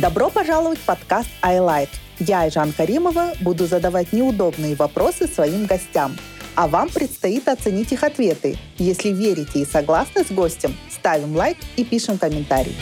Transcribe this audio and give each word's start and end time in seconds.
Добро 0.00 0.30
пожаловать 0.30 0.78
в 0.78 0.86
подкаст 0.86 1.28
iLife. 1.42 1.88
Я, 2.20 2.42
Айжан 2.42 2.72
Каримова, 2.72 3.32
буду 3.40 3.66
задавать 3.66 4.12
неудобные 4.12 4.76
вопросы 4.76 5.26
своим 5.26 5.66
гостям. 5.66 6.16
А 6.54 6.68
вам 6.68 6.88
предстоит 6.88 7.48
оценить 7.48 7.90
их 7.90 8.04
ответы. 8.04 8.56
Если 8.76 9.08
верите 9.08 9.58
и 9.58 9.64
согласны 9.64 10.24
с 10.24 10.30
гостем, 10.30 10.72
ставим 10.88 11.34
лайк 11.34 11.56
и 11.74 11.84
пишем 11.84 12.16
комментарий. 12.16 12.76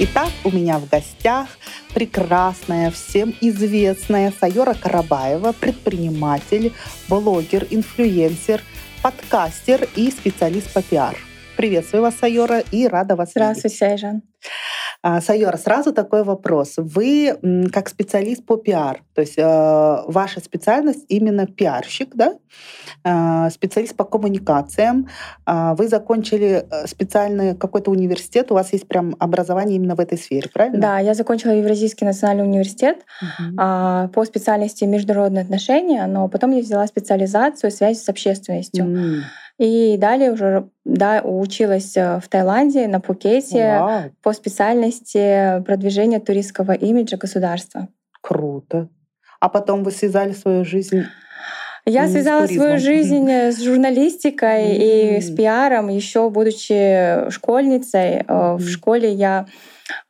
Итак, 0.00 0.28
у 0.44 0.50
меня 0.50 0.78
в 0.78 0.86
гостях 0.86 1.48
прекрасная, 1.94 2.90
всем 2.90 3.34
известная 3.40 4.34
Сайора 4.38 4.74
Карабаева, 4.74 5.52
предприниматель, 5.52 6.74
блогер, 7.08 7.66
инфлюенсер, 7.70 8.60
подкастер 9.02 9.88
и 9.96 10.10
специалист 10.10 10.70
по 10.74 10.82
пиар. 10.82 11.16
Приветствую 11.56 12.02
вас, 12.02 12.16
Сайора, 12.16 12.58
и 12.58 12.86
рада 12.86 13.16
вас 13.16 13.30
Здравствуйте, 13.30 13.68
видеть. 13.68 13.82
Айжан. 13.82 14.22
А, 15.06 15.20
Сайора, 15.20 15.58
сразу 15.58 15.92
такой 15.92 16.24
вопрос. 16.24 16.74
Вы 16.78 17.36
как 17.70 17.90
специалист 17.90 18.42
по 18.46 18.56
пиар, 18.56 19.02
то 19.14 19.20
есть 19.20 19.36
э, 19.36 19.42
ваша 20.06 20.40
специальность 20.40 21.04
именно 21.08 21.46
пиарщик, 21.46 22.14
да? 22.14 22.38
Э, 23.04 23.50
специалист 23.50 23.94
по 23.94 24.04
коммуникациям. 24.04 25.08
Э, 25.46 25.74
вы 25.76 25.88
закончили 25.88 26.66
специальный 26.86 27.54
какой-то 27.54 27.90
университет, 27.90 28.50
у 28.50 28.54
вас 28.54 28.72
есть 28.72 28.88
прям 28.88 29.14
образование 29.18 29.76
именно 29.76 29.94
в 29.94 30.00
этой 30.00 30.16
сфере, 30.16 30.48
правильно? 30.48 30.80
Да, 30.80 30.98
я 31.00 31.12
закончила 31.12 31.52
Евразийский 31.52 32.06
национальный 32.06 32.44
университет 32.44 33.04
угу. 33.20 33.56
по 33.56 34.24
специальности 34.24 34.84
международные 34.84 35.42
отношения, 35.42 36.06
но 36.06 36.28
потом 36.28 36.52
я 36.52 36.62
взяла 36.62 36.86
специализацию 36.86 37.70
связи 37.70 37.98
с 37.98 38.08
общественностью. 38.08 38.86
Mm. 38.86 39.20
И 39.58 39.96
далее 39.98 40.32
уже 40.32 40.68
да, 40.84 41.22
училась 41.22 41.96
э, 41.96 42.20
в 42.20 42.28
Таиланде 42.28 42.88
на 42.88 43.00
Пукете 43.00 43.78
Вау. 43.78 44.02
по 44.22 44.32
специальности 44.32 45.62
продвижения 45.64 46.18
туристского 46.18 46.72
имиджа 46.72 47.16
государства. 47.16 47.88
Круто. 48.20 48.88
А 49.38 49.48
потом 49.48 49.84
вы 49.84 49.92
связали 49.92 50.32
свою 50.32 50.64
жизнь 50.64 51.04
я 51.86 52.08
связала 52.08 52.46
свою 52.46 52.78
жизнь 52.78 53.30
э, 53.30 53.52
с 53.52 53.62
журналистикой 53.62 54.70
mm-hmm. 54.70 55.18
и 55.18 55.20
с 55.20 55.30
пиаром, 55.34 55.88
еще 55.88 56.30
будучи 56.30 57.30
школьницей. 57.30 58.20
Mm-hmm. 58.20 58.56
В 58.56 58.68
школе 58.68 59.12
я 59.12 59.46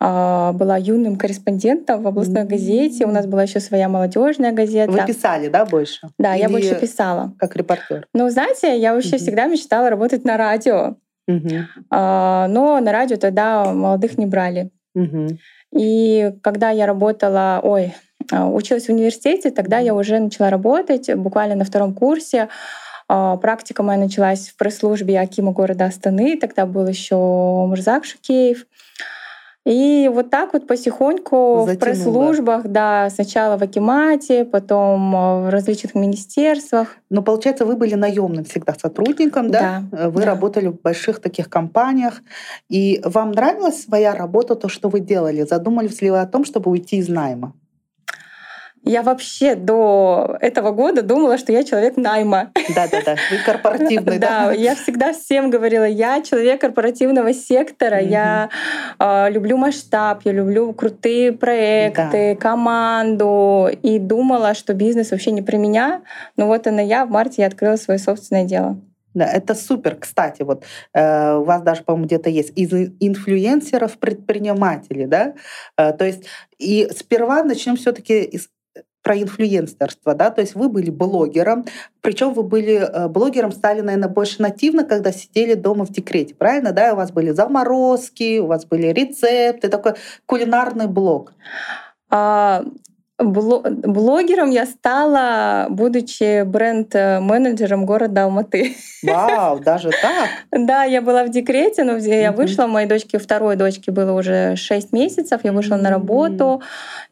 была 0.01 0.77
юным 0.77 1.17
корреспондентом 1.17 2.03
в 2.03 2.07
областной 2.07 2.45
газете. 2.45 3.07
У 3.07 3.11
нас 3.11 3.27
была 3.27 3.43
еще 3.43 3.61
своя 3.61 3.89
молодежная 3.89 4.53
газета. 4.53 4.93
Вы 4.93 5.05
писали, 5.07 5.49
да, 5.49 5.65
больше? 5.65 6.09
Да, 6.19 6.35
Или 6.35 6.43
я 6.43 6.49
больше 6.49 6.75
писала. 6.77 7.33
Как 7.39 7.57
репортер. 7.57 8.07
Ну, 8.15 8.31
знаете, 8.31 8.79
я 8.79 8.95
вообще 8.95 9.17
угу. 9.17 9.19
всегда 9.19 9.47
мечтала 9.47 9.91
работать 9.91 10.25
на 10.25 10.37
радио. 10.37 10.97
Угу. 11.27 11.49
Но 11.91 12.81
на 12.81 12.93
радио 12.93 13.17
тогда 13.17 13.73
молодых 13.73 14.19
не 14.19 14.27
брали. 14.27 14.71
Угу. 14.95 15.39
И 15.77 16.33
когда 16.43 16.71
я 16.71 16.87
работала, 16.87 17.61
ой, 17.63 17.95
а, 18.31 18.49
училась 18.49 18.87
в 18.87 18.91
университете, 18.91 19.51
тогда 19.51 19.79
я 19.79 19.95
уже 19.95 20.19
начала 20.19 20.51
работать 20.51 21.13
буквально 21.15 21.57
на 21.57 21.65
втором 21.65 21.95
курсе. 21.95 22.49
Практика 23.07 23.83
моя 23.83 23.99
началась 23.99 24.49
в 24.49 24.57
пресс-службе 24.57 25.21
Акима 25.21 25.53
города 25.53 25.87
Астаны. 25.87 26.39
Тогда 26.39 26.65
был 26.65 26.87
еще 26.87 27.17
Мурзак 27.17 28.05
Шукеев. 28.05 28.67
И 29.67 30.11
вот 30.13 30.29
так 30.29 30.53
вот 30.53 30.67
потихоньку 30.67 31.65
Затянуло. 31.67 31.75
в 31.75 31.79
пресс-службах, 31.79 32.69
да, 32.69 33.09
сначала 33.09 33.57
в 33.57 33.63
Акимате, 33.63 34.45
потом 34.45 35.17
э, 35.17 35.47
в 35.47 35.51
различных 35.51 35.95
министерствах. 35.95 36.97
Но 37.09 37.23
получается, 37.23 37.65
вы 37.65 37.77
были 37.77 37.95
наемным 37.95 38.45
всегда 38.45 38.75
сотрудником, 38.75 39.51
да? 39.51 39.85
да 39.91 40.11
вы 40.11 40.21
да. 40.21 40.27
работали 40.27 40.67
в 40.67 40.81
больших 40.83 41.21
таких 41.21 41.49
компаниях. 41.49 42.21
И 42.69 43.01
вам 43.05 43.33
нравилась 43.33 43.83
своя 43.83 44.15
работа, 44.15 44.55
то, 44.55 44.69
что 44.69 44.91
вы 44.91 45.01
делали? 45.01 45.47
Задумались 45.49 46.03
ли 46.03 46.11
вы 46.11 46.21
о 46.21 46.27
том, 46.27 46.45
чтобы 46.45 46.71
уйти 46.71 46.99
из 46.99 47.09
найма? 47.09 47.55
Я 48.85 49.03
вообще 49.03 49.55
до 49.55 50.37
этого 50.41 50.71
года 50.73 51.03
думала, 51.03 51.39
что 51.39 51.53
я 51.53 51.65
человек 51.65 51.97
найма. 51.97 52.51
Да-да-да, 52.75 53.17
вы 53.31 53.39
корпоративный, 53.45 54.19
да? 54.19 54.25
Да, 54.45 54.53
я 54.53 54.75
всегда 54.75 55.13
всем 55.13 55.51
говорила, 55.51 55.85
я 55.85 56.23
человек 56.23 56.61
корпоративного 56.61 57.33
сектора, 57.33 58.01
я 58.01 58.51
а, 58.99 59.29
люблю 59.29 59.57
масштаб, 59.57 60.21
я 60.25 60.33
люблю 60.33 60.73
крутые 60.73 61.33
проекты, 61.33 62.37
команду, 62.37 63.69
и 63.83 63.99
думала, 63.99 64.55
что 64.55 64.75
бизнес 64.75 65.11
вообще 65.11 65.31
не 65.31 65.43
про 65.43 65.57
меня. 65.57 66.03
Но 66.37 66.47
вот 66.47 66.67
она 66.67 66.83
я, 66.83 67.07
в 67.07 67.11
марте 67.11 67.43
я 67.43 67.49
открыла 67.49 67.77
свое 67.77 67.99
собственное 67.99 68.45
дело. 68.45 68.79
Да, 69.15 69.27
это 69.27 69.55
супер. 69.55 69.97
Кстати, 69.97 70.43
вот 70.43 70.65
э, 70.93 71.35
у 71.35 71.45
вас 71.45 71.63
даже, 71.63 71.85
по-моему, 71.85 72.07
где-то 72.07 72.29
есть 72.29 72.53
из 72.57 72.73
инфлюенсеров 72.99 73.97
предприниматели, 73.99 75.05
да? 75.05 75.35
Э, 75.79 75.93
то 75.93 76.05
есть 76.05 76.25
и 76.59 76.89
сперва 76.97 77.45
начнем 77.45 77.77
все-таки 77.77 78.41
про 79.05 79.21
инфлюенсерство, 79.21 80.15
да, 80.15 80.31
то 80.31 80.41
есть 80.41 80.55
вы 80.55 80.71
были 80.71 80.91
блогером, 80.91 81.67
причем 82.01 82.33
вы 82.33 82.43
были 82.43 82.77
э, 82.77 83.09
блогером, 83.09 83.53
стали, 83.53 83.83
наверное, 83.83 84.09
больше 84.09 84.41
нативно, 84.41 84.83
когда 84.83 85.13
сидели 85.13 85.53
дома 85.53 85.85
в 85.85 85.93
декрете, 85.93 86.35
правильно, 86.35 86.73
да, 86.73 86.95
у 86.95 86.97
вас 86.97 87.13
были 87.13 87.31
заморозки, 87.31 88.39
у 88.39 88.47
вас 88.47 88.65
были 88.65 88.87
рецепты, 88.87 89.69
такой 89.69 89.93
кулинарный 90.25 90.87
блог. 90.89 91.35
А, 92.09 92.65
Блогером 93.17 94.51
я 94.51 94.67
стала, 94.67 95.69
будучи 95.71 96.43
бренд-менеджером 96.43 97.87
города 97.87 98.25
Алматы. 98.25 98.75
Вау, 99.05 99.61
даже 99.61 99.91
так? 99.91 100.31
Да, 100.51 100.83
я 100.83 101.01
была 101.01 101.23
в 101.23 101.31
декрете, 101.31 101.85
но 101.85 101.97
я 101.97 102.33
вышла, 102.33 102.67
моей 102.67 102.89
дочке, 102.89 103.19
второй 103.19 103.55
дочке 103.55 103.93
было 103.93 104.19
уже 104.19 104.57
6 104.57 104.93
месяцев, 104.93 105.41
я 105.45 105.53
вышла 105.53 105.77
на 105.77 105.91
работу, 105.91 106.63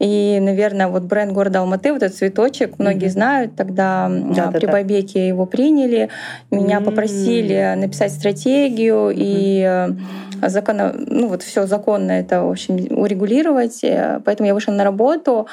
и, 0.01 0.41
наверное, 0.41 0.89
вот 0.89 1.05
бренд 1.05 1.33
города 1.33 1.61
Алматы, 1.61 1.93
вот 1.93 2.03
этот 2.03 2.17
цветочек, 2.17 2.81
многие 2.81 3.09
знают, 3.09 3.55
тогда 3.55 4.11
при 4.53 4.67
Бабеке 4.67 5.29
его 5.29 5.47
приняли, 5.47 6.09
меня 6.51 6.81
попросили 6.81 7.75
написать 7.77 8.13
стратегию 8.13 9.13
и 9.15 9.63
э, 9.65 10.49
законно, 10.49 10.95
ну 10.97 11.29
вот 11.29 11.43
все 11.43 11.67
законно 11.67 12.13
это, 12.13 12.43
в 12.43 12.51
общем, 12.51 12.75
урегулировать, 12.91 13.85
э, 13.85 14.21
поэтому 14.25 14.49
я 14.49 14.55
вышла 14.55 14.73
на 14.73 14.83
работу. 14.83 15.47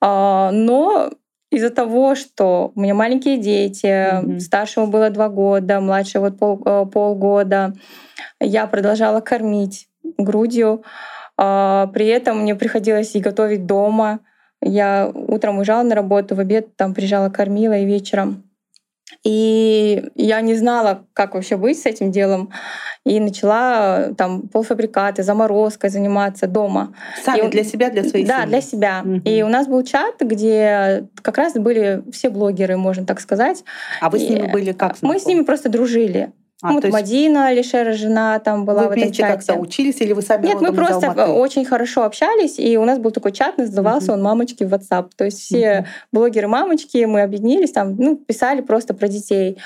А, 0.00 0.50
но 0.52 1.10
из-за 1.50 1.70
того, 1.70 2.14
что 2.14 2.72
у 2.74 2.80
меня 2.80 2.94
маленькие 2.94 3.38
дети, 3.38 3.86
mm-hmm. 3.86 4.40
старшему 4.40 4.86
было 4.88 5.10
два 5.10 5.28
года, 5.28 5.80
младшему 5.80 6.24
вот 6.26 6.38
пол, 6.38 6.62
э, 6.64 6.86
полгода, 6.86 7.72
я 8.40 8.66
продолжала 8.66 9.20
кормить 9.20 9.88
грудью. 10.18 10.84
А, 11.36 11.86
при 11.88 12.06
этом 12.06 12.40
мне 12.42 12.54
приходилось 12.54 13.14
и 13.14 13.20
готовить 13.20 13.66
дома. 13.66 14.20
Я 14.60 15.10
утром 15.14 15.58
уезжала 15.58 15.82
на 15.84 15.94
работу, 15.94 16.34
в 16.34 16.40
обед 16.40 16.76
там 16.76 16.94
приезжала, 16.94 17.30
кормила 17.30 17.78
и 17.78 17.86
вечером. 17.86 18.47
И 19.24 20.10
я 20.14 20.40
не 20.40 20.54
знала, 20.54 21.04
как 21.12 21.34
вообще 21.34 21.56
быть 21.56 21.80
с 21.80 21.86
этим 21.86 22.10
делом. 22.12 22.50
И 23.04 23.18
начала 23.20 24.12
там 24.16 24.42
полуфабрикаты, 24.48 25.22
заморозкой 25.22 25.90
заниматься 25.90 26.46
дома. 26.46 26.94
Сами 27.24 27.46
и, 27.46 27.50
для 27.50 27.64
себя, 27.64 27.90
для 27.90 28.04
своих 28.04 28.26
Да, 28.28 28.42
семьи. 28.42 28.48
для 28.48 28.60
себя. 28.60 29.02
Угу. 29.04 29.20
И 29.24 29.42
у 29.42 29.48
нас 29.48 29.66
был 29.66 29.82
чат, 29.82 30.14
где 30.20 31.06
как 31.22 31.38
раз 31.38 31.54
были 31.54 32.02
все 32.12 32.30
блогеры, 32.30 32.76
можно 32.76 33.04
так 33.06 33.20
сказать. 33.20 33.64
А 34.00 34.10
вы 34.10 34.18
и 34.18 34.26
с 34.26 34.30
ними 34.30 34.50
были 34.50 34.72
как? 34.72 34.96
Знакомы? 34.96 35.14
Мы 35.14 35.20
с 35.20 35.26
ними 35.26 35.42
просто 35.42 35.68
дружили. 35.68 36.32
А, 36.60 36.72
вот 36.72 36.82
есть... 36.82 36.92
Мадина 36.92 37.46
Алишера, 37.46 37.92
жена 37.92 38.36
там 38.40 38.64
была 38.64 38.82
вы 38.82 38.88
в 38.88 38.90
этом 38.98 39.12
чате. 39.12 39.32
как-то 39.32 39.54
учились 39.54 40.00
или 40.00 40.12
вы 40.12 40.22
сами 40.22 40.46
Нет, 40.46 40.60
мы 40.60 40.72
просто 40.72 41.12
очень 41.32 41.64
хорошо 41.64 42.02
общались, 42.02 42.58
и 42.58 42.76
у 42.76 42.84
нас 42.84 42.98
был 42.98 43.12
такой 43.12 43.30
чат, 43.30 43.58
назывался 43.58 44.08
uh-huh. 44.08 44.14
он 44.14 44.22
«Мамочки 44.22 44.64
в 44.64 44.74
WhatsApp». 44.74 45.10
То 45.16 45.24
есть 45.24 45.38
все 45.38 45.56
uh-huh. 45.58 45.86
блогеры-мамочки, 46.10 47.04
мы 47.04 47.22
объединились, 47.22 47.70
там, 47.70 47.94
ну, 47.94 48.16
писали 48.16 48.60
просто 48.60 48.92
про 48.92 49.06
детей, 49.06 49.58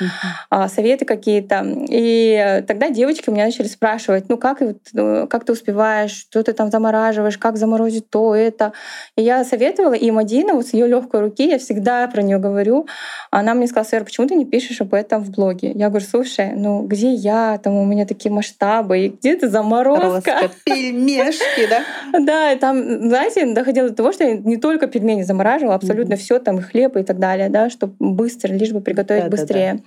uh-huh. 0.51 0.69
советы 0.69 1.07
какие-то. 1.07 1.65
И 1.89 2.63
тогда 2.69 2.91
девочки 2.91 3.31
у 3.31 3.33
меня 3.33 3.47
начали 3.47 3.69
спрашивать, 3.69 4.29
ну, 4.29 4.37
как, 4.37 4.61
ну, 4.93 5.27
как 5.29 5.45
ты 5.47 5.53
успеваешь, 5.53 6.13
что 6.13 6.43
ты 6.43 6.53
там 6.53 6.71
замораживаешь, 6.71 7.39
как 7.39 7.57
заморозить 7.57 8.11
то, 8.11 8.35
это. 8.35 8.75
И 9.17 9.23
я 9.23 9.45
советовала, 9.45 9.95
и 9.95 10.11
Мадина, 10.11 10.53
вот 10.53 10.67
с 10.67 10.75
ее 10.75 10.87
легкой 10.89 11.23
руки, 11.23 11.49
я 11.49 11.59
всегда 11.59 12.07
про 12.09 12.21
нее 12.21 12.37
говорю, 12.37 12.87
она 13.31 13.55
мне 13.55 13.67
сказала, 13.67 13.89
Сэр, 13.89 14.05
почему 14.05 14.27
ты 14.27 14.35
не 14.35 14.45
пишешь 14.45 14.83
об 14.83 14.93
этом 14.93 15.25
в 15.25 15.31
блоге? 15.31 15.73
Я 15.73 15.89
говорю, 15.89 16.05
слушай, 16.05 16.53
ну, 16.55 16.82
где 16.87 17.13
я, 17.13 17.59
там 17.63 17.75
у 17.75 17.85
меня 17.85 18.07
такие 18.07 18.31
масштабы, 18.33 18.99
и 18.99 19.09
где 19.09 19.37
то 19.37 19.49
заморозка. 19.49 20.51
Пельмешки, 20.65 21.67
да? 21.69 21.83
Да, 22.21 22.57
там, 22.57 23.09
знаете, 23.09 23.53
доходило 23.55 23.89
до 23.89 23.95
того, 23.95 24.13
что 24.13 24.25
я 24.25 24.37
не 24.37 24.57
только 24.57 24.87
пельмени 24.87 25.23
замораживала, 25.23 25.75
абсолютно 25.75 26.17
все 26.17 26.39
там, 26.39 26.61
хлеб, 26.61 26.97
и 26.97 27.03
так 27.03 27.19
далее, 27.19 27.49
да, 27.49 27.71
чтобы 27.71 27.95
быстро, 27.99 28.53
лишь 28.53 28.73
бы 28.73 28.81
приготовить 28.81 29.29
быстрее. 29.29 29.83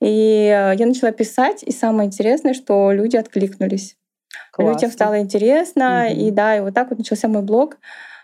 И 0.00 0.44
э, 0.46 0.74
я 0.76 0.86
начала 0.86 1.12
писать, 1.12 1.62
и 1.62 1.72
самое 1.72 2.06
интересное, 2.06 2.54
что 2.54 2.92
люди 2.92 3.16
откликнулись. 3.16 3.96
Людям 4.58 4.90
стало 4.90 5.20
интересно, 5.20 6.08
и 6.12 6.30
да, 6.30 6.56
и 6.56 6.60
вот 6.60 6.74
так 6.74 6.90
вот 6.90 6.98
начался 6.98 7.28
мой 7.28 7.42
блог. 7.42 7.78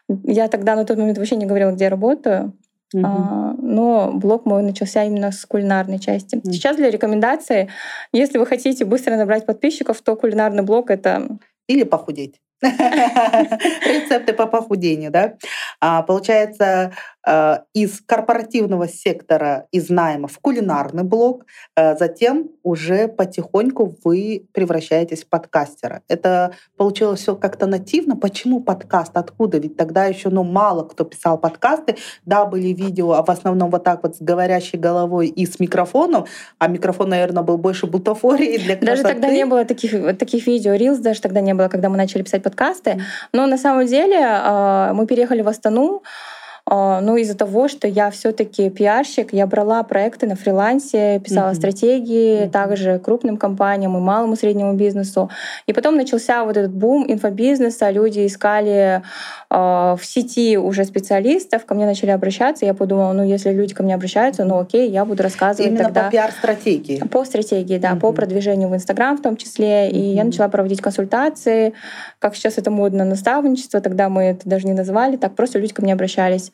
Я 0.09 0.49
тогда 0.49 0.75
на 0.75 0.85
тот 0.85 0.99
момент 0.99 1.19
вообще 1.19 1.37
не 1.37 1.47
говорила, 1.47 1.71
где 1.71 1.85
я 1.85 1.91
работаю. 1.91 2.53
Угу. 2.93 3.03
А, 3.05 3.55
но 3.59 4.13
блог 4.13 4.47
мой 4.47 4.63
начался 4.63 5.05
именно 5.05 5.33
с 5.33 5.45
кулинарной 5.47 5.99
части. 5.99 6.37
Угу. 6.37 6.53
Сейчас 6.53 6.77
для 6.77 6.91
рекомендации, 6.91 7.71
если 8.13 8.39
вы 8.39 8.47
хотите 8.47 8.85
быстро 8.85 9.17
набрать 9.17 9.47
подписчиков, 9.47 10.01
то 10.03 10.17
кулинарный 10.17 10.63
блог 10.63 10.91
это 10.91 11.39
или 11.67 11.85
похудеть. 11.85 12.41
Рецепты 12.63 14.33
по 14.33 14.47
похудению, 14.47 15.11
да? 15.11 15.35
А, 15.81 16.03
получается, 16.03 16.93
Э, 17.27 17.59
из 17.73 18.01
корпоративного 18.05 18.87
сектора, 18.87 19.67
из 19.73 19.89
найма 19.89 20.29
в 20.29 20.39
кулинарный 20.39 21.05
блок, 21.05 21.47
э, 21.75 21.97
затем 21.97 22.51
уже 22.63 23.09
потихоньку 23.09 23.97
вы 24.05 24.47
превращаетесь 24.53 25.25
в 25.25 25.29
подкастера. 25.29 26.03
Это 26.09 26.53
получилось 26.77 27.21
все 27.21 27.35
как-то 27.35 27.67
нативно. 27.67 28.17
Почему 28.17 28.61
подкаст? 28.61 29.17
Откуда? 29.17 29.59
Ведь 29.59 29.77
тогда 29.77 30.05
еще 30.05 30.29
ну, 30.29 30.45
мало 30.45 30.85
кто 30.85 31.05
писал 31.05 31.39
подкасты. 31.39 31.97
Да, 32.27 32.45
были 32.45 32.69
видео, 32.69 33.13
а 33.13 33.25
в 33.25 33.31
основном 33.31 33.71
вот 33.71 33.85
так 33.85 34.03
вот 34.03 34.17
с 34.17 34.21
говорящей 34.21 34.79
головой 34.79 35.29
и 35.29 35.47
с 35.47 35.59
микрофоном. 35.59 36.27
А 36.59 36.67
микрофон, 36.69 37.09
наверное, 37.09 37.43
был 37.43 37.57
больше 37.57 37.87
бутафории 37.87 38.59
для 38.59 38.77
красоты. 38.77 38.87
Даже 38.87 39.03
тогда 39.03 39.31
не 39.31 39.47
было 39.47 39.65
таких, 39.65 40.19
таких 40.19 40.47
видео, 40.47 40.75
рилс 40.75 40.99
даже 40.99 41.23
тогда 41.23 41.41
не 41.41 41.55
было, 41.55 41.69
когда 41.69 41.89
мы 41.89 41.97
начали 41.97 42.23
писать 42.23 42.43
подкасты. 42.45 43.03
Но 43.33 43.47
на 43.47 43.59
самом 43.59 43.87
деле 43.87 44.21
э, 44.21 44.93
мы 44.93 45.07
переехали 45.07 45.43
в 45.43 45.49
Астану, 45.49 46.03
а, 46.03 46.34
ну, 46.71 47.17
из-за 47.17 47.37
того, 47.37 47.69
что 47.69 47.87
я 47.87 48.11
все 48.11 48.33
таки 48.33 48.71
пиарщик, 48.71 49.35
я 49.35 49.47
брала 49.47 49.83
проекты 49.83 50.27
на 50.27 50.35
фрилансе, 50.35 51.21
писала 51.21 51.51
mm-hmm. 51.51 51.55
стратегии 51.55 52.43
mm-hmm. 52.45 52.51
также 52.51 52.99
крупным 52.99 53.37
компаниям 53.37 53.95
и 53.99 54.01
малому 54.01 54.33
и 54.33 54.37
среднему 54.37 54.73
бизнесу. 54.73 55.31
И 55.67 55.75
потом 55.75 55.97
начался 55.97 56.43
вот 56.43 56.57
этот 56.57 56.73
бум 56.73 57.05
инфобизнеса, 57.07 57.91
люди 57.91 58.27
искали 58.27 59.03
э, 59.51 59.55
в 59.55 60.01
сети 60.03 60.57
уже 60.57 60.85
специалистов, 60.85 61.67
ко 61.67 61.75
мне 61.75 61.85
начали 61.85 62.11
обращаться, 62.11 62.65
я 62.65 62.73
подумала, 62.73 63.13
ну, 63.13 63.25
если 63.25 63.51
люди 63.51 63.75
ко 63.75 63.83
мне 63.83 63.95
обращаются, 63.95 64.45
ну, 64.45 64.59
окей, 64.59 64.89
я 64.89 65.05
буду 65.05 65.23
рассказывать 65.23 65.71
Именно 65.71 65.85
тогда... 65.85 66.05
по 66.05 66.11
пиар-стратегии? 66.13 66.99
По 67.11 67.27
стратегии, 67.27 67.77
да, 67.77 67.93
mm-hmm. 67.93 68.01
по 68.01 68.13
продвижению 68.13 68.71
в 68.71 68.75
Инстаграм 68.75 69.19
в 69.19 69.23
том 69.23 69.37
числе. 69.37 69.89
Mm-hmm. 69.89 69.91
И 69.91 70.01
я 70.15 70.25
начала 70.25 70.49
проводить 70.49 70.81
консультации, 70.81 71.75
как 72.19 72.35
сейчас 72.37 72.57
это 72.57 72.71
модно, 72.71 73.05
наставничество, 73.05 73.83
тогда 73.83 74.09
мы 74.09 74.23
это 74.25 74.49
даже 74.49 74.67
не 74.67 74.73
называли, 74.73 75.17
так 75.17 75.35
просто 75.35 75.59
люди 75.59 75.75
ко 75.75 75.83
мне 75.83 75.93
обращались. 75.93 76.53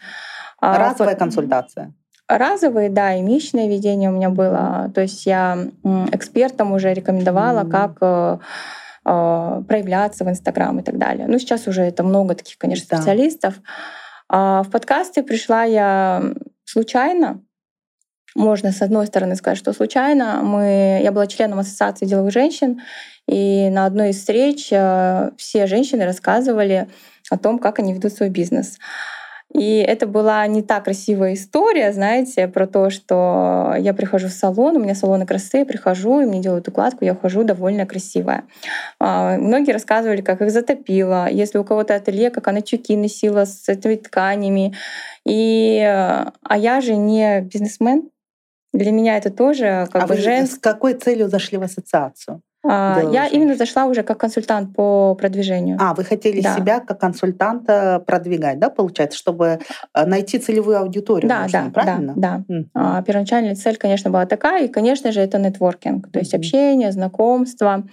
А, 0.61 0.79
Разовая 0.79 1.17
консультация? 1.17 1.93
Разовые, 2.29 2.91
да, 2.91 3.15
и 3.15 3.23
месячное 3.23 3.69
ведение 3.69 4.11
у 4.11 4.13
меня 4.13 4.31
было. 4.31 4.91
То 4.95 5.01
есть 5.01 5.27
я 5.27 5.59
экспертам 6.13 6.73
уже 6.73 6.95
рекомендовала, 6.95 7.65
mm-hmm. 7.65 7.71
как 7.71 7.97
э, 8.01 8.39
э, 9.05 9.63
проявляться 9.67 10.25
в 10.25 10.29
Инстаграм 10.29 10.79
и 10.79 10.83
так 10.83 10.97
далее. 10.97 11.27
Ну, 11.27 11.39
сейчас 11.41 11.67
уже 11.67 11.83
это 11.83 12.05
много 12.05 12.35
таких, 12.35 12.57
конечно, 12.57 12.87
да. 12.89 12.97
специалистов. 12.99 13.55
А 14.29 14.63
в 14.63 14.71
подкасты 14.71 15.25
пришла 15.25 15.65
я 15.65 16.23
случайно. 16.65 17.43
Можно, 18.37 18.71
с 18.71 18.81
одной 18.81 19.09
стороны, 19.09 19.35
сказать, 19.35 19.59
что 19.59 19.73
случайно. 19.73 20.41
Мы, 20.43 21.01
я 21.03 21.11
была 21.11 21.27
членом 21.27 21.59
Ассоциации 21.59 22.07
деловых 22.07 22.33
женщин, 22.33 22.81
и 23.27 23.69
на 23.71 23.87
одной 23.87 24.11
из 24.11 24.19
встреч 24.19 24.69
э, 24.71 25.31
все 25.37 25.67
женщины 25.67 26.05
рассказывали 26.05 26.89
о 27.29 27.39
том, 27.39 27.59
как 27.59 27.81
они 27.81 27.93
ведут 27.93 28.13
свой 28.13 28.29
бизнес. 28.29 28.79
И 29.53 29.79
это 29.79 30.07
была 30.07 30.47
не 30.47 30.63
та 30.63 30.81
красивая 30.81 31.35
история, 31.35 31.93
знаете, 31.93 32.47
про 32.47 32.69
то, 32.69 32.89
что 32.89 33.75
я 33.79 33.93
прихожу 33.95 34.29
в 34.29 34.33
салон, 34.33 34.77
у 34.77 34.81
меня 34.81 34.95
салоны 34.95 35.27
красы, 35.27 35.59
я 35.59 35.65
прихожу, 35.65 36.21
и 36.21 36.27
мне 36.27 36.41
делают 36.41 36.69
укладку, 36.69 37.05
я 37.05 37.15
ухожу 37.15 37.43
довольно 37.43 37.85
красивая. 37.85 38.45
А, 39.01 39.37
многие 39.39 39.73
рассказывали, 39.73 40.21
как 40.21 40.41
их 40.41 40.53
затопило, 40.53 41.29
если 41.29 41.59
у 41.59 41.65
кого-то 41.65 41.97
ателье, 41.97 42.31
как 42.31 42.47
она 42.47 42.61
тюки 42.61 42.97
носила 42.97 43.45
с 43.45 43.69
этими 43.69 43.97
тканями. 43.97 44.77
И, 45.27 45.81
а 45.83 46.57
я 46.57 46.81
же 46.81 46.95
не 46.95 47.41
бизнесмен, 47.41 48.09
для 48.73 48.93
меня 48.93 49.17
это 49.17 49.31
тоже 49.31 49.89
как 49.93 50.05
а 50.05 50.07
бы 50.07 50.15
вы 50.15 50.21
женск... 50.21 50.55
с 50.55 50.59
какой 50.59 50.95
целью 50.95 51.29
зашли 51.29 51.59
в 51.59 51.63
ассоциацию? 51.63 52.41
А, 52.63 53.01
я 53.13 53.27
именно 53.27 53.57
зашла 53.57 53.87
уже 53.87 54.03
как 54.03 54.19
консультант 54.19 54.75
по 54.75 55.15
продвижению. 55.15 55.79
А, 55.81 55.95
вы 55.95 56.05
хотели 56.05 56.41
да. 56.43 56.55
себя 56.55 56.81
как 56.81 57.01
консультанта 57.01 58.03
продвигать, 58.07 58.59
да, 58.59 58.69
получается, 58.69 59.19
чтобы 59.19 59.61
э, 59.95 60.07
найти 60.07 60.39
целевую 60.39 60.79
аудиторию? 60.79 61.29
Да, 61.29 61.43
нужно, 61.45 61.65
да, 61.65 61.71
правильно? 61.71 62.13
да, 62.17 62.45
да. 62.49 62.55
Mm-hmm. 62.55 63.05
Первоначальная 63.05 63.55
цель, 63.55 63.77
конечно, 63.77 64.11
была 64.11 64.27
такая, 64.27 64.67
и, 64.67 64.69
конечно 64.69 65.11
же, 65.11 65.21
это 65.21 65.39
нетворкинг, 65.39 66.11
то 66.13 66.19
есть 66.19 66.35
mm-hmm. 66.35 66.39
общение, 66.39 66.93
знакомство. 66.93 67.85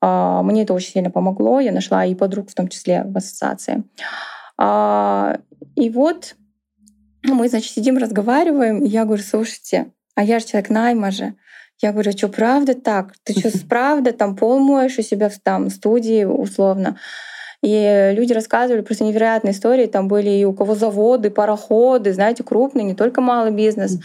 А, 0.00 0.42
мне 0.42 0.62
это 0.62 0.72
очень 0.72 0.92
сильно 0.92 1.10
помогло, 1.10 1.60
я 1.60 1.72
нашла 1.72 2.04
и 2.04 2.14
подруг 2.14 2.50
в 2.50 2.54
том 2.54 2.68
числе 2.68 3.04
в 3.04 3.16
ассоциации. 3.16 3.84
А, 4.56 5.38
и 5.76 5.90
вот 5.90 6.34
мы, 7.24 7.48
значит, 7.48 7.72
сидим, 7.72 7.98
разговариваем, 7.98 8.82
и 8.82 8.88
я 8.88 9.04
говорю, 9.04 9.22
слушайте, 9.22 9.92
а 10.14 10.24
я 10.24 10.38
же 10.38 10.46
человек 10.46 10.70
найма 10.70 11.10
же, 11.10 11.34
я 11.80 11.92
говорю, 11.92 12.12
что 12.12 12.28
правда 12.28 12.74
так? 12.74 13.12
Ты 13.24 13.38
что, 13.38 13.50
правда 13.68 14.12
там 14.12 14.36
пол 14.36 14.58
моешь 14.58 14.98
у 14.98 15.02
себя 15.02 15.28
в 15.28 15.38
там, 15.38 15.70
студии 15.70 16.24
условно? 16.24 16.98
И 17.62 18.12
люди 18.14 18.32
рассказывали 18.32 18.82
просто 18.82 19.04
невероятные 19.04 19.52
истории. 19.52 19.86
Там 19.86 20.06
были 20.06 20.30
и 20.30 20.44
у 20.44 20.52
кого 20.52 20.74
заводы, 20.74 21.30
пароходы, 21.30 22.12
знаете, 22.12 22.44
крупные, 22.44 22.84
не 22.84 22.94
только 22.94 23.20
малый 23.20 23.50
бизнес. 23.50 23.98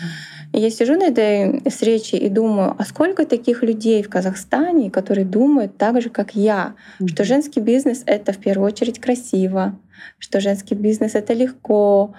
И 0.54 0.60
я 0.60 0.70
сижу 0.70 0.96
на 0.96 1.06
этой 1.06 1.62
встрече 1.70 2.18
и 2.18 2.30
думаю, 2.30 2.76
а 2.78 2.86
сколько 2.86 3.26
таких 3.26 3.64
людей 3.64 4.04
в 4.04 4.10
Казахстане, 4.10 4.92
которые 4.92 5.26
думают 5.26 5.78
так 5.78 6.00
же, 6.02 6.10
как 6.10 6.36
я, 6.36 6.76
что 7.08 7.24
женский 7.24 7.60
бизнес— 7.60 8.04
это 8.06 8.34
в 8.34 8.38
первую 8.38 8.68
очередь 8.68 9.00
красиво, 9.00 9.76
что 10.20 10.40
женский 10.40 10.76
бизнес— 10.76 11.14
это 11.16 11.34
легко. 11.34 12.14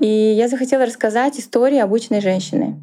И 0.00 0.06
я 0.06 0.48
захотела 0.48 0.86
рассказать 0.86 1.38
истории 1.38 1.78
обычной 1.78 2.22
женщины. 2.22 2.76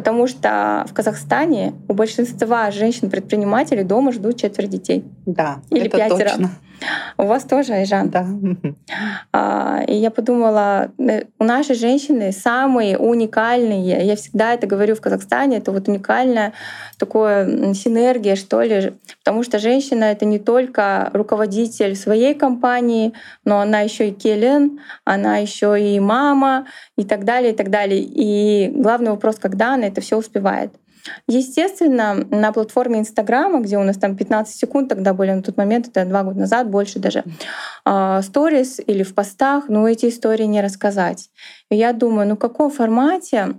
Потому 0.00 0.26
что 0.26 0.86
в 0.88 0.94
Казахстане 0.94 1.74
у 1.86 1.92
большинства 1.92 2.70
женщин-предпринимателей 2.70 3.84
дома 3.84 4.12
ждут 4.12 4.38
четверо 4.38 4.66
детей. 4.66 5.04
Да, 5.26 5.60
Или 5.68 5.88
это 5.88 5.98
пятеро. 5.98 6.30
Точно. 6.30 6.50
У 7.18 7.24
вас 7.24 7.44
тоже, 7.44 7.74
Айжан? 7.74 8.10
Да. 8.10 8.26
А, 9.32 9.82
и 9.86 9.94
я 9.94 10.10
подумала, 10.10 10.90
э, 10.98 11.24
у 11.38 11.44
нашей 11.44 11.74
женщины 11.74 12.32
самые 12.32 12.98
уникальные, 12.98 14.06
я 14.06 14.16
всегда 14.16 14.54
это 14.54 14.66
говорю 14.66 14.94
в 14.94 15.00
Казахстане, 15.00 15.58
это 15.58 15.72
вот 15.72 15.88
уникальная 15.88 16.52
такая 16.98 17.74
синергия, 17.74 18.36
что 18.36 18.62
ли, 18.62 18.94
потому 19.18 19.42
что 19.42 19.58
женщина— 19.58 20.04
это 20.12 20.24
не 20.24 20.38
только 20.38 21.10
руководитель 21.12 21.96
своей 21.96 22.34
компании, 22.34 23.12
но 23.44 23.60
она 23.60 23.80
еще 23.80 24.08
и 24.08 24.12
келен, 24.12 24.80
она 25.04 25.38
еще 25.38 25.80
и 25.80 26.00
мама 26.00 26.66
и 26.96 27.04
так 27.04 27.24
далее, 27.24 27.52
и 27.52 27.56
так 27.56 27.70
далее. 27.70 28.00
И 28.00 28.70
главный 28.74 29.10
вопрос, 29.10 29.36
когда 29.36 29.74
она 29.74 29.86
это 29.86 30.00
все 30.00 30.16
успевает. 30.16 30.72
Естественно, 31.26 32.14
на 32.14 32.52
платформе 32.52 33.00
Инстаграма, 33.00 33.60
где 33.60 33.78
у 33.78 33.82
нас 33.82 33.96
там 33.96 34.16
15 34.16 34.54
секунд 34.54 34.88
тогда 34.88 35.14
были 35.14 35.32
на 35.32 35.42
тот 35.42 35.56
момент, 35.56 35.88
это 35.88 36.04
два 36.04 36.22
года 36.22 36.40
назад, 36.40 36.68
больше 36.68 36.98
даже, 36.98 37.24
а, 37.84 38.22
сторис 38.22 38.80
или 38.84 39.02
в 39.02 39.14
постах, 39.14 39.68
ну 39.68 39.86
эти 39.86 40.08
истории 40.08 40.44
не 40.44 40.60
рассказать. 40.60 41.30
И 41.70 41.76
я 41.76 41.92
думаю, 41.92 42.28
ну 42.28 42.36
в 42.36 42.38
каком 42.38 42.70
формате 42.70 43.54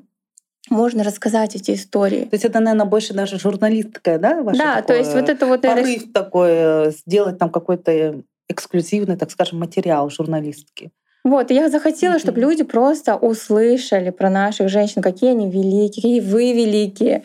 можно 0.70 1.04
рассказать 1.04 1.56
эти 1.56 1.72
истории. 1.72 2.26
То 2.26 2.36
есть 2.36 2.46
это, 2.46 2.60
наверное, 2.60 2.86
больше 2.86 3.14
даже 3.14 3.40
журналистская, 3.40 4.20
да? 4.20 4.42
Ваше 4.42 4.58
да, 4.58 4.82
то 4.82 4.96
есть 4.96 5.14
вот 5.14 5.28
это 5.28 5.46
вот... 5.46 5.62
Порыв 5.62 6.14
такой, 6.14 6.50
э, 6.52 6.92
сделать 6.92 7.38
там 7.38 7.50
какой-то 7.50 8.22
эксклюзивный, 8.48 9.18
так 9.18 9.32
скажем, 9.32 9.60
материал 9.60 10.10
журналистки. 10.10 10.92
Вот, 11.24 11.52
и 11.52 11.54
я 11.54 11.70
захотела, 11.70 12.18
чтобы 12.18 12.42
люди 12.42 12.64
просто 12.64 13.16
услышали 13.16 14.10
про 14.10 14.30
наших 14.30 14.70
женщин, 14.70 15.02
какие 15.04 15.32
они 15.32 15.52
великие, 15.52 16.02
какие 16.02 16.20
вы 16.20 16.54
великие. 16.54 17.24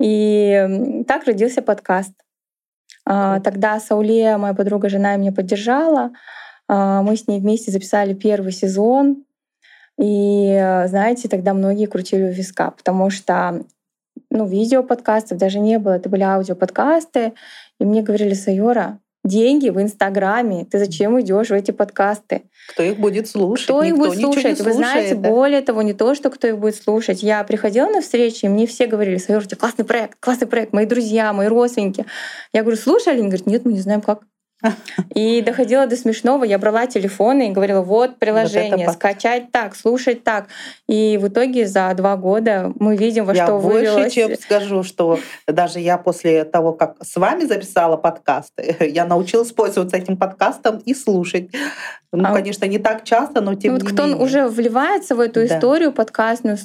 И 0.00 1.04
так 1.06 1.24
родился 1.24 1.60
подкаст. 1.60 2.12
А, 3.04 3.40
тогда 3.40 3.80
Сауле, 3.80 4.36
моя 4.38 4.54
подруга, 4.54 4.88
жена, 4.88 5.16
меня 5.16 5.32
поддержала. 5.32 6.12
А, 6.68 7.02
мы 7.02 7.16
с 7.16 7.28
ней 7.28 7.40
вместе 7.40 7.70
записали 7.70 8.14
первый 8.14 8.52
сезон. 8.52 9.24
И, 10.00 10.84
знаете, 10.86 11.28
тогда 11.28 11.54
многие 11.54 11.86
крутили 11.86 12.22
у 12.22 12.32
виска, 12.32 12.70
потому 12.70 13.10
что 13.10 13.64
ну, 14.30 14.46
видео 14.46 14.82
подкастов 14.82 15.38
даже 15.38 15.58
не 15.58 15.78
было, 15.78 15.92
это 15.92 16.08
были 16.08 16.22
аудиоподкасты. 16.22 17.34
И 17.80 17.84
мне 17.84 18.02
говорили, 18.02 18.34
Сайора, 18.34 19.00
деньги 19.28 19.68
в 19.68 19.80
Инстаграме. 19.80 20.64
Ты 20.64 20.78
зачем 20.78 21.20
идешь 21.20 21.48
в 21.48 21.52
эти 21.52 21.70
подкасты? 21.70 22.42
Кто 22.70 22.82
их 22.82 22.98
будет 22.98 23.28
слушать? 23.28 23.66
Кто 23.66 23.82
их 23.82 23.96
будет 23.96 24.18
слушать? 24.18 24.60
Вы 24.60 24.72
знаете, 24.72 25.14
да? 25.14 25.28
более 25.28 25.60
того, 25.60 25.82
не 25.82 25.92
то, 25.92 26.14
что 26.14 26.30
кто 26.30 26.48
их 26.48 26.58
будет 26.58 26.74
слушать. 26.74 27.22
Я 27.22 27.44
приходила 27.44 27.88
на 27.88 28.00
встречи, 28.00 28.46
и 28.46 28.48
мне 28.48 28.66
все 28.66 28.86
говорили, 28.86 29.18
Сайор, 29.18 29.44
у 29.44 29.56
классный 29.56 29.84
проект, 29.84 30.18
классный 30.20 30.48
проект, 30.48 30.72
мои 30.72 30.86
друзья, 30.86 31.32
мои 31.32 31.46
родственники. 31.46 32.04
Я 32.52 32.62
говорю, 32.62 32.76
слушали? 32.76 33.18
Они 33.18 33.28
говорят, 33.28 33.46
нет, 33.46 33.64
мы 33.64 33.72
не 33.72 33.80
знаем, 33.80 34.00
как. 34.00 34.22
И 35.14 35.40
доходило 35.42 35.86
до 35.86 35.96
смешного. 35.96 36.42
Я 36.42 36.58
брала 36.58 36.86
телефоны 36.86 37.48
и 37.48 37.52
говорила, 37.52 37.80
вот 37.80 38.18
приложение, 38.18 38.86
вот 38.86 38.94
скачать 38.94 39.52
так, 39.52 39.76
слушать 39.76 40.24
так. 40.24 40.48
И 40.88 41.16
в 41.20 41.28
итоге 41.28 41.66
за 41.66 41.92
два 41.94 42.16
года 42.16 42.72
мы 42.78 42.96
видим, 42.96 43.24
во 43.24 43.34
я 43.34 43.44
что 43.44 43.60
больше, 43.60 43.92
вылилось. 43.92 44.12
чем 44.12 44.34
скажу, 44.36 44.82
что 44.82 45.20
даже 45.46 45.78
я 45.78 45.96
после 45.96 46.44
того, 46.44 46.72
как 46.72 46.96
с 47.00 47.16
вами 47.16 47.44
записала 47.44 47.96
подкасты, 47.96 48.76
я 48.92 49.04
научилась 49.04 49.52
пользоваться 49.52 49.96
этим 49.96 50.16
подкастом 50.16 50.78
и 50.78 50.92
слушать. 50.92 51.50
Ну, 52.12 52.24
а 52.26 52.32
конечно, 52.32 52.64
не 52.64 52.78
так 52.78 53.04
часто, 53.04 53.40
но 53.40 53.54
тем 53.54 53.74
вот 53.74 53.82
не 53.82 53.88
кто 53.88 54.04
менее. 54.06 54.24
уже 54.24 54.48
вливается 54.48 55.14
в 55.14 55.20
эту 55.20 55.46
да. 55.46 55.56
историю 55.56 55.92
подкастную, 55.92 56.56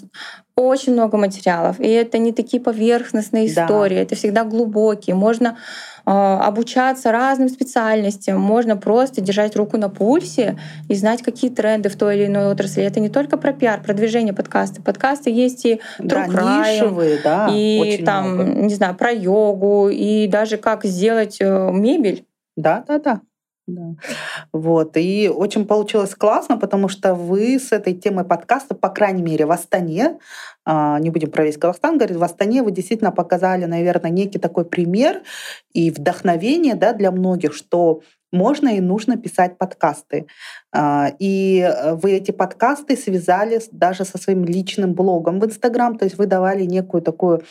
Очень 0.55 0.93
много 0.93 1.17
материалов. 1.17 1.79
И 1.79 1.87
это 1.87 2.17
не 2.17 2.31
такие 2.31 2.61
поверхностные 2.61 3.47
истории, 3.47 3.95
да. 3.95 4.01
это 4.01 4.15
всегда 4.15 4.45
глубокие. 4.45 5.15
Можно 5.15 5.57
обучаться 6.05 7.11
разным 7.11 7.47
специальностям, 7.47 8.39
можно 8.39 8.75
просто 8.75 9.21
держать 9.21 9.55
руку 9.55 9.77
на 9.77 9.89
пульсе 9.89 10.59
и 10.89 10.95
знать, 10.95 11.21
какие 11.21 11.49
тренды 11.49 11.89
в 11.89 11.95
той 11.95 12.17
или 12.17 12.25
иной 12.25 12.51
отрасли. 12.51 12.83
Это 12.83 12.99
не 12.99 13.09
только 13.09 13.37
про 13.37 13.53
пиар, 13.53 13.81
продвижение 13.81 14.33
подкаста. 14.33 14.81
Подкасты 14.81 15.29
есть 15.29 15.65
и 15.65 15.79
да, 15.99 16.27
нишевые, 16.27 17.19
да, 17.23 17.47
и 17.51 18.03
там, 18.03 18.33
много. 18.33 18.51
не 18.63 18.73
знаю, 18.73 18.95
про 18.95 19.11
йогу, 19.11 19.89
и 19.89 20.27
даже 20.27 20.57
как 20.57 20.83
сделать 20.83 21.37
э, 21.39 21.71
мебель. 21.71 22.25
Да, 22.57 22.83
да, 22.87 22.99
да. 22.99 23.21
Да. 23.65 23.95
Вот. 24.51 24.97
И 24.97 25.31
очень 25.33 25.65
получилось 25.65 26.15
классно, 26.15 26.57
потому 26.57 26.89
что 26.89 27.15
вы 27.15 27.57
с 27.57 27.71
этой 27.71 27.93
темой 27.93 28.25
подкаста, 28.25 28.75
по 28.75 28.89
крайней 28.89 29.23
мере, 29.23 29.45
в 29.45 29.51
Астане, 29.51 30.19
не 30.65 31.09
будем 31.09 31.29
про 31.29 31.43
весь 31.43 31.57
Казахстан 31.57 31.97
говорить, 31.97 32.17
в 32.17 32.23
Астане 32.23 32.63
вы 32.63 32.71
действительно 32.71 33.11
показали, 33.11 33.65
наверное, 33.65 34.11
некий 34.11 34.39
такой 34.39 34.65
пример 34.65 35.21
и 35.73 35.91
вдохновение 35.91 36.75
да, 36.75 36.93
для 36.93 37.11
многих, 37.11 37.53
что 37.53 38.01
можно 38.33 38.69
и 38.69 38.81
нужно 38.81 39.15
писать 39.15 39.57
подкасты. 39.57 40.25
А, 40.73 41.11
и 41.19 41.59
э, 41.59 41.93
вы 41.93 42.13
эти 42.13 42.31
подкасты 42.31 42.97
связали 42.97 43.61
даже 43.71 44.05
со 44.05 44.17
своим 44.17 44.43
личным 44.43 44.93
блогом 44.93 45.39
в 45.39 45.45
Инстаграм, 45.45 45.97
то 45.97 46.05
есть 46.05 46.17
вы 46.17 46.25
давали 46.25 46.63
некую 46.65 47.03
такую 47.03 47.43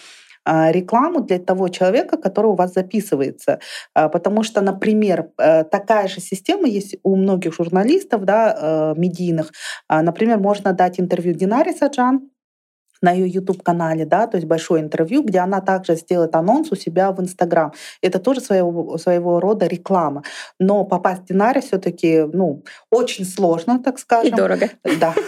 а, 0.45 0.73
рекламу 0.73 1.21
для 1.21 1.38
того 1.38 1.69
человека, 1.69 2.16
который 2.16 2.47
у 2.47 2.54
вас 2.54 2.73
записывается. 2.75 3.61
А, 3.95 4.09
потому 4.09 4.42
что, 4.42 4.61
например, 4.61 5.28
э, 5.38 5.62
такая 5.62 6.09
же 6.09 6.21
система 6.21 6.66
есть 6.66 6.97
у 7.04 7.14
многих 7.14 7.54
журналистов, 7.54 8.25
да, 8.25 8.57
э, 8.59 8.95
медийных. 8.97 9.52
А, 9.87 10.02
например, 10.02 10.38
можно 10.38 10.73
дать 10.73 10.99
интервью 10.99 11.35
Динаре 11.35 11.73
Саджан, 11.73 12.28
на 13.02 13.11
ее 13.12 13.28
YouTube-канале, 13.28 14.06
да, 14.06 14.26
то 14.26 14.37
есть 14.37 14.47
большое 14.47 14.82
интервью, 14.82 15.23
где 15.23 15.40
она 15.40 15.61
также 15.61 15.97
сделает 15.97 16.35
анонс 16.35 16.71
у 16.73 16.76
себя 16.76 17.12
в 17.12 17.21
Инстаграм. 17.21 17.73
Это 18.00 18.18
тоже 18.18 18.40
своего, 18.40 18.97
своего 18.97 19.40
рода 19.40 19.66
реклама. 19.66 20.23
Но 20.59 20.85
попасть 20.85 21.23
в 21.23 21.26
Динаре 21.26 21.61
все 21.61 21.78
таки 21.78 22.23
ну, 22.32 22.62
очень 22.90 23.25
сложно, 23.25 23.80
так 23.82 23.99
скажем. 23.99 24.32
И 24.32 24.37
дорого. 24.37 24.71
Да. 25.00 25.14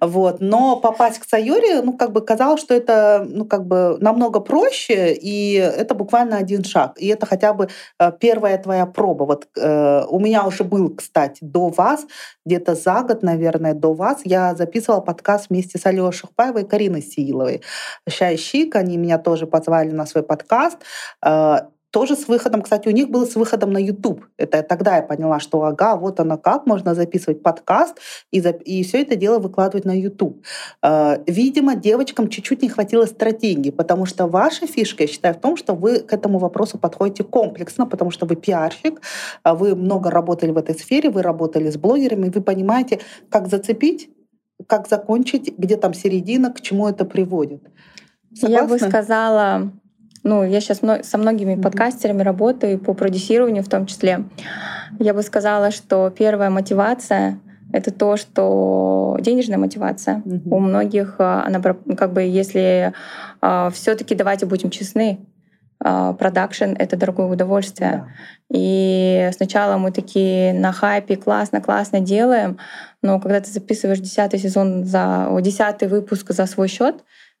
Вот. 0.00 0.40
Но 0.40 0.76
попасть 0.76 1.18
к 1.18 1.24
Сайоре, 1.28 1.82
ну, 1.82 1.96
как 1.96 2.12
бы 2.12 2.20
казалось, 2.20 2.60
что 2.60 2.74
это, 2.74 3.26
ну, 3.28 3.44
как 3.44 3.66
бы 3.66 3.96
намного 4.00 4.40
проще, 4.40 5.14
и 5.14 5.54
это 5.54 5.94
буквально 5.94 6.36
один 6.36 6.64
шаг. 6.64 6.94
И 6.98 7.06
это 7.08 7.26
хотя 7.26 7.52
бы 7.52 7.68
э, 7.98 8.12
первая 8.18 8.58
твоя 8.58 8.86
проба. 8.86 9.24
Вот 9.24 9.48
э, 9.56 10.04
у 10.08 10.18
меня 10.18 10.46
уже 10.46 10.64
был, 10.64 10.94
кстати, 10.94 11.38
до 11.42 11.68
вас, 11.68 12.06
где-то 12.46 12.74
за 12.74 13.02
год, 13.02 13.22
наверное, 13.22 13.74
до 13.74 13.92
вас, 13.92 14.20
я 14.24 14.54
записывала 14.54 15.00
подкаст 15.00 15.50
вместе 15.50 15.78
с 15.78 15.86
Алёшей 15.86 16.20
Шухпаевой 16.20 16.62
и 16.62 16.64
Кариной 16.78 17.02
Сииловой. 17.02 17.62
Ща 18.08 18.36
Щик, 18.36 18.76
они 18.76 18.96
меня 18.96 19.18
тоже 19.18 19.46
позвали 19.46 19.90
на 19.90 20.06
свой 20.06 20.22
подкаст. 20.22 20.78
Э, 21.26 21.58
тоже 21.90 22.14
с 22.14 22.28
выходом, 22.28 22.62
кстати, 22.62 22.86
у 22.88 22.92
них 22.92 23.08
было 23.08 23.24
с 23.24 23.34
выходом 23.34 23.72
на 23.72 23.78
YouTube. 23.78 24.20
Это 24.36 24.62
тогда 24.62 24.96
я 24.96 25.02
поняла, 25.02 25.40
что 25.40 25.62
ага, 25.64 25.96
вот 25.96 26.20
оно 26.20 26.38
как, 26.38 26.66
можно 26.66 26.94
записывать 26.94 27.42
подкаст 27.42 27.98
и, 28.30 28.40
за, 28.40 28.50
и 28.50 28.84
все 28.84 29.00
это 29.02 29.16
дело 29.16 29.38
выкладывать 29.38 29.86
на 29.86 29.98
YouTube. 29.98 30.44
Э, 30.82 31.16
видимо, 31.26 31.74
девочкам 31.74 32.28
чуть-чуть 32.28 32.62
не 32.62 32.68
хватило 32.68 33.06
стратегии, 33.06 33.70
потому 33.70 34.06
что 34.06 34.28
ваша 34.28 34.66
фишка, 34.66 35.02
я 35.02 35.08
считаю, 35.08 35.34
в 35.34 35.40
том, 35.40 35.56
что 35.56 35.74
вы 35.74 35.98
к 36.00 36.12
этому 36.12 36.38
вопросу 36.38 36.78
подходите 36.78 37.24
комплексно, 37.24 37.86
потому 37.86 38.12
что 38.12 38.26
вы 38.26 38.36
пиарщик, 38.36 39.00
а 39.42 39.54
вы 39.54 39.74
много 39.74 40.10
работали 40.10 40.52
в 40.52 40.58
этой 40.58 40.76
сфере, 40.76 41.10
вы 41.10 41.22
работали 41.22 41.70
с 41.70 41.76
блогерами, 41.76 42.28
вы 42.28 42.40
понимаете, 42.40 43.00
как 43.30 43.48
зацепить, 43.48 44.10
как 44.66 44.88
закончить, 44.88 45.56
где 45.56 45.76
там 45.76 45.94
середина, 45.94 46.52
к 46.52 46.60
чему 46.60 46.88
это 46.88 47.04
приводит. 47.04 47.62
Согласны? 48.34 48.54
Я 48.54 48.64
бы 48.64 48.78
сказала, 48.78 49.72
ну, 50.24 50.44
я 50.44 50.60
сейчас 50.60 50.80
со 51.06 51.18
многими 51.18 51.52
mm-hmm. 51.52 51.62
подкастерами 51.62 52.22
работаю, 52.22 52.78
по 52.78 52.94
продюсированию 52.94 53.62
в 53.62 53.68
том 53.68 53.86
числе. 53.86 54.24
Я 54.98 55.14
бы 55.14 55.22
сказала, 55.22 55.70
что 55.70 56.10
первая 56.10 56.50
мотивация— 56.50 57.38
это 57.72 57.92
то, 57.92 58.16
что 58.16 59.16
денежная 59.20 59.58
мотивация. 59.58 60.22
Mm-hmm. 60.24 60.48
У 60.50 60.58
многих 60.58 61.16
а, 61.18 61.44
она 61.46 61.60
как 61.60 62.12
бы, 62.12 62.22
если 62.22 62.92
а, 63.40 63.70
все-таки 63.70 64.14
давайте 64.14 64.46
будем 64.46 64.70
честны, 64.70 65.20
продакшн— 65.80 66.72
это 66.78 66.96
дорогое 66.96 67.26
удовольствие. 67.26 67.90
Да. 67.90 68.08
И 68.50 69.30
сначала 69.34 69.76
мы 69.76 69.92
такие 69.92 70.52
на 70.52 70.72
хайпе 70.72 71.16
классно, 71.16 71.60
классно 71.60 72.00
делаем, 72.00 72.58
но 73.02 73.20
когда 73.20 73.40
ты 73.40 73.50
записываешь 73.50 74.00
десятый 74.00 74.40
сезон 74.40 74.84
за 74.84 75.28
десятый 75.40 75.88
выпуск 75.88 76.32
за 76.32 76.46
свой 76.46 76.68
счет, 76.68 76.96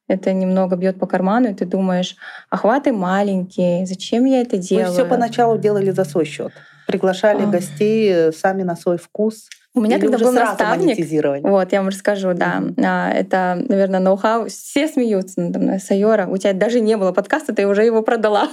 это 0.08 0.32
немного 0.32 0.76
бьет 0.76 0.98
по 0.98 1.06
карману, 1.06 1.50
и 1.50 1.54
ты 1.54 1.66
думаешь, 1.66 2.16
охваты 2.48 2.92
маленькие, 2.92 3.86
зачем 3.86 4.24
я 4.24 4.40
это 4.40 4.56
делаю? 4.56 4.88
Вы 4.88 4.92
все 4.94 5.04
поначалу 5.04 5.58
делали 5.58 5.90
за 5.90 6.04
свой 6.04 6.24
счет, 6.24 6.52
приглашали 6.86 7.42
а. 7.42 7.46
гостей 7.46 8.10
э, 8.10 8.32
сами 8.32 8.62
на 8.62 8.74
свой 8.74 8.96
вкус. 8.96 9.48
У 9.78 9.80
меня 9.80 10.00
когда 10.00 10.18
был 10.18 10.32
наставник, 10.32 10.98
вот 11.44 11.72
я 11.72 11.78
вам 11.78 11.88
расскажу, 11.88 12.34
да, 12.34 12.60
mm-hmm. 12.60 13.12
это, 13.12 13.64
наверное, 13.68 14.00
ноу-хау. 14.00 14.48
Все 14.48 14.88
смеются 14.88 15.40
надо 15.40 15.60
мной. 15.60 15.78
Сайора, 15.78 16.26
у 16.26 16.36
тебя 16.36 16.52
даже 16.52 16.80
не 16.80 16.96
было 16.96 17.12
подкаста, 17.12 17.54
ты 17.54 17.66
уже 17.66 17.84
его 17.84 18.02
продала. 18.02 18.48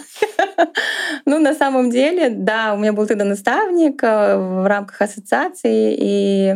ну, 1.25 1.39
на 1.39 1.55
самом 1.55 1.89
деле, 1.89 2.29
да, 2.29 2.75
у 2.75 2.77
меня 2.77 2.93
был 2.93 3.07
тогда 3.07 3.25
наставник 3.25 4.03
э, 4.03 4.37
в 4.37 4.67
рамках 4.67 5.01
ассоциации, 5.01 5.95
и 5.99 6.55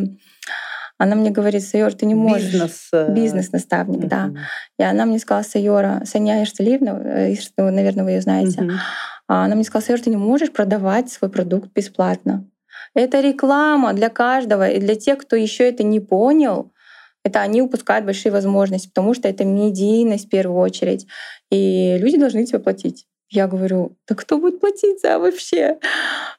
она 1.00 1.16
мне 1.16 1.32
говорит, 1.32 1.64
Сайор, 1.64 1.94
ты 1.94 2.06
не 2.06 2.16
можешь... 2.16 2.52
Бизнес. 2.52 2.90
Э, 2.94 3.12
Бизнес-наставник, 3.12 4.02
mm-hmm. 4.02 4.08
да. 4.08 4.32
И 4.78 4.84
она 4.84 5.06
мне 5.06 5.18
сказала, 5.18 5.44
Сайора, 5.44 6.04
Саня 6.06 6.44
Иршталиевна, 6.44 6.92
э, 7.04 7.36
наверное, 7.58 8.04
вы 8.04 8.12
ее 8.12 8.22
знаете, 8.22 8.62
mm-hmm. 8.62 8.78
она 9.28 9.56
мне 9.56 9.64
сказала, 9.64 9.88
Сайор, 9.88 10.02
ты 10.02 10.12
не 10.12 10.18
можешь 10.18 10.52
продавать 10.52 11.10
свой 11.10 11.32
продукт 11.32 11.74
бесплатно. 11.74 12.46
Это 12.94 13.22
реклама 13.22 13.94
для 13.94 14.10
каждого. 14.10 14.70
И 14.70 14.80
для 14.80 14.96
тех, 14.96 15.20
кто 15.20 15.36
еще 15.36 15.70
это 15.70 15.84
не 15.84 16.00
понял, 16.00 16.72
это 17.24 17.42
они 17.42 17.62
упускают 17.62 18.06
большие 18.06 18.32
возможности, 18.32 18.88
потому 18.88 19.14
что 19.14 19.28
это 19.28 19.46
медийность 19.46 20.28
в 20.28 20.30
первую 20.30 20.60
очередь. 20.60 21.08
И 21.52 21.98
люди 22.00 22.18
должны 22.18 22.46
тебе 22.46 22.60
платить. 22.60 23.06
Я 23.32 23.46
говорю, 23.46 23.96
да 24.08 24.16
кто 24.16 24.40
будет 24.40 24.60
платить 24.60 25.02
за 25.02 25.20
вообще? 25.20 25.78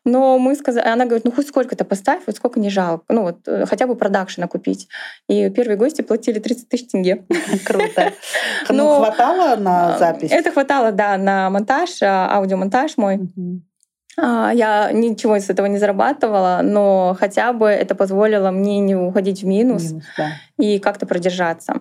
Но 0.04 0.38
мы 0.38 0.56
сказали, 0.56 0.88
она 0.88 1.04
говорит, 1.04 1.24
ну 1.24 1.30
хоть 1.30 1.46
сколько-то 1.46 1.84
поставь, 1.84 2.22
вот 2.26 2.34
сколько 2.34 2.58
не 2.58 2.68
жалко, 2.68 3.04
ну 3.08 3.22
вот 3.22 3.46
э, 3.46 3.64
хотя 3.66 3.86
бы 3.86 3.94
продакшена 3.94 4.48
купить. 4.48 4.88
И 5.28 5.50
первые 5.50 5.76
гости 5.76 6.02
платили 6.02 6.40
30 6.40 6.68
тысяч 6.68 6.88
тенге. 6.88 7.24
Круто. 7.64 8.12
Ну, 8.68 8.96
хватало 8.96 9.56
на 9.56 9.98
запись? 9.98 10.30
Это 10.32 10.50
хватало, 10.50 10.92
да, 10.92 11.16
на 11.16 11.50
монтаж, 11.50 12.02
а, 12.02 12.36
аудиомонтаж 12.36 12.96
мой. 12.96 13.16
А, 13.16 13.20
я 14.20 14.90
ничего 14.92 15.36
из 15.36 15.48
этого 15.50 15.66
не 15.66 15.78
зарабатывала, 15.78 16.60
но 16.62 17.16
хотя 17.18 17.52
бы 17.52 17.66
это 17.66 17.94
позволило 17.94 18.50
мне 18.50 18.78
не 18.80 18.94
уходить 18.94 19.42
в 19.42 19.46
минус, 19.46 19.90
минус 19.90 20.04
да. 20.16 20.32
и 20.58 20.78
как-то 20.78 21.06
продержаться. 21.06 21.74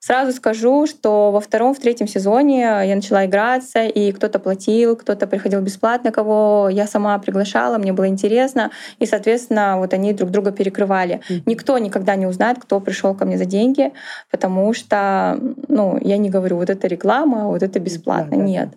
Сразу 0.00 0.32
скажу, 0.32 0.86
что 0.86 1.32
во 1.32 1.40
втором, 1.40 1.74
в 1.74 1.80
третьем 1.80 2.06
сезоне 2.06 2.60
я 2.60 2.94
начала 2.94 3.26
играться, 3.26 3.84
и 3.84 4.12
кто-то 4.12 4.38
платил, 4.38 4.96
кто-то 4.96 5.26
приходил 5.26 5.60
бесплатно, 5.60 6.12
кого 6.12 6.68
я 6.70 6.86
сама 6.86 7.18
приглашала, 7.18 7.78
мне 7.78 7.92
было 7.92 8.06
интересно, 8.06 8.70
и, 9.00 9.06
соответственно, 9.06 9.76
вот 9.78 9.92
они 9.94 10.12
друг 10.12 10.30
друга 10.30 10.52
перекрывали. 10.52 11.20
Mm-hmm. 11.28 11.42
Никто 11.46 11.78
никогда 11.78 12.14
не 12.14 12.26
узнает, 12.26 12.58
кто 12.60 12.78
пришел 12.80 13.14
ко 13.14 13.24
мне 13.24 13.36
за 13.38 13.44
деньги, 13.44 13.92
потому 14.30 14.72
что, 14.72 15.38
ну, 15.66 15.98
я 16.00 16.16
не 16.16 16.30
говорю, 16.30 16.56
вот 16.56 16.70
это 16.70 16.86
реклама, 16.86 17.48
вот 17.48 17.62
это 17.62 17.80
бесплатно, 17.80 18.36
mm-hmm. 18.36 18.44
нет. 18.44 18.68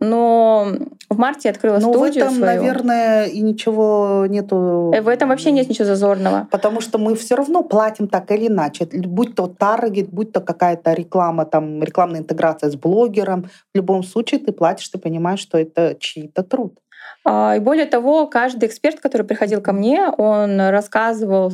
Но 0.00 0.68
в 1.10 1.18
марте 1.18 1.48
я 1.48 1.50
открыла 1.50 1.78
Но 1.80 1.92
студию 1.92 2.24
в 2.24 2.28
этом, 2.28 2.36
свою. 2.36 2.62
наверное, 2.62 3.26
и 3.26 3.40
ничего 3.40 4.26
нету. 4.28 4.92
Э, 4.94 5.02
в 5.02 5.08
этом 5.08 5.30
вообще 5.30 5.50
нет 5.50 5.68
ничего 5.68 5.86
зазорного. 5.86 6.46
Потому 6.50 6.80
что 6.80 6.98
мы 6.98 7.16
все 7.16 7.34
равно 7.34 7.64
платим 7.64 8.06
так 8.06 8.30
или 8.30 8.46
иначе. 8.46 8.86
Будь 8.92 9.34
то 9.34 9.48
таргет, 9.48 10.10
будь 10.10 10.32
то 10.32 10.40
какая-то 10.40 10.92
реклама, 10.92 11.46
там, 11.46 11.82
рекламная 11.82 12.20
интеграция 12.20 12.70
с 12.70 12.76
блогером. 12.76 13.50
В 13.74 13.76
любом 13.76 14.04
случае 14.04 14.40
ты 14.40 14.52
платишь, 14.52 14.88
ты 14.88 14.98
понимаешь, 14.98 15.40
что 15.40 15.58
это 15.58 15.96
чей-то 15.98 16.44
труд. 16.44 16.78
А, 17.24 17.56
и 17.56 17.60
более 17.60 17.86
того, 17.86 18.26
каждый 18.26 18.68
эксперт, 18.68 19.00
который 19.00 19.26
приходил 19.26 19.60
ко 19.60 19.72
мне, 19.72 20.08
он 20.08 20.60
рассказывал 20.60 21.52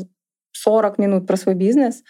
40 0.56 0.98
минут 0.98 1.26
про 1.26 1.36
свой 1.36 1.54
бизнес. 1.54 2.02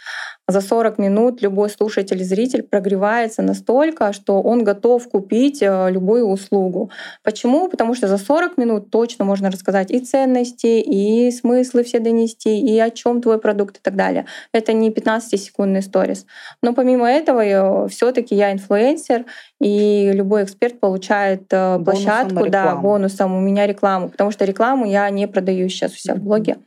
За 0.47 0.61
40 0.61 0.99
минут 0.99 1.43
любой 1.43 1.71
слушатель 1.71 2.21
и 2.21 2.25
зритель 2.25 2.63
прогревается 2.63 3.43
настолько, 3.43 4.13
что 4.13 4.43
он 4.43 4.63
готов 4.63 5.09
купить 5.09 5.63
э, 5.63 5.91
любую 5.91 6.27
услугу. 6.27 6.91
Почему? 7.23 7.69
Потому 7.69 7.95
что 7.95 8.09
за 8.09 8.19
40 8.19 8.59
минут 8.59 8.91
точно 8.91 9.25
можно 9.25 9.51
рассказать 9.51 9.91
и 9.91 10.01
ценности, 10.01 10.81
и 10.81 11.31
смыслы 11.31 11.83
все 11.83 11.99
донести, 11.99 12.61
и 12.61 12.79
о 12.79 12.91
чем 12.91 13.23
твой 13.23 13.39
продукт 13.39 13.79
и 13.79 13.81
так 13.81 13.97
далее. 13.97 14.27
Это 14.53 14.75
не 14.75 14.91
15-секундный 14.91 15.83
сторис. 15.83 16.27
Но 16.63 16.75
помимо 16.75 17.11
этого, 17.11 17.89
все-таки 17.89 18.35
я 18.35 18.53
инфлюенсер, 18.53 19.25
и 19.61 20.11
любой 20.13 20.45
эксперт 20.45 20.79
получает 20.79 21.45
э, 21.51 21.79
площадку, 21.83 22.35
бонусом 22.35 22.51
да, 22.51 22.77
бонусом 22.77 23.35
у 23.35 23.41
меня 23.41 23.67
рекламу, 23.67 24.11
потому 24.11 24.31
что 24.31 24.45
рекламу 24.45 24.85
я 24.85 25.09
не 25.09 25.27
продаю 25.27 25.69
сейчас 25.71 25.93
у 25.93 25.97
себя 25.97 26.15
в 26.15 26.19
блоге. 26.19 26.59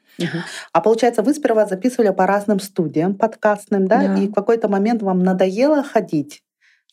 А 0.74 0.82
получается, 0.82 1.22
вы 1.22 1.34
сперва 1.34 1.66
записывали 1.66 2.10
по 2.10 2.26
разным 2.26 2.60
студиям 2.60 3.16
подкастным, 3.16 3.88
да? 3.88 4.08
Да. 4.08 4.16
И 4.16 4.28
в 4.28 4.34
какой-то 4.34 4.68
момент 4.68 5.02
вам 5.02 5.20
надоело 5.20 5.84
ходить 5.84 6.42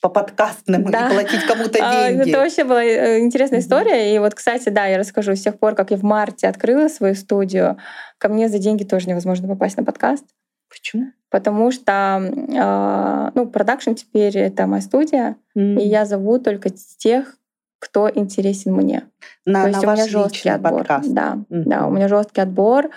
по 0.03 0.09
подкастным 0.11 0.85
Да. 0.85 1.09
и 1.09 1.13
платить 1.13 1.47
кому-то 1.47 1.79
А, 1.81 2.09
деньги? 2.11 2.29
Это 2.31 2.39
вообще 2.41 2.65
была 2.65 2.85
э, 2.85 3.21
интересная 3.21 3.61
история. 3.61 4.15
И 4.15 4.19
вот, 4.19 4.35
кстати, 4.35 4.69
да, 4.69 4.87
я 4.87 4.99
расскажу. 4.99 5.35
С 5.35 5.41
тех 5.43 5.59
пор, 5.59 5.75
как 5.75 5.91
я 5.91 5.97
в 5.97 6.03
марте 6.03 6.47
открыла 6.47 6.89
свою 6.89 7.15
студию, 7.15 7.79
ко 8.19 8.29
мне 8.29 8.49
за 8.49 8.59
деньги 8.59 8.85
тоже 8.85 9.09
невозможно 9.09 9.49
попасть 9.49 9.77
на 9.79 9.85
подкаст. 9.85 10.25
Почему? 10.69 11.07
Потому 11.31 11.71
что, 11.71 12.21
э, 12.23 13.31
ну, 13.35 13.47
продакшн 13.47 13.93
теперь— 13.95 14.37
это 14.39 14.67
моя 14.67 14.83
студия, 14.83 15.37
М. 15.57 15.79
и 15.79 15.87
я 15.87 16.05
зову 16.05 16.39
только 16.39 16.69
тех, 16.71 17.37
кто 17.85 18.11
интересен 18.13 18.73
мне. 18.73 19.03
на, 19.45 19.65
То 19.65 19.69
на 19.69 19.73
есть 19.73 19.85
у 19.85 19.91
меня 19.91 20.07
жесткий 20.09 20.49
отбор. 20.49 20.73
подкаст. 20.79 21.13
Да, 21.13 21.35
Мгм. 21.51 21.65
да, 21.69 21.87
у 21.87 21.91
меня 21.91 22.09
жесткий 22.09 22.41
отбор. 22.41 22.89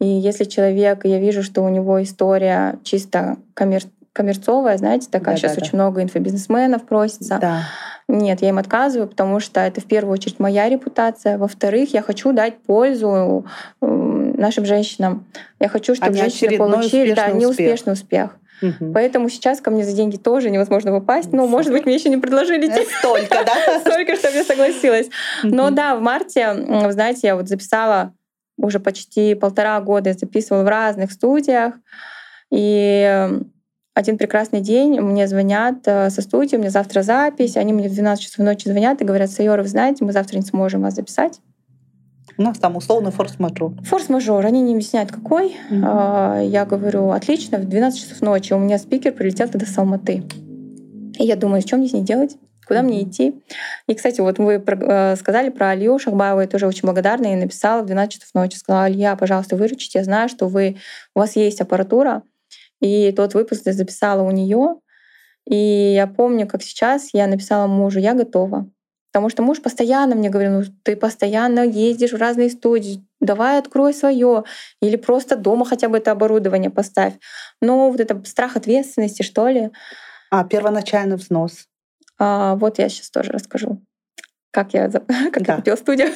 И 0.00 0.06
если 0.06 0.44
человек, 0.44 1.04
я 1.04 1.18
вижу, 1.18 1.42
что 1.42 1.62
у 1.62 1.68
него 1.68 2.02
история 2.02 2.78
чисто 2.82 3.36
коммер- 3.54 3.84
коммерцовая, 4.14 4.78
знаете, 4.78 5.08
такая 5.10 5.36
сейчас 5.36 5.52
Да-да-да. 5.52 5.66
очень 5.66 5.78
много 5.78 6.02
инфобизнесменов 6.02 6.84
просится. 6.86 7.38
Да. 7.40 7.62
Нет, 8.08 8.40
я 8.42 8.48
им 8.48 8.58
отказываю, 8.58 9.08
потому 9.08 9.40
что 9.40 9.60
это 9.60 9.80
в 9.80 9.84
первую 9.84 10.14
очередь 10.14 10.40
моя 10.40 10.68
репутация. 10.68 11.36
Во-вторых, 11.38 11.92
я 11.92 12.00
хочу 12.02 12.32
дать 12.32 12.56
пользу 12.62 13.44
нашим 13.80 14.64
женщинам. 14.64 15.26
Я 15.60 15.68
хочу, 15.68 15.94
чтобы 15.94 16.12
не 16.12 16.18
женщины 16.22 16.56
получили 16.56 17.12
да, 17.12 17.24
успешный 17.26 17.40
неуспешный 17.40 17.92
успех. 17.92 18.36
Мгм. 18.60 18.92
Поэтому 18.92 19.28
сейчас 19.28 19.60
ко 19.60 19.70
мне 19.70 19.84
за 19.84 19.92
деньги 19.92 20.16
тоже 20.16 20.50
невозможно 20.50 20.92
попасть. 20.92 21.32
Ну, 21.32 21.46
может 21.46 21.72
быть, 21.72 21.86
мне 21.86 21.94
еще 21.94 22.08
не 22.08 22.16
предложили 22.16 22.68
Э, 22.68 22.84
Столько, 22.98 23.44
да? 23.44 23.80
столько, 23.80 24.16
чтобы 24.16 24.36
я 24.36 24.44
согласилась. 24.44 25.08
Но 25.42 25.70
да, 25.70 25.96
в 25.96 26.00
марте, 26.00 26.52
вы 26.52 26.92
знаете, 26.92 27.20
я 27.28 27.36
вот 27.36 27.48
записала 27.48 28.14
уже 28.58 28.78
почти 28.80 29.34
полтора 29.34 29.80
года, 29.80 30.10
я 30.10 30.14
записывала 30.14 30.62
в 30.62 30.68
разных 30.68 31.12
студиях. 31.12 31.74
И 32.50 33.28
один 33.94 34.18
прекрасный 34.18 34.60
день 34.60 35.00
мне 35.00 35.26
звонят 35.26 35.78
э, 35.86 36.10
со 36.10 36.22
студии, 36.22 36.56
у 36.56 36.58
меня 36.58 36.70
завтра 36.70 37.02
запись, 37.02 37.56
они 37.56 37.72
мне 37.72 37.88
в 37.88 37.94
12 37.94 38.24
часов 38.24 38.38
ночи 38.38 38.68
звонят 38.68 39.00
и 39.00 39.04
говорят, 39.04 39.30
Сайора, 39.30 39.62
вы 39.62 39.68
знаете, 39.68 40.04
мы 40.04 40.12
завтра 40.12 40.36
не 40.36 40.42
сможем 40.42 40.82
вас 40.82 40.94
записать. 40.94 41.40
У 42.40 42.42
нас 42.42 42.58
там 42.58 42.74
условный 42.74 43.10
форс-мажор. 43.10 43.74
Форс-мажор, 43.82 44.46
они 44.46 44.62
не 44.62 44.72
объясняют, 44.72 45.12
какой. 45.12 45.58
А, 45.84 46.40
Я 46.42 46.64
говорю, 46.64 47.10
отлично, 47.10 47.58
в 47.58 47.68
12 47.68 48.00
часов 48.00 48.22
ночи 48.22 48.54
у 48.54 48.58
меня 48.58 48.78
спикер 48.78 49.12
прилетел 49.12 49.46
тогда 49.50 49.66
с 49.66 49.76
Алматы. 49.76 50.22
И 51.18 51.24
я 51.24 51.36
думаю, 51.36 51.60
что 51.60 51.76
мне 51.76 51.86
с 51.86 51.92
ней 51.92 52.02
делать? 52.02 52.38
Куда 52.66 52.80
мне 52.80 53.02
идти? 53.02 53.34
И, 53.88 53.94
кстати, 53.94 54.22
вот 54.22 54.38
вы 54.38 54.54
э, 54.54 55.16
сказали 55.16 55.50
про 55.50 55.68
Алию 55.68 55.98
Шахбаеву, 55.98 56.40
я 56.40 56.46
тоже 56.46 56.66
очень 56.66 56.84
благодарна. 56.84 57.26
Я 57.26 57.36
написала 57.36 57.82
в 57.82 57.86
12 57.86 58.14
часов 58.14 58.30
ночи, 58.32 58.56
сказала, 58.56 58.84
Алия, 58.84 59.14
пожалуйста, 59.16 59.56
выручите. 59.56 59.98
Я 59.98 60.04
знаю, 60.06 60.30
что 60.30 60.48
вы, 60.48 60.78
у 61.14 61.18
вас 61.18 61.36
есть 61.36 61.60
аппаратура. 61.60 62.22
И 62.80 63.12
тот 63.12 63.34
выпуск 63.34 63.64
я 63.66 63.74
записала 63.74 64.22
у 64.22 64.30
нее. 64.30 64.76
И 65.46 65.92
я 65.94 66.06
помню, 66.06 66.46
как 66.46 66.62
сейчас 66.62 67.10
я 67.12 67.26
написала 67.26 67.66
мужу, 67.66 67.98
я 67.98 68.14
готова. 68.14 68.66
Потому 69.12 69.28
что 69.28 69.42
муж 69.42 69.60
постоянно 69.60 70.14
мне 70.14 70.30
говорил, 70.30 70.60
ну 70.60 70.62
ты 70.84 70.94
постоянно 70.96 71.60
ездишь 71.66 72.12
в 72.12 72.16
разные 72.16 72.48
студии, 72.50 73.04
давай 73.20 73.58
открой 73.58 73.92
свое, 73.92 74.44
или 74.80 74.96
просто 74.96 75.36
дома 75.36 75.64
хотя 75.66 75.88
бы 75.88 75.96
это 75.98 76.12
оборудование 76.12 76.70
поставь. 76.70 77.14
Но 77.60 77.90
вот 77.90 77.98
это 78.00 78.22
страх 78.24 78.56
ответственности, 78.56 79.22
что 79.22 79.48
ли, 79.48 79.70
А, 80.30 80.44
первоначальный 80.44 81.16
взнос. 81.16 81.66
а, 82.18 82.54
вот 82.54 82.78
я 82.78 82.88
сейчас 82.88 83.10
тоже 83.10 83.32
расскажу, 83.32 83.80
как 84.52 84.74
я, 84.74 84.88
как 85.32 85.42
Да. 85.42 85.52
я 85.54 85.56
купила 85.56 85.76
студию. 85.76 86.12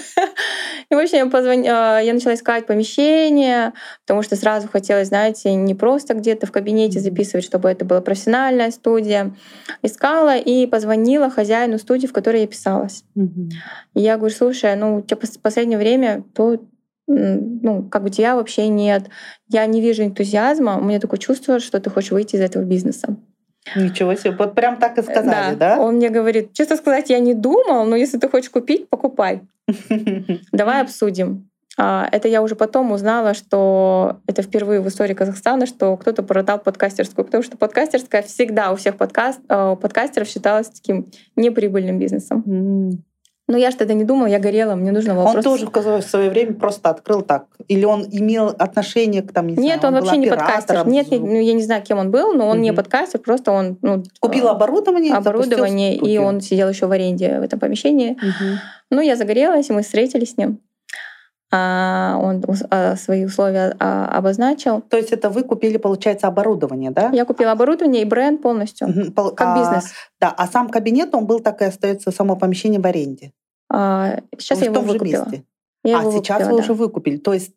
И 0.90 0.94
вообще 0.94 1.18
я, 1.18 1.26
позвон- 1.26 1.66
а, 1.66 2.00
я 2.00 2.12
начала 2.12 2.34
искать 2.34 2.66
помещение, 2.66 3.72
потому 4.02 4.22
что 4.22 4.36
сразу 4.36 4.68
хотелось, 4.68 5.08
знаете, 5.08 5.54
не 5.54 5.74
просто 5.74 6.14
где-то 6.14 6.46
в 6.46 6.52
кабинете 6.52 7.00
записывать, 7.00 7.44
чтобы 7.44 7.68
это 7.68 7.84
была 7.84 8.00
профессиональная 8.00 8.70
студия. 8.70 9.34
Искала 9.82 10.36
и 10.36 10.66
позвонила 10.66 11.30
хозяину 11.30 11.78
студии, 11.78 12.06
в 12.06 12.12
которой 12.12 12.42
я 12.42 12.46
писалась. 12.46 13.04
Мгм. 13.14 13.50
И 13.94 14.00
я 14.00 14.16
говорю, 14.16 14.34
слушай, 14.34 14.74
ну 14.76 14.96
у 14.96 15.02
тебя 15.02 15.18
в 15.20 15.40
последнее 15.40 15.78
время 15.78 16.24
то 16.34 16.60
ну, 17.06 17.86
как 17.90 18.02
бы 18.02 18.10
тебя 18.10 18.34
вообще 18.34 18.68
нет. 18.68 19.08
Я 19.48 19.66
не 19.66 19.80
вижу 19.80 20.04
энтузиазма. 20.04 20.78
У 20.78 20.84
меня 20.84 21.00
такое 21.00 21.18
чувство, 21.18 21.60
что 21.60 21.78
ты 21.80 21.90
хочешь 21.90 22.12
выйти 22.12 22.36
из 22.36 22.40
этого 22.40 22.62
бизнеса. 22.64 23.16
Ничего 23.76 24.14
себе. 24.14 24.32
Вот 24.32 24.54
прям 24.54 24.76
так 24.76 24.98
и 24.98 25.02
сказали, 25.02 25.54
да? 25.54 25.80
Он 25.80 25.96
мне 25.96 26.10
говорит, 26.10 26.52
честно 26.52 26.76
сказать, 26.76 27.10
я 27.10 27.18
не 27.18 27.34
думал, 27.34 27.84
но 27.84 27.96
если 27.96 28.18
ты 28.18 28.28
хочешь 28.28 28.50
купить, 28.50 28.88
покупай. 28.88 29.42
Давай 30.52 30.82
обсудим. 30.82 31.48
А, 31.76 32.08
Это 32.12 32.28
я 32.28 32.42
уже 32.42 32.54
потом 32.54 32.92
узнала, 32.92 33.34
что 33.34 34.20
это 34.26 34.42
впервые 34.42 34.80
в 34.80 34.88
истории 34.88 35.14
Казахстана, 35.14 35.66
что 35.66 35.96
кто-то 35.96 36.22
продал 36.22 36.58
подкастерскую, 36.58 37.24
потому 37.24 37.42
что 37.42 37.56
подкастерская 37.56 38.22
всегда 38.22 38.72
у 38.72 38.76
всех 38.76 38.96
подкаст, 38.96 39.40
э, 39.48 39.70
у 39.72 39.76
подкастеров 39.76 40.28
считалась 40.28 40.68
таким 40.68 41.10
неприбыльным 41.36 41.98
бизнесом. 41.98 42.44
Но 43.46 43.58
я 43.58 43.70
же 43.70 43.76
тогда 43.76 43.92
не 43.92 44.04
думала, 44.04 44.26
я 44.26 44.38
горела, 44.38 44.74
мне 44.74 44.90
нужно 44.90 45.14
было 45.14 45.24
Он 45.24 45.42
тоже 45.42 45.66
в 45.66 46.02
свое 46.02 46.30
время 46.30 46.54
просто 46.54 46.88
открыл 46.88 47.20
так. 47.20 47.44
Или 47.68 47.84
он 47.84 48.06
имел 48.10 48.54
отношение 48.58 49.20
к 49.22 49.32
там, 49.32 49.48
не 49.48 49.56
Нет, 49.56 49.80
знаю, 49.80 49.94
он, 49.94 50.00
был 50.00 50.06
вообще 50.06 50.16
не 50.16 50.28
подкастер. 50.28 50.54
оператором 50.56 50.92
Нет, 50.92 51.06
звука. 51.08 51.24
ну, 51.26 51.40
я 51.40 51.52
не 51.52 51.62
знаю, 51.62 51.82
кем 51.82 51.98
он 51.98 52.10
был, 52.10 52.32
но 52.32 52.48
он 52.48 52.62
не 52.62 52.70
Мгм. 52.70 52.76
подкастер, 52.76 53.20
просто 53.20 53.52
он 53.52 53.76
ну, 53.82 54.02
Купил 54.20 54.46
э, 54.46 54.50
оборудование, 54.50 55.12
оборудование, 55.14 55.94
и 55.94 56.16
он 56.16 56.40
сидел 56.40 56.70
еще 56.70 56.86
в 56.86 56.92
аренде 56.92 57.38
в 57.38 57.42
этом 57.42 57.58
помещении. 57.60 58.12
Мгм. 58.12 58.58
Ну, 58.90 59.00
я 59.02 59.14
загорелась, 59.16 59.68
и 59.68 59.72
мы 59.74 59.82
встретились 59.82 60.32
с 60.32 60.36
ним. 60.38 60.60
А, 61.56 62.18
он 62.20 62.42
а, 62.70 62.96
свои 62.96 63.24
условия 63.24 63.76
а, 63.78 64.08
обозначил. 64.08 64.80
То 64.80 64.96
есть 64.96 65.12
это 65.12 65.30
вы 65.30 65.44
купили, 65.44 65.76
получается, 65.76 66.26
оборудование, 66.26 66.90
да? 66.90 67.10
Я 67.12 67.24
купила 67.24 67.52
оборудование 67.52 68.02
и 68.02 68.04
бренд 68.04 68.42
полностью. 68.42 68.88
Пол- 69.14 69.30
как 69.30 69.56
а, 69.56 69.60
бизнес. 69.60 69.92
Да, 70.20 70.34
а 70.36 70.48
сам 70.48 70.68
кабинет, 70.68 71.14
он 71.14 71.26
был 71.26 71.38
так 71.38 71.62
и 71.62 71.66
остается 71.66 72.10
само 72.10 72.34
помещение 72.34 72.80
в 72.80 72.86
аренде. 72.86 73.30
А, 73.70 74.18
сейчас 74.36 74.58
в 74.58 74.62
я 74.62 74.66
его 74.66 74.80
выкупила. 74.80 75.26
месте. 75.26 75.44
Я 75.84 75.98
а 75.98 76.00
его 76.00 76.10
сейчас 76.10 76.40
выкупила, 76.40 76.50
вы 76.50 76.56
да. 76.56 76.64
уже 76.64 76.74
выкупили. 76.74 77.16
То 77.18 77.34
есть 77.34 77.52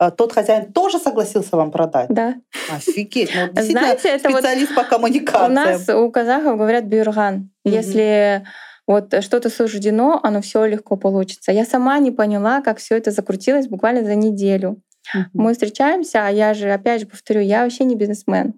э, 0.00 0.10
тот 0.12 0.32
хозяин 0.32 0.72
тоже 0.72 0.98
согласился 0.98 1.56
вам 1.56 1.72
продать? 1.72 2.06
Да. 2.08 2.36
Офигеть. 2.72 3.32
Ну, 3.34 3.48
вот 3.52 3.64
Знаете, 3.64 4.08
это 4.08 4.30
вот 4.30 4.38
специалист 4.38 4.74
по 4.74 4.84
коммуникациям. 4.84 5.50
у 5.50 5.54
нас, 5.54 5.88
у 5.88 6.10
казахов 6.10 6.56
говорят 6.56 6.84
бюрган. 6.84 7.50
Мгм. 7.64 7.74
Если 7.74 8.46
вот 8.86 9.14
что-то 9.22 9.50
суждено, 9.50 10.20
оно 10.22 10.40
все 10.40 10.64
легко 10.66 10.96
получится. 10.96 11.52
Я 11.52 11.64
сама 11.64 11.98
не 11.98 12.10
поняла, 12.10 12.60
как 12.60 12.78
все 12.78 12.96
это 12.96 13.10
закрутилось 13.10 13.68
буквально 13.68 14.04
за 14.04 14.14
неделю. 14.14 14.80
Мгм. 15.14 15.30
Мы 15.34 15.52
встречаемся, 15.52 16.26
а 16.26 16.30
я 16.30 16.54
же, 16.54 16.70
опять 16.70 17.00
же, 17.00 17.06
повторю, 17.06 17.40
я 17.40 17.62
вообще 17.62 17.84
не 17.84 17.96
бизнесмен. 17.96 18.54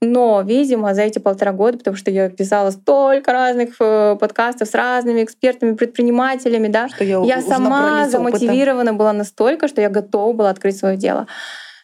Но, 0.00 0.42
видимо, 0.42 0.94
за 0.94 1.02
эти 1.02 1.18
полтора 1.18 1.52
года, 1.52 1.78
потому 1.78 1.96
что 1.96 2.10
я 2.10 2.30
писала 2.30 2.70
столько 2.70 3.32
разных 3.32 3.74
э, 3.80 4.16
подкастов 4.18 4.68
с 4.68 4.74
разными 4.74 5.24
экспертами, 5.24 5.74
предпринимателями, 5.74 6.68
да, 6.68 6.88
Что 6.88 7.04
я, 7.04 7.20
я 7.24 7.42
сама 7.42 7.80
набрались 7.80 8.14
опыта. 8.14 8.38
замотивирована 8.38 8.94
была 8.94 9.12
настолько, 9.12 9.66
что 9.66 9.80
я 9.80 9.90
готова 9.90 10.32
была 10.32 10.50
открыть 10.50 10.76
свое 10.76 10.96
дело. 10.96 11.26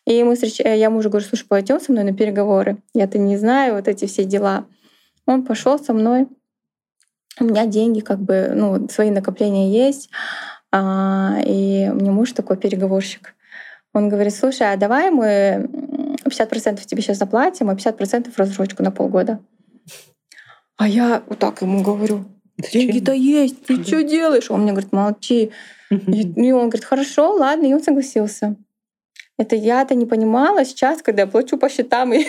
И 0.07 0.23
мы 0.23 0.35
встреч... 0.35 0.61
э, 0.61 0.79
я 0.79 0.89
мужу 0.89 1.11
говорю, 1.11 1.27
слушай, 1.27 1.47
пойдем 1.49 1.81
со 1.81 1.91
мной 1.91 2.05
на 2.05 2.15
переговоры. 2.15 2.79
Я-то 2.95 3.19
не 3.19 3.37
знаю 3.37 3.75
вот 3.75 3.89
эти 3.89 4.05
все 4.07 4.25
дела. 4.25 4.67
Он 5.27 5.45
пошел 5.45 5.79
со 5.79 5.93
мной. 5.93 6.29
У 7.41 7.45
меня 7.45 7.67
деньги, 7.67 8.01
как 8.01 8.21
бы, 8.21 8.53
ну, 8.55 8.89
свои 8.89 9.11
накопления 9.11 9.71
есть. 9.71 10.11
А, 10.73 11.39
и 11.45 11.89
мне 11.91 12.11
муж 12.11 12.33
такой 12.33 12.57
переговорщик. 12.57 13.35
Он 13.93 14.09
говорит, 14.09 14.35
слушай, 14.35 14.73
а 14.73 14.77
давай 14.77 15.11
мы 15.11 15.27
м, 15.27 16.17
50% 16.25 16.85
тебе 16.85 17.03
сейчас 17.03 17.19
заплатим, 17.19 17.71
а 17.71 17.75
50% 17.75 18.33
в 18.33 18.39
рассрочку 18.39 18.83
на 18.83 18.91
полгода. 18.91 19.41
А 20.77 20.89
я 20.89 21.23
вот 21.29 21.39
так 21.39 21.63
ему 21.63 21.83
говорю, 21.83 22.25
деньги-то 22.73 23.13
есть, 23.13 23.65
ты 23.67 23.83
что 23.85 24.03
делаешь? 24.03 24.51
Он 24.51 24.63
мне 24.63 24.73
говорит, 24.73 24.93
молчи. 24.93 25.53
И 25.91 26.53
он 26.53 26.69
говорит, 26.69 26.85
хорошо, 26.85 27.33
ладно, 27.35 27.67
и 27.67 27.75
он 27.75 27.83
согласился. 27.83 28.57
Это 29.37 29.57
я-то 29.57 29.97
не 29.97 30.07
понимала 30.07 30.65
сейчас, 30.65 31.03
когда 31.03 31.23
я 31.23 31.27
плачу 31.29 31.59
по 31.59 31.69
счетам, 31.69 32.13
и 32.13 32.25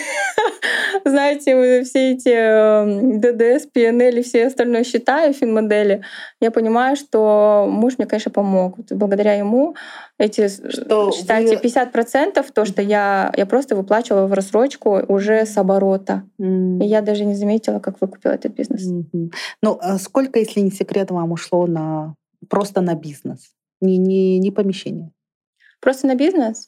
знаете, 1.06 1.84
все 1.84 2.14
эти 2.14 2.30
э, 2.30 3.20
ДДС, 3.20 3.68
ПНЛ 3.68 4.18
и 4.18 4.24
все 4.24 4.48
остальное 4.48 4.84
счета 4.84 5.26
и 5.28 5.34
финмодели, 5.34 6.04
я 6.42 6.50
понимаю, 6.50 6.96
что 6.96 7.68
муж 7.70 7.98
мне, 7.98 8.08
конечно, 8.08 8.32
помог. 8.32 8.78
Благодаря 8.90 9.34
ему 9.34 9.76
эти, 10.18 10.48
Что 10.48 11.12
считайте, 11.12 11.58
вы- 11.58 11.62
50% 11.62 12.52
то, 12.52 12.66
что 12.66 12.82
я, 12.82 13.32
я 13.38 13.46
просто 13.46 13.76
выплачивала 13.76 14.26
в 14.26 14.34
рассрочку 14.34 15.00
уже 15.08 15.46
с 15.46 15.56
оборота. 15.58 16.24
М. 16.40 16.82
И 16.82 16.86
я 16.86 17.02
даже 17.02 17.26
не 17.26 17.36
заметила, 17.36 17.80
как 17.80 18.02
выкупила 18.02 18.32
этот 18.32 18.54
бизнес. 18.54 18.84
Мгм. 18.84 19.32
Ну, 19.62 19.78
а 19.80 20.00
сколько, 20.00 20.40
если 20.40 20.60
не 20.60 20.72
секрет, 20.72 21.12
вам 21.12 21.32
ушло 21.32 21.68
на 21.68 22.16
просто 22.50 22.82
на 22.82 22.96
бизнес? 22.96 23.52
Не, 23.82 23.98
не, 23.98 24.40
не 24.40 24.52
помещение. 24.52 25.12
Просто 25.80 26.08
на 26.08 26.16
бизнес 26.16 26.66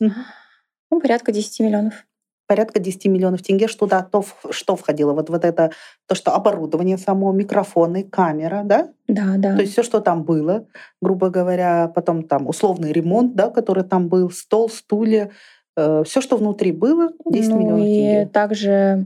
ну, 0.92 1.02
порядка 1.02 1.32
10 1.32 1.60
миллионов. 1.60 2.06
порядка 2.48 2.80
10 2.80 3.06
миллионов 3.08 3.42
тенге, 3.42 3.68
что 3.68 3.80
туда 3.80 4.02
то, 4.02 4.24
что 4.52 4.76
входило? 4.76 5.14
Вот, 5.14 5.30
вот 5.30 5.44
это, 5.44 5.72
то, 6.08 6.16
что 6.16 6.34
оборудование 6.34 6.98
само, 6.98 7.32
микрофоны, 7.32 8.04
камера, 8.04 8.62
да? 8.64 8.90
Да, 9.08 9.36
да. 9.38 9.56
То 9.56 9.62
есть 9.62 9.74
все, 9.74 9.84
что 9.84 10.00
там 10.00 10.24
было, 10.24 10.66
грубо 11.02 11.30
говоря, 11.30 11.92
потом 11.94 12.24
там 12.24 12.48
условный 12.48 12.92
ремонт, 12.92 13.36
да, 13.36 13.50
который 13.50 13.84
там 13.84 14.08
был, 14.08 14.32
стол, 14.32 14.70
стулья, 14.70 15.32
э, 15.76 16.04
все, 16.06 16.22
что 16.22 16.38
внутри 16.38 16.72
было, 16.72 17.12
10 17.26 17.50
ну, 17.50 17.60
миллионов 17.60 17.86
и 17.86 17.92
тенге. 17.92 18.26
также 18.28 19.06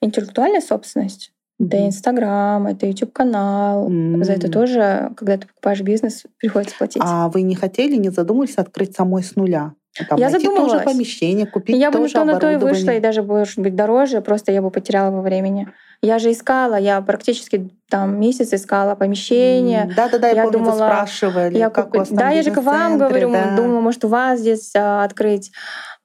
интеллектуальная 0.00 0.60
собственность. 0.60 1.32
Это 1.60 1.86
Инстаграм, 1.86 2.66
это 2.66 2.86
YouTube 2.86 3.12
канал. 3.12 3.90
Mm. 3.90 4.22
За 4.22 4.32
это 4.32 4.48
тоже, 4.48 5.10
когда 5.16 5.38
ты 5.38 5.48
покупаешь 5.48 5.80
бизнес, 5.82 6.24
приходится 6.38 6.76
платить. 6.76 7.02
А 7.04 7.28
вы 7.28 7.42
не 7.42 7.56
хотели, 7.56 7.96
не 7.96 8.10
задумывались 8.10 8.56
открыть 8.56 8.94
самой 8.94 9.24
с 9.24 9.34
нуля? 9.34 9.74
Там, 10.08 10.18
я 10.18 10.30
задумывалась. 10.30 10.72
тоже 10.72 10.84
помещение, 10.84 11.46
купить 11.46 11.76
я 11.76 11.90
бы 11.90 11.98
на 11.98 12.08
то, 12.08 12.24
на 12.24 12.38
то 12.38 12.50
и 12.50 12.56
вышла, 12.56 12.90
и 12.90 13.00
даже, 13.00 13.22
может 13.22 13.58
быть, 13.58 13.74
дороже, 13.74 14.20
просто 14.20 14.52
я 14.52 14.62
бы 14.62 14.70
потеряла 14.70 15.10
во 15.10 15.22
времени. 15.22 15.68
Я 16.00 16.20
же 16.20 16.30
искала, 16.30 16.76
я 16.76 17.00
практически 17.00 17.70
там 17.90 18.20
месяц 18.20 18.52
искала 18.52 18.94
помещение. 18.94 19.90
Да, 19.96 20.08
да, 20.08 20.18
да, 20.18 20.28
я, 20.28 20.34
я 20.34 20.42
помню, 20.44 20.58
думала, 20.58 20.72
вы 20.72 20.78
спрашивали, 20.78 21.58
я 21.58 21.70
как 21.70 21.86
куп... 21.86 21.94
у 21.94 21.98
вас 21.98 22.08
там 22.08 22.18
Да, 22.18 22.30
я 22.30 22.42
же 22.42 22.52
к 22.52 22.62
вам 22.62 22.98
говорю, 22.98 23.32
да. 23.32 23.56
думала, 23.56 23.80
может, 23.80 24.04
у 24.04 24.08
вас 24.08 24.38
здесь 24.38 24.70
а, 24.76 25.02
открыть. 25.02 25.50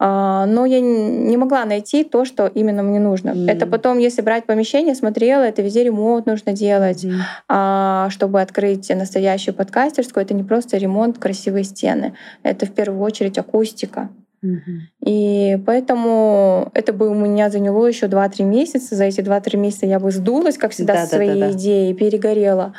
А, 0.05 0.45
но 0.45 0.65
я 0.65 0.81
не 0.81 1.37
могла 1.37 1.63
найти 1.63 2.03
то, 2.03 2.25
что 2.25 2.47
именно 2.47 2.83
мне 2.83 2.99
нужно. 2.99 3.29
Mm. 3.29 3.49
Это 3.49 3.65
потом, 3.65 3.99
если 3.99 4.21
брать 4.21 4.43
помещение, 4.43 4.95
смотрела, 4.95 5.43
это 5.43 5.61
везде 5.61 5.85
ремонт 5.85 6.25
нужно 6.25 6.51
делать, 6.51 7.05
mm. 7.05 8.09
чтобы 8.09 8.41
открыть 8.41 8.89
настоящую 8.89 9.55
подкастерскую. 9.55 10.25
Это 10.25 10.33
не 10.33 10.43
просто 10.43 10.75
ремонт, 10.75 11.19
красивые 11.19 11.63
стены. 11.63 12.15
Это 12.43 12.65
в 12.65 12.71
первую 12.71 13.01
очередь 13.01 13.37
акустика. 13.37 14.09
Mm-hmm. 14.43 14.79
И 15.05 15.57
поэтому 15.65 16.69
это 16.73 16.91
бы 16.91 17.07
у 17.07 17.13
меня 17.13 17.49
заняло 17.49 17.87
еще 17.87 18.07
2-3 18.07 18.43
месяца. 18.43 18.95
За 18.95 19.05
эти 19.05 19.21
2-3 19.21 19.55
месяца 19.55 19.85
я 19.85 20.01
бы 20.01 20.11
сдулась, 20.11 20.57
как 20.57 20.71
всегда, 20.71 20.95
да, 20.95 21.05
со 21.05 21.15
своей 21.15 21.39
да, 21.39 21.47
да, 21.47 21.51
идеей, 21.53 21.93
перегорела. 21.93 22.73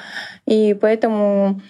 И 0.44 0.76
поэтому 0.78 1.62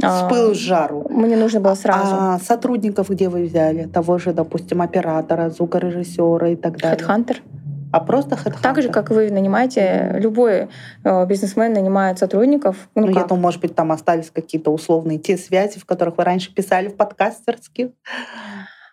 с 0.00 0.28
пылу 0.28 0.54
с 0.54 0.58
жару. 0.58 1.06
Мне 1.10 1.36
нужно 1.36 1.60
было 1.60 1.74
сразу. 1.74 2.14
А 2.14 2.38
сотрудников 2.38 3.10
где 3.10 3.28
вы 3.28 3.44
взяли? 3.44 3.84
Того 3.84 4.18
же, 4.18 4.32
допустим, 4.32 4.80
оператора, 4.80 5.50
звукорежиссера 5.50 6.50
и 6.50 6.56
так 6.56 6.78
далее? 6.78 6.98
Хедхантер. 6.98 7.42
А 7.90 8.00
просто 8.00 8.36
хедхантер? 8.36 8.62
Так 8.62 8.82
же, 8.82 8.90
как 8.90 9.10
вы 9.10 9.30
нанимаете, 9.30 10.14
любой 10.18 10.68
э, 11.04 11.26
бизнесмен 11.26 11.72
нанимает 11.72 12.18
сотрудников. 12.18 12.88
Ну, 12.94 13.06
ну 13.06 13.12
я 13.12 13.24
думаю, 13.24 13.42
может 13.42 13.60
быть, 13.60 13.74
там 13.74 13.90
остались 13.90 14.30
какие-то 14.30 14.70
условные 14.70 15.18
те 15.18 15.36
связи, 15.36 15.78
в 15.78 15.86
которых 15.86 16.18
вы 16.18 16.24
раньше 16.24 16.54
писали 16.54 16.88
в 16.88 16.96
подкастерских? 16.96 17.88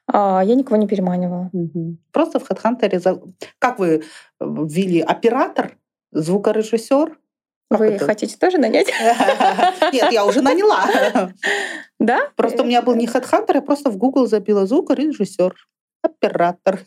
А, 0.08 0.42
я 0.44 0.56
никого 0.56 0.78
не 0.78 0.88
переманивала. 0.88 1.50
Угу. 1.52 1.98
Просто 2.12 2.40
в 2.40 2.50
HeadHunter... 2.50 3.34
Как 3.60 3.80
вы 3.80 4.04
ввели 4.40 5.02
оператор, 5.02 5.78
звукорежиссер, 6.12 7.10
как 7.10 7.18
Вы 7.70 7.88
это? 7.88 8.06
хотите 8.06 8.38
тоже 8.38 8.58
нанять? 8.58 8.88
Нет, 9.94 10.12
я 10.12 10.26
уже 10.26 10.42
наняла. 10.42 10.86
Да? 11.98 12.30
Просто 12.36 12.64
у 12.64 12.66
меня 12.66 12.82
был 12.82 12.94
не 12.94 13.08
HeadHunter, 13.08 13.56
я 13.56 13.62
просто 13.62 13.90
в 13.90 13.98
Google 13.98 14.28
забила 14.28 14.66
звук 14.66 14.92
режиссер 14.92 15.56
оператор. 16.04 16.82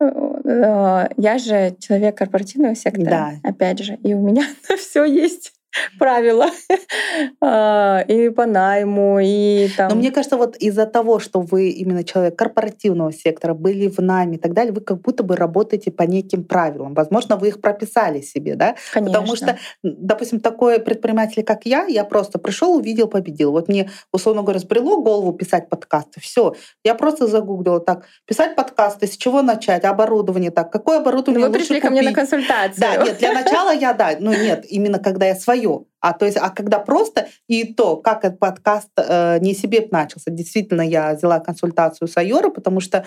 Я 0.00 1.38
же 1.38 1.76
человек 1.78 2.16
корпоративного 2.16 2.74
сектора, 2.74 3.10
да. 3.10 3.32
опять 3.44 3.80
же, 3.80 3.96
и 3.96 4.14
у 4.14 4.20
меня 4.20 4.44
все 4.78 5.04
есть 5.04 5.52
правила 5.98 6.46
а, 7.40 8.00
и 8.08 8.28
по 8.30 8.46
найму, 8.46 9.18
и 9.20 9.68
там... 9.76 9.88
Но 9.88 9.96
мне 9.96 10.10
кажется, 10.10 10.36
вот 10.36 10.56
из-за 10.56 10.86
того, 10.86 11.18
что 11.18 11.40
вы 11.40 11.70
именно 11.70 12.04
человек 12.04 12.36
корпоративного 12.36 13.12
сектора, 13.12 13.54
были 13.54 13.88
в 13.88 13.98
найме 13.98 14.36
и 14.36 14.40
так 14.40 14.54
далее, 14.54 14.72
вы 14.72 14.80
как 14.80 15.00
будто 15.00 15.22
бы 15.22 15.36
работаете 15.36 15.90
по 15.90 16.02
неким 16.02 16.44
правилам. 16.44 16.94
Возможно, 16.94 17.36
вы 17.36 17.48
их 17.48 17.60
прописали 17.60 18.20
себе, 18.20 18.54
да? 18.54 18.76
Конечно. 18.92 19.20
Потому 19.20 19.36
что, 19.36 19.58
допустим, 19.82 20.40
такой 20.40 20.80
предприниматель, 20.80 21.42
как 21.42 21.66
я, 21.66 21.84
я 21.84 22.04
просто 22.04 22.38
пришел, 22.38 22.76
увидел, 22.76 23.08
победил. 23.08 23.52
Вот 23.52 23.68
мне, 23.68 23.90
условно 24.12 24.42
говоря, 24.42 24.60
сбрело 24.60 25.02
голову 25.02 25.32
писать 25.32 25.68
подкасты. 25.68 26.20
Все. 26.20 26.54
Я 26.84 26.94
просто 26.94 27.26
загуглила 27.26 27.80
так, 27.80 28.06
писать 28.26 28.56
подкасты, 28.56 29.06
с 29.06 29.16
чего 29.16 29.42
начать, 29.42 29.84
оборудование 29.84 30.50
так, 30.50 30.70
какое 30.72 30.98
оборудование 30.98 31.46
Вы 31.46 31.52
пришли 31.52 31.76
купить? 31.76 31.82
ко 31.82 31.90
мне 31.90 32.02
на 32.02 32.12
консультацию. 32.12 32.80
Да, 32.80 32.96
нет, 33.04 33.18
для 33.18 33.32
начала 33.32 33.72
я, 33.72 33.92
да, 33.92 34.16
ну 34.18 34.32
нет, 34.32 34.64
именно 34.68 34.98
когда 34.98 35.26
я 35.26 35.34
свое 35.34 35.57
свое. 35.58 35.84
А 36.00 36.12
то 36.12 36.24
есть, 36.24 36.38
а 36.38 36.50
когда 36.50 36.78
просто 36.78 37.28
и 37.48 37.72
то, 37.72 37.96
как 37.96 38.24
этот 38.24 38.38
подкаст 38.38 38.90
э, 38.96 39.38
не 39.40 39.54
себе 39.54 39.86
начался. 39.90 40.30
Действительно, 40.30 40.82
я 40.82 41.14
взяла 41.14 41.40
консультацию 41.40 42.08
с 42.08 42.16
Айора, 42.16 42.50
потому 42.50 42.80
что 42.80 43.04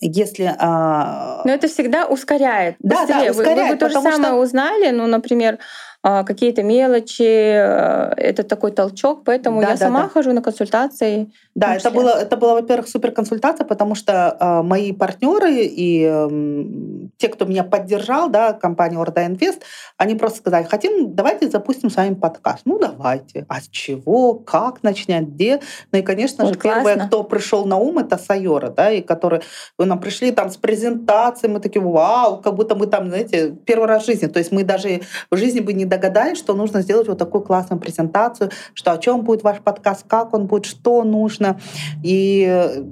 если... 0.00 0.54
А... 0.58 1.42
Но 1.44 1.52
это 1.52 1.68
всегда 1.68 2.06
ускоряет. 2.06 2.76
Да, 2.78 3.06
да, 3.06 3.30
ускоряет. 3.30 3.36
Вы, 3.36 3.44
вы 3.44 3.68
бы 3.68 3.76
то 3.76 3.88
же 3.88 3.94
самое 4.00 4.32
что... 4.32 4.34
узнали, 4.36 4.90
ну, 4.90 5.06
например, 5.06 5.58
какие-то 6.04 6.62
мелочи, 6.62 7.22
э, 7.22 8.12
это 8.18 8.42
такой 8.42 8.72
толчок, 8.72 9.24
поэтому 9.24 9.62
да, 9.62 9.68
я 9.68 9.72
да, 9.72 9.78
сама 9.78 10.02
да. 10.02 10.08
хожу 10.08 10.32
на 10.32 10.42
консультации. 10.42 11.32
Да, 11.54 11.76
это 11.76 11.90
было, 11.90 12.10
это 12.10 12.36
была, 12.36 12.54
во-первых, 12.54 12.88
супер 12.88 13.10
консультация, 13.10 13.64
потому 13.64 13.94
что 13.94 14.36
э, 14.38 14.62
мои 14.62 14.92
партнеры 14.92 15.64
и 15.64 16.06
э, 16.06 17.08
те, 17.16 17.28
кто 17.28 17.46
меня 17.46 17.64
поддержал, 17.64 18.28
да, 18.28 18.52
компания 18.52 18.98
Орда 18.98 19.24
Инвест, 19.24 19.62
они 19.96 20.14
просто 20.14 20.40
сказали, 20.40 20.64
хотим, 20.64 21.14
давайте 21.14 21.48
запустим 21.48 21.88
с 21.88 21.96
вами 21.96 22.12
подкаст. 22.14 22.62
Ну, 22.66 22.78
давайте. 22.78 23.46
А 23.48 23.62
с 23.62 23.68
чего, 23.68 24.34
как 24.34 24.82
начнять, 24.82 25.28
где? 25.28 25.60
Ну 25.90 26.00
и, 26.00 26.02
конечно 26.02 26.44
вот 26.44 26.54
же, 26.54 26.60
классно. 26.60 26.82
первое, 26.82 27.06
кто 27.06 27.24
пришел 27.24 27.64
на 27.64 27.78
ум, 27.78 27.98
это 27.98 28.18
Сайора, 28.18 28.68
да, 28.68 28.90
и 28.90 29.00
которые 29.00 29.40
нам 29.78 29.98
пришли 30.00 30.32
там 30.32 30.50
с 30.50 30.58
презентацией, 30.58 31.50
мы 31.50 31.60
такие, 31.60 31.80
вау, 31.80 32.42
как 32.42 32.54
будто 32.56 32.74
мы 32.74 32.88
там, 32.88 33.08
знаете, 33.08 33.56
первый 33.64 33.88
раз 33.88 34.02
в 34.02 34.06
жизни. 34.06 34.26
То 34.26 34.38
есть 34.38 34.52
мы 34.52 34.64
даже 34.64 35.00
в 35.30 35.36
жизни 35.38 35.60
бы 35.60 35.72
не 35.72 35.86
догадались, 35.94 36.38
что 36.38 36.54
нужно 36.54 36.82
сделать 36.82 37.08
вот 37.08 37.18
такую 37.18 37.42
классную 37.42 37.80
презентацию, 37.80 38.50
что 38.74 38.92
о 38.92 38.98
чем 38.98 39.22
будет 39.22 39.42
ваш 39.42 39.60
подкаст, 39.60 40.04
как 40.06 40.34
он 40.34 40.46
будет, 40.46 40.66
что 40.66 41.04
нужно. 41.04 41.60
И 42.02 42.40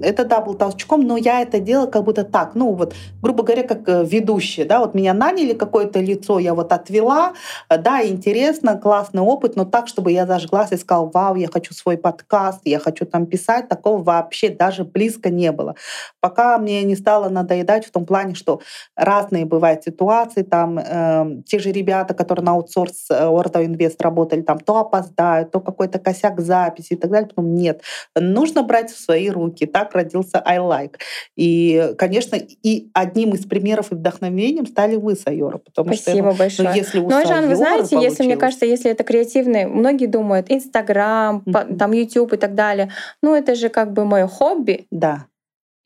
это, 0.01 0.25
да, 0.25 0.41
был 0.41 0.53
толчком, 0.53 1.01
но 1.01 1.17
я 1.17 1.41
это 1.41 1.59
делала 1.59 1.87
как 1.87 2.03
будто 2.03 2.23
так, 2.23 2.55
ну 2.55 2.73
вот, 2.73 2.93
грубо 3.21 3.43
говоря, 3.43 3.63
как 3.63 3.87
э, 3.87 4.03
ведущая, 4.05 4.65
да, 4.65 4.79
вот 4.79 4.93
меня 4.93 5.13
наняли 5.13 5.53
какое-то 5.53 5.99
лицо, 5.99 6.39
я 6.39 6.53
вот 6.53 6.71
отвела, 6.71 7.33
да, 7.69 8.05
интересно, 8.05 8.77
классный 8.77 9.21
опыт, 9.21 9.55
но 9.55 9.65
так, 9.65 9.87
чтобы 9.87 10.11
я 10.11 10.25
зажглась 10.25 10.71
и 10.71 10.77
сказала, 10.77 11.09
вау, 11.13 11.35
я 11.35 11.47
хочу 11.47 11.73
свой 11.73 11.97
подкаст, 11.97 12.61
я 12.65 12.79
хочу 12.79 13.05
там 13.05 13.25
писать, 13.25 13.67
такого 13.67 14.01
вообще 14.01 14.49
даже 14.49 14.83
близко 14.83 15.29
не 15.29 15.51
было. 15.51 15.75
Пока 16.21 16.57
мне 16.57 16.83
не 16.83 16.95
стало 16.95 17.29
надоедать 17.29 17.85
в 17.85 17.91
том 17.91 18.05
плане, 18.05 18.35
что 18.35 18.61
разные 18.95 19.45
бывают 19.45 19.83
ситуации, 19.83 20.43
там 20.43 20.79
э, 20.79 21.41
те 21.45 21.59
же 21.59 21.71
ребята, 21.71 22.13
которые 22.13 22.45
на 22.45 22.51
аутсорс 22.51 22.92
с 22.93 23.09
Орто 23.11 23.65
Инвест 23.65 24.01
работали, 24.01 24.41
там 24.41 24.59
то 24.59 24.77
опоздают, 24.77 25.51
то 25.51 25.59
какой-то 25.59 25.99
косяк 25.99 26.39
записи 26.39 26.93
и 26.93 26.95
так 26.95 27.11
далее. 27.11 27.27
Потом 27.27 27.55
нет. 27.55 27.81
Нужно 28.15 28.63
брать 28.63 28.91
в 28.91 28.99
свои 28.99 29.29
руки. 29.29 29.65
Так 29.65 29.93
родился 29.93 30.41
I 30.45 30.59
Like. 30.59 30.95
И, 31.35 31.93
конечно, 31.97 32.35
и 32.35 32.89
одним 32.93 33.33
из 33.33 33.45
примеров 33.45 33.91
и 33.91 33.95
вдохновением 33.95 34.65
стали 34.65 34.95
вы, 34.95 35.15
Сайора. 35.15 35.57
Потому 35.57 35.93
Спасибо 35.93 36.31
что, 36.31 36.39
большое. 36.39 36.69
Ну, 36.69 36.75
если 36.75 36.99
у 36.99 37.09
ну, 37.09 37.47
вы 37.47 37.55
знаете, 37.55 37.89
получилось... 37.89 38.03
если, 38.05 38.23
мне 38.23 38.37
кажется, 38.37 38.65
если 38.65 38.91
это 38.91 39.03
креативный, 39.03 39.65
многие 39.65 40.07
думают, 40.07 40.49
Инстаграм, 40.49 41.43
mm-hmm. 41.45 41.77
там 41.77 41.91
YouTube 41.91 42.33
и 42.33 42.37
так 42.37 42.55
далее. 42.55 42.91
Ну, 43.21 43.35
это 43.35 43.55
же 43.55 43.69
как 43.69 43.93
бы 43.93 44.05
мое 44.05 44.27
хобби. 44.27 44.87
Да. 44.91 45.25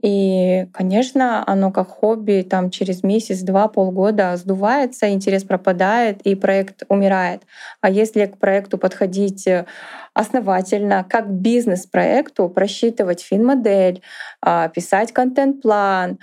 И, 0.04 0.68
конечно, 0.74 1.44
оно 1.48 1.72
как 1.72 1.90
хобби 1.90 2.46
там 2.48 2.70
через 2.70 3.02
месяц, 3.02 3.42
два, 3.42 3.68
полгода 3.68 4.38
сдувается, 4.38 5.10
интерес 5.10 5.44
пропадает, 5.44 6.22
и 6.22 6.36
проект 6.36 6.84
умирает. 6.88 7.42
А 7.82 7.90
если 7.90 8.28
к 8.28 8.38
проекту 8.38 8.78
подходить 8.78 9.48
э, 9.48 9.66
основательно, 10.14 11.04
как 11.10 11.32
бизнес-проекту, 11.32 12.48
просчитывать 12.50 13.22
фин-модель, 13.22 14.02
а, 14.42 14.68
писать 14.70 15.12
контент-план, 15.14 16.20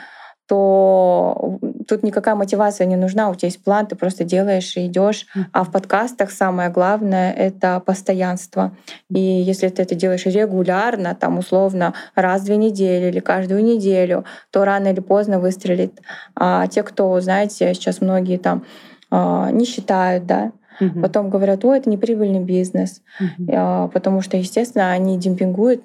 то 0.47 1.59
тут 1.89 2.03
никакая 2.03 2.35
мотивация 2.35 2.87
не 2.87 2.97
нужна, 2.97 3.31
у 3.31 3.35
тебя 3.35 3.49
есть 3.49 3.63
план, 3.65 3.87
ты 3.87 3.97
просто 3.97 4.25
делаешь 4.25 4.77
и 4.77 4.87
идешь. 4.87 5.27
А 5.53 5.65
в 5.65 5.73
подкастах 5.73 6.31
самое 6.31 6.69
главное— 6.71 7.33
это 7.37 7.81
постоянство. 7.81 8.73
И 9.11 9.21
если 9.21 9.69
ты 9.69 9.83
это 9.83 9.95
делаешь 9.95 10.27
регулярно, 10.27 11.15
там 11.15 11.39
условно 11.39 11.95
раз 12.15 12.43
в 12.43 12.45
две 12.45 12.57
недели 12.57 13.09
или 13.09 13.21
каждую 13.21 13.65
неделю, 13.65 14.25
то 14.51 14.65
рано 14.65 14.89
или 14.89 15.01
поздно 15.01 15.39
выстрелит. 15.39 16.01
А 16.35 16.67
те, 16.67 16.83
кто, 16.83 17.19
знаете, 17.21 17.73
сейчас 17.73 18.01
многие 18.01 18.37
там 18.37 18.65
а, 19.11 19.51
не 19.51 19.65
считают, 19.65 20.27
да, 20.27 20.53
Угу. 20.81 21.01
Потом 21.01 21.31
говорят, 21.31 21.65
о, 21.65 21.75
это 21.75 21.89
неприбыльный 21.89 22.41
бизнес, 22.41 23.01
угу. 23.21 23.91
потому 23.93 24.21
что, 24.23 24.37
естественно, 24.37 24.91
они 24.91 25.19
демпингуют, 25.19 25.83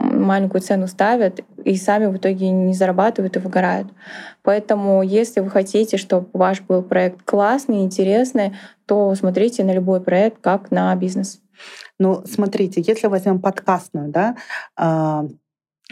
маленькую 0.00 0.60
цену 0.60 0.86
ставят 0.86 1.40
и 1.64 1.76
сами 1.76 2.06
в 2.06 2.16
итоге 2.16 2.50
не 2.50 2.74
зарабатывают 2.74 3.36
и 3.36 3.40
выгорают. 3.40 3.88
Поэтому, 4.42 5.02
если 5.02 5.40
вы 5.40 5.50
хотите, 5.50 5.96
чтобы 5.96 6.28
ваш 6.32 6.60
был 6.62 6.82
проект 6.82 7.22
классный, 7.24 7.82
интересный, 7.82 8.54
то 8.86 9.14
смотрите 9.14 9.64
на 9.64 9.72
любой 9.72 10.00
проект 10.00 10.40
как 10.40 10.70
на 10.70 10.94
бизнес. 10.96 11.40
Ну, 11.98 12.24
смотрите, 12.26 12.82
если 12.84 13.06
возьмем 13.06 13.40
подкастную, 13.40 14.10
да, 14.10 14.36
а, 14.76 15.26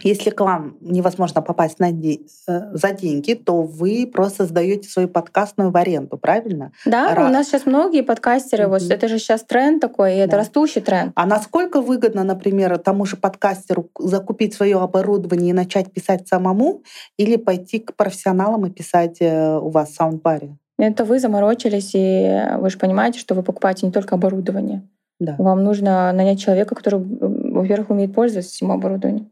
если 0.03 0.31
к 0.31 0.41
вам 0.41 0.77
невозможно 0.81 1.43
попасть 1.43 1.79
на 1.79 1.93
де- 1.93 2.21
э, 2.49 2.61
за 2.75 2.93
деньги, 2.93 3.35
то 3.35 3.63
вы 3.63 4.07
просто 4.11 4.47
сдаете 4.47 4.89
свою 4.89 5.09
подкастную 5.09 5.71
в 5.71 5.77
аренду, 5.77 6.17
правильно? 6.17 6.73
Да, 6.87 7.15
Ра- 7.15 7.27
у 7.27 7.29
нас 7.29 7.49
сейчас 7.49 7.67
многие 7.67 8.03
подкастеры, 8.03 8.67
вот 8.67 8.83
Мгм. 8.83 8.93
это 8.93 9.09
же 9.09 9.19
сейчас 9.19 9.43
тренд 9.43 9.81
такой, 9.81 10.15
и 10.15 10.19
это 10.19 10.33
Да. 10.33 10.37
растущий 10.39 10.81
тренд. 10.81 11.13
А 11.15 11.27
насколько 11.27 11.81
выгодно, 11.83 12.25
например, 12.25 12.79
тому 12.79 13.05
же 13.05 13.17
подкастеру 13.17 13.91
закупить 13.99 14.55
свое 14.55 14.79
оборудование 14.81 15.51
и 15.51 15.55
начать 15.55 15.93
писать 15.93 16.27
самому, 16.29 16.83
или 17.19 17.37
пойти 17.37 17.81
к 17.81 17.95
профессионалам 17.97 18.67
и 18.67 18.71
писать 18.71 19.19
э, 19.21 19.59
у 19.59 19.69
вас 19.71 19.91
в 19.91 19.95
саундбаре? 19.97 20.57
Это 20.79 21.05
вы 21.05 21.19
заморочились, 21.21 21.91
и 21.95 22.41
вы 22.59 22.71
же 22.71 22.79
понимаете, 22.79 23.19
что 23.19 23.35
вы 23.35 23.43
покупаете 23.43 23.85
не 23.85 23.93
только 23.93 24.15
оборудование. 24.15 24.83
Да. 25.19 25.35
Вам 25.39 25.63
нужно 25.63 26.11
нанять 26.13 26.41
человека, 26.41 26.75
который, 26.75 27.01
во-первых, 27.03 27.91
умеет 27.91 28.15
пользоваться 28.15 28.57
этим 28.57 28.73
оборудованием. 28.73 29.31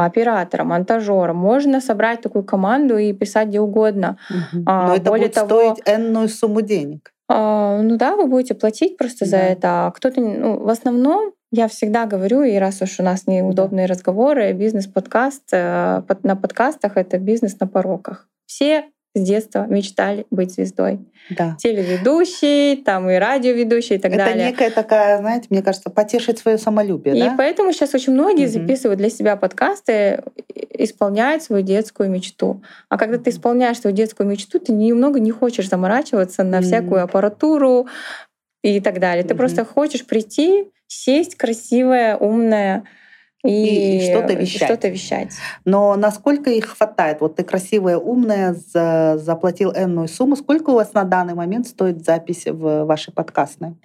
А 0.00 0.06
Оператора, 0.06 0.64
монтажера. 0.64 1.32
Можно 1.32 1.80
собрать 1.80 2.20
такую 2.22 2.44
команду 2.44 2.96
и 2.98 3.12
писать 3.12 3.48
где 3.48 3.60
угодно. 3.60 4.16
А, 4.66 4.88
Но 4.88 4.94
это 4.96 5.10
более 5.10 5.26
будет 5.28 5.34
того- 5.34 5.48
стоить 5.74 5.82
энную 5.86 6.28
сумму 6.28 6.62
денег. 6.62 7.12
А, 7.28 7.80
Ну 7.82 7.96
да, 7.96 8.16
вы 8.16 8.26
будете 8.26 8.54
платить 8.54 8.96
просто 8.96 9.24
за 9.24 9.36
Да. 9.36 9.42
это. 9.42 9.86
А 9.86 9.90
кто-то, 9.90 10.20
ну, 10.20 10.58
в 10.58 10.68
основном, 10.68 11.32
я 11.52 11.68
всегда 11.68 12.06
говорю, 12.06 12.42
и 12.42 12.56
раз 12.56 12.82
уж 12.82 12.98
у 13.00 13.02
нас 13.02 13.26
неудобные 13.26 13.86
разговоры, 13.86 14.52
бизнес-подкаст, 14.52 15.52
э, 15.52 16.02
на 16.22 16.36
подкастах 16.36 16.96
это 16.96 17.18
бизнес 17.18 17.58
на 17.60 17.66
пороках. 17.66 18.26
Все 18.46 18.84
с 19.14 19.20
детства 19.20 19.66
мечтали 19.68 20.26
быть 20.30 20.52
звездой. 20.52 21.00
Да. 21.30 21.56
Телеведущий, 21.58 22.76
там 22.76 23.08
и 23.10 23.16
радиоведущий 23.16 23.96
и 23.96 23.98
так 23.98 24.12
это 24.12 24.24
далее. 24.24 24.46
некая 24.48 24.70
такая, 24.70 25.18
знаете, 25.18 25.46
мне 25.50 25.62
кажется, 25.62 25.90
потешить 25.90 26.38
свое 26.38 26.58
самолюбие, 26.58 27.14
И 27.16 27.20
да? 27.20 27.34
поэтому 27.36 27.72
сейчас 27.72 27.94
очень 27.94 28.12
многие 28.12 28.44
Мгм. 28.46 28.52
записывают 28.52 28.98
для 28.98 29.10
себя 29.10 29.36
подкасты, 29.36 30.22
исполняют 30.72 31.42
свою 31.42 31.62
детскую 31.62 32.10
мечту. 32.10 32.62
А 32.88 32.96
когда 32.98 33.18
ты 33.18 33.30
исполняешь 33.30 33.80
свою 33.80 33.94
детскую 33.94 34.28
мечту, 34.28 34.58
ты 34.58 34.72
немного 34.72 35.18
не 35.20 35.30
хочешь 35.30 35.68
заморачиваться 35.68 36.42
на 36.42 36.58
Мгм. 36.58 36.66
всякую 36.66 37.02
аппаратуру 37.02 37.86
и 38.62 38.80
так 38.80 38.98
далее. 39.00 39.22
Ты 39.24 39.34
Мгм. 39.34 39.38
просто 39.38 39.64
хочешь 39.64 40.06
прийти, 40.06 40.68
сесть 40.86 41.36
красивая, 41.36 42.16
умная 42.16 42.84
и, 43.44 43.98
И 43.98 44.10
что-то 44.10 44.34
вещать. 44.34 44.68
что-то 44.68 44.88
вещать. 44.88 45.30
Но 45.64 45.96
насколько 45.96 46.50
их 46.50 46.66
хватает? 46.76 47.20
Вот 47.20 47.36
ты 47.36 47.42
красивая, 47.44 47.96
умная, 47.96 48.54
за- 48.54 49.16
заплатил 49.18 49.72
энную 49.72 50.08
сумму. 50.08 50.36
Сколько 50.36 50.70
у 50.70 50.74
вас 50.74 50.92
на 50.94 51.04
данный 51.04 51.34
момент 51.34 51.66
стоит 51.66 52.04
запись 52.04 52.44
в 52.46 52.84
ваши 52.84 53.12
подкастные? 53.12 53.76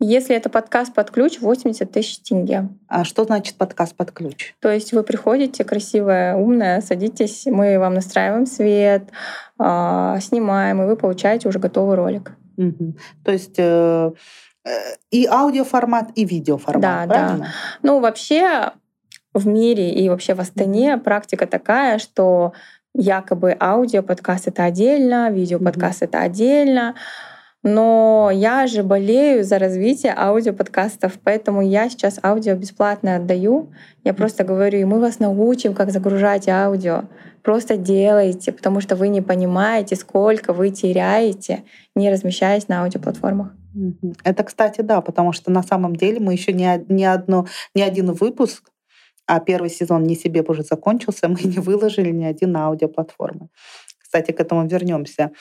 Если 0.00 0.36
это 0.36 0.48
подкаст 0.48 0.94
под 0.94 1.10
ключ, 1.10 1.40
80 1.40 1.90
тысяч 1.90 2.20
тенге. 2.20 2.68
А 2.86 3.02
что 3.02 3.24
значит 3.24 3.56
подкаст 3.56 3.96
под 3.96 4.12
ключ? 4.12 4.54
То 4.60 4.70
есть 4.70 4.92
вы 4.92 5.02
приходите, 5.02 5.64
красивая, 5.64 6.36
умная, 6.36 6.80
садитесь, 6.82 7.46
мы 7.46 7.80
вам 7.80 7.94
настраиваем 7.94 8.46
свет, 8.46 9.04
а, 9.58 10.20
снимаем, 10.20 10.80
и 10.82 10.86
вы 10.86 10.94
получаете 10.96 11.48
уже 11.48 11.58
готовый 11.58 11.96
ролик. 11.96 12.32
Мгм. 12.56 12.96
То 13.24 13.32
есть 13.32 13.54
э, 13.58 14.12
э, 14.64 14.70
и 15.10 15.26
аудиоформат, 15.26 16.10
и 16.14 16.24
видеоформат, 16.24 16.82
Да, 16.82 17.06
да. 17.06 17.14
правильно? 17.14 17.48
Ну, 17.82 17.98
вообще 18.00 18.70
в 19.38 19.46
мире 19.46 19.90
и 19.90 20.08
вообще 20.08 20.34
в 20.34 20.40
Астане 20.40 20.98
практика 20.98 21.46
такая, 21.46 21.98
что 21.98 22.52
якобы 22.94 23.56
аудиоподкаст— 23.58 24.46
это 24.48 24.64
отдельно, 24.64 25.30
видеоподкаст— 25.30 26.02
это 26.04 26.20
отдельно. 26.20 26.94
Но 27.64 28.30
я 28.32 28.66
же 28.66 28.82
болею 28.82 29.42
за 29.42 29.58
развитие 29.58 30.14
аудиоподкастов, 30.16 31.18
поэтому 31.22 31.60
я 31.60 31.90
сейчас 31.90 32.20
аудио 32.22 32.54
бесплатно 32.54 33.16
отдаю. 33.16 33.72
Я 34.04 34.14
просто 34.14 34.44
говорю, 34.44 34.78
и 34.78 34.84
мы 34.84 35.00
вас 35.00 35.18
научим, 35.18 35.74
как 35.74 35.90
загружать 35.90 36.48
аудио. 36.48 37.04
Просто 37.42 37.76
делайте, 37.76 38.52
потому 38.52 38.80
что 38.80 38.94
вы 38.94 39.08
не 39.08 39.22
понимаете, 39.22 39.96
сколько 39.96 40.52
вы 40.52 40.70
теряете, 40.70 41.64
не 41.96 42.10
размещаясь 42.10 42.68
на 42.68 42.82
аудиоплатформах. 42.82 43.54
Это, 44.24 44.44
кстати, 44.44 44.80
да, 44.80 45.00
потому 45.00 45.32
что 45.32 45.50
на 45.50 45.62
самом 45.62 45.96
деле 45.96 46.20
мы 46.20 46.32
еще 46.32 46.52
не, 46.52 46.84
не, 46.88 47.04
одно, 47.04 47.46
не 47.74 47.82
один 47.82 48.12
выпуск, 48.12 48.70
а 49.28 49.40
первый 49.40 49.70
сезон 49.70 50.04
не 50.04 50.16
себе 50.16 50.42
уже 50.42 50.62
закончился, 50.62 51.28
мы 51.28 51.40
не 51.42 51.58
выложили 51.58 52.10
ни 52.10 52.24
один 52.24 52.52
на 52.52 52.66
аудиоплатформы. 52.66 53.48
Кстати, 53.98 54.32
к 54.32 54.40
этому 54.40 54.66
вернемся. 54.66 55.32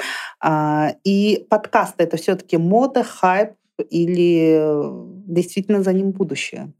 А, 0.42 0.92
И 1.06 1.48
подкасты 1.50 2.04
это 2.04 2.18
все-таки 2.18 2.58
мода, 2.58 3.04
хайп 3.04 3.54
или 3.90 4.58
э, 4.60 4.92
действительно 5.28 5.84
за 5.84 5.94
ним 5.94 6.12
будущее? 6.12 6.74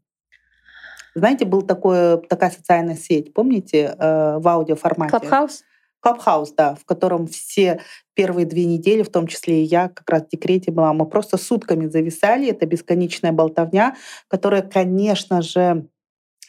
Знаете, 1.14 1.46
был 1.46 1.62
такой, 1.62 2.20
такая 2.28 2.50
социальная 2.50 2.96
сеть, 2.96 3.32
помните, 3.32 3.94
э, 3.98 4.38
в 4.38 4.46
аудиоформате? 4.46 5.10
Clubhouse? 5.10 5.64
Clubhouse, 6.00 6.52
да, 6.52 6.74
в 6.74 6.84
котором 6.84 7.26
все 7.26 7.80
первые 8.14 8.44
две 8.46 8.66
недели, 8.66 9.02
в 9.02 9.10
том 9.10 9.26
числе 9.26 9.62
и 9.62 9.64
я, 9.64 9.88
как 9.88 10.08
раз 10.10 10.22
в 10.24 10.28
декрете 10.28 10.70
была, 10.70 10.92
мы 10.92 11.06
просто 11.06 11.38
сутками 11.38 11.86
зависали, 11.86 12.50
это 12.50 12.66
бесконечная 12.66 13.32
болтовня, 13.32 13.96
которая, 14.28 14.62
конечно 14.62 15.40
же, 15.42 15.88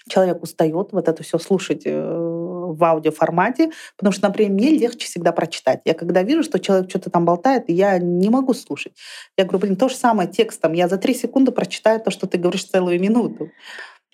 человек 0.07 0.41
устает 0.43 0.89
вот 0.91 1.07
это 1.07 1.23
все 1.23 1.38
слушать 1.38 1.83
э, 1.85 1.91
в 1.91 2.83
аудиоформате, 2.83 3.71
потому 3.97 4.13
что, 4.13 4.27
например, 4.27 4.51
мне 4.53 4.69
легче 4.69 5.07
всегда 5.07 5.31
прочитать. 5.31 5.81
Я 5.85 5.93
когда 5.93 6.23
вижу, 6.23 6.43
что 6.43 6.59
человек 6.59 6.89
что-то 6.89 7.09
там 7.09 7.25
болтает, 7.25 7.65
я 7.67 7.97
не 7.97 8.29
могу 8.29 8.53
слушать. 8.53 8.93
Я 9.38 9.45
говорю, 9.45 9.59
блин, 9.59 9.75
то 9.75 9.89
же 9.89 9.95
самое 9.95 10.29
текстом. 10.29 10.73
Я 10.73 10.88
за 10.88 10.97
три 10.97 11.13
секунды 11.13 11.51
прочитаю 11.51 11.99
то, 11.99 12.12
что 12.12 12.27
ты 12.27 12.38
говоришь 12.38 12.65
целую 12.65 12.99
минуту. 12.99 13.49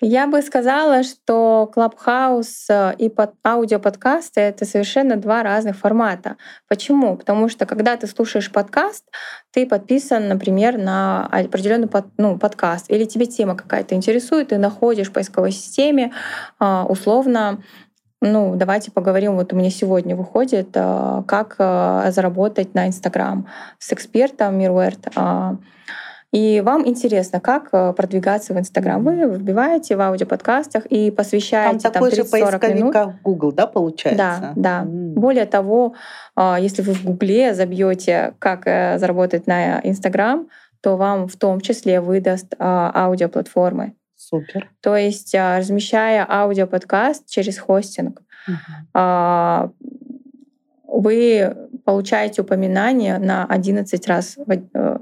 Я 0.00 0.26
бы 0.26 0.42
сказала, 0.42 1.02
что 1.02 1.70
Клабхаус 1.72 2.66
э, 2.68 2.94
и 2.98 3.08
под 3.08 3.32
аудиоподкасты— 3.46 4.40
это 4.42 4.66
совершенно 4.66 5.16
два 5.16 5.42
разных 5.42 5.78
формата. 5.78 6.36
Почему? 6.68 7.16
Потому 7.16 7.48
что 7.48 7.64
когда 7.64 7.96
ты 7.96 8.06
слушаешь 8.06 8.52
подкаст, 8.52 9.06
ты 9.52 9.66
подписан, 9.66 10.28
например, 10.28 10.76
на 10.76 11.26
определенный 11.26 11.88
под, 11.88 12.06
ну, 12.18 12.38
подкаст, 12.38 12.90
или 12.90 13.04
тебе 13.04 13.24
тема 13.24 13.56
какая-то 13.56 13.94
интересует, 13.94 14.48
ты 14.48 14.58
находишь 14.58 15.08
в 15.08 15.12
поисковой 15.12 15.52
системе 15.52 16.12
а, 16.58 16.84
условно 16.86 17.62
ну, 18.22 18.56
давайте 18.56 18.90
поговорим. 18.90 19.36
Вот 19.36 19.52
у 19.52 19.56
меня 19.56 19.70
сегодня 19.70 20.16
выходит, 20.16 20.70
а, 20.74 21.22
как 21.24 21.56
а, 21.58 22.10
заработать 22.10 22.74
на 22.74 22.88
Инстаграм 22.88 23.46
с 23.78 23.92
экспертом 23.92 24.58
Мирверт. 24.58 25.08
И 26.32 26.60
вам 26.60 26.86
интересно, 26.86 27.40
как 27.40 27.68
э, 27.72 27.92
продвигаться 27.92 28.52
в 28.52 28.58
Инстаграм. 28.58 29.02
Вы 29.02 29.26
вбиваете 29.38 29.96
в 29.96 30.00
аудиоподкастах 30.00 30.84
и 30.90 31.10
Там 31.10 31.16
посвящаете 31.16 31.88
там, 31.90 32.04
же 32.10 32.22
30-40 32.22 32.30
поисковик, 32.30 32.74
минут. 32.76 32.92
как 32.92 33.22
Google, 33.22 33.52
да, 33.52 33.66
получается? 33.66 34.18
Да, 34.18 34.52
да. 34.56 34.80
М. 34.82 35.14
Более 35.14 35.46
того, 35.46 35.94
а, 36.34 36.58
если 36.60 36.82
вы 36.82 36.92
в 36.94 37.04
Гугле 37.04 37.54
забьете, 37.54 38.34
как 38.38 38.66
э, 38.66 38.98
заработать 38.98 39.46
на 39.46 39.80
Инстаграм, 39.80 40.48
то 40.80 40.96
вам 40.96 41.26
в 41.28 41.36
том 41.36 41.60
числе 41.60 42.00
выдаст 42.00 42.54
а, 42.58 42.90
аудиоплатформы. 43.06 43.94
Супер. 44.16 44.68
То 44.80 44.96
есть, 44.96 45.34
а, 45.34 45.58
размещая 45.58 46.26
аудиоподкаст 46.28 47.26
через 47.28 47.58
хостинг, 47.58 48.20
а, 48.94 49.70
вы 50.88 51.56
получаете 51.84 52.42
упоминания 52.42 53.18
на 53.18 53.44
11 53.46 54.06
раз, 54.06 54.36
в- 54.36 54.50
э, 54.50 54.98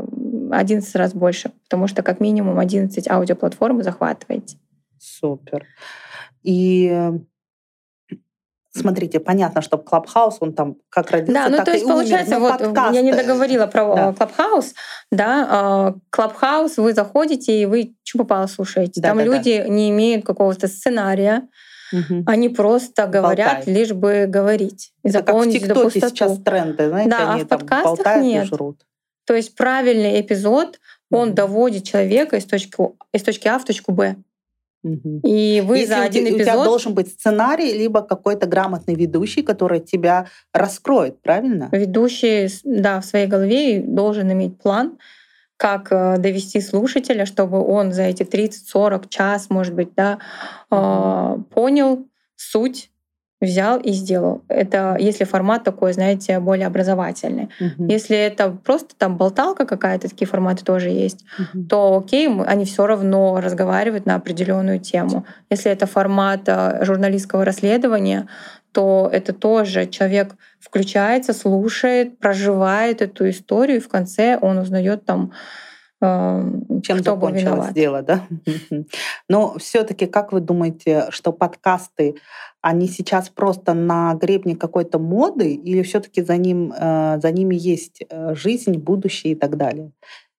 11 0.59 0.95
раз 0.97 1.13
больше, 1.15 1.51
потому 1.65 1.87
что 1.87 2.03
как 2.03 2.21
минимум 2.21 2.59
11 2.59 3.09
аудиоплатформ 3.09 3.83
захватываете. 3.83 4.57
Супер. 4.99 5.67
И 6.43 7.11
смотрите, 8.77 9.21
понятно, 9.21 9.63
что 9.63 9.79
Clubhouse, 9.79 10.39
он 10.41 10.53
там 10.53 10.77
как 10.89 11.11
родился, 11.11 11.33
Да, 11.33 11.49
ну 11.49 11.57
так 11.59 11.67
то 11.67 11.71
и 11.71 11.75
есть 11.75 11.85
умер. 11.85 11.95
получается, 11.97 12.35
Но 12.35 12.41
вот 12.41 12.59
подкаст, 12.59 12.95
я 12.95 13.03
не 13.03 13.13
договорила 13.13 13.67
про 13.67 13.95
да. 13.95 14.11
э, 14.11 14.15
Clubhouse, 14.15 14.75
да, 15.13 15.95
Clubhouse 16.11 16.77
вы 16.79 16.93
заходите 16.93 17.63
и 17.63 17.67
вы 17.67 17.95
что 18.03 18.19
попало 18.19 18.47
слушаете. 18.49 19.01
Да, 19.01 19.09
Там 19.09 19.19
да, 19.19 19.25
да. 19.25 19.31
люди 19.37 19.65
не 19.69 19.91
имеют 19.91 20.25
какого-то 20.25 20.67
сценария, 20.69 21.49
Мгм. 21.93 22.25
они 22.27 22.49
просто 22.49 23.07
говорят, 23.07 23.59
Болтают. 23.59 23.67
лишь 23.69 23.93
бы 23.93 24.25
говорить 24.27 24.93
и 25.05 25.09
Это 25.11 25.23
как 25.23 25.37
в 25.37 25.51
ТикТоке 25.51 26.01
сейчас 26.01 26.39
тренды, 26.41 26.89
знаете, 26.89 27.11
Да, 27.11 27.19
а 27.31 27.35
они 27.35 27.45
в 27.45 27.49
там 27.49 27.61
подкастах 27.61 27.85
болтают 27.97 28.25
нет. 28.25 28.45
и 28.45 28.47
жрут. 28.49 28.81
То 29.25 29.35
есть 29.35 29.55
правильный 29.55 30.21
эпизод, 30.21 30.81
он 31.11 31.35
доводит 31.35 31.85
человека 31.85 32.37
из 32.37 32.45
точки, 32.45 32.77
из 33.13 33.23
точки 33.23 33.49
А 33.49 33.59
в 33.59 33.65
точку 33.65 33.93
Б. 33.93 34.17
И 34.85 35.63
вы 35.65 35.79
Если 35.79 35.95
за 35.95 36.01
у, 36.01 36.03
один 36.03 36.25
у 36.25 36.29
тебя 36.29 36.43
эпизод 36.43 36.65
должен 36.65 36.95
быть 36.95 37.09
сценарий, 37.09 37.73
либо 37.73 38.03
какой-то 38.03 38.47
грамотный 38.47 38.95
ведущий, 38.95 39.43
который 39.43 39.81
тебя 39.81 40.27
раскроет, 40.53 41.23
правильно? 41.23 41.71
ведущий 41.73 42.49
да, 42.65 43.01
в 43.01 43.07
своей 43.07 43.27
голове 43.27 43.81
должен 43.81 44.31
иметь 44.33 44.59
план, 44.59 44.99
как 45.57 45.91
э, 45.91 46.19
довести 46.19 46.61
слушателя, 46.61 47.25
чтобы 47.25 47.65
он 47.65 47.93
за 47.93 48.03
эти 48.03 48.25
30-40 48.25 49.09
час, 49.09 49.49
может 49.49 49.75
быть, 49.75 49.95
да, 49.95 50.19
э, 50.71 51.37
понял 51.55 52.07
суть 52.37 52.91
взял 53.41 53.79
и 53.79 53.93
сделал. 53.93 54.43
Это 54.49 54.97
если 54.99 55.25
формат 55.25 55.65
такой, 55.65 55.93
знаете, 55.93 56.39
более 56.41 56.67
образовательный. 56.67 57.49
Мгм. 57.61 57.89
Если 57.89 58.17
это 58.17 58.51
просто 58.51 58.95
там 58.97 59.17
болталка 59.17 59.67
какая-то, 59.67 60.09
такие 60.09 60.27
форматы 60.27 60.65
тоже 60.65 60.89
есть, 60.91 61.25
Мгм. 61.39 61.67
то 61.69 61.99
окей, 61.99 62.29
они 62.47 62.65
все 62.65 62.87
равно 62.87 63.41
разговаривают 63.41 64.07
на 64.07 64.15
определенную 64.15 64.79
тему. 64.81 65.27
Если 65.51 65.71
это 65.71 65.87
формат 65.87 66.43
э, 66.47 66.85
журналистского 66.85 67.45
расследования, 67.45 68.29
то 68.73 69.09
это 69.13 69.33
тоже 69.33 69.87
человек 69.87 70.35
включается, 70.59 71.33
слушает, 71.33 72.19
проживает 72.19 73.03
эту 73.03 73.29
историю, 73.29 73.77
и 73.77 73.81
в 73.81 73.89
конце 73.89 74.37
он 74.41 74.59
узнает 74.59 75.05
там, 75.05 75.33
э, 76.01 76.43
Чем 76.83 76.99
кто 76.99 77.15
закончилось 77.15 77.73
дело, 77.73 78.03
да? 78.03 78.23
Но 79.29 79.57
все-таки, 79.59 80.07
как 80.07 80.33
вы 80.33 80.41
думаете, 80.41 81.07
что 81.11 81.33
подкасты, 81.33 82.17
они 82.65 82.89
сейчас 82.89 83.29
просто 83.29 83.75
на 83.75 84.15
гребне 84.15 84.57
какой-то 84.57 84.99
моды, 84.99 85.53
или 85.53 85.83
все-таки 85.83 86.23
за, 86.23 86.39
ним, 86.39 86.73
э, 86.73 87.21
за 87.21 87.31
ними 87.31 87.55
есть 87.55 88.03
э, 88.09 88.35
жизнь, 88.35 88.79
будущее 88.79 89.35
и 89.35 89.37
так 89.37 89.59
далее? 89.59 89.93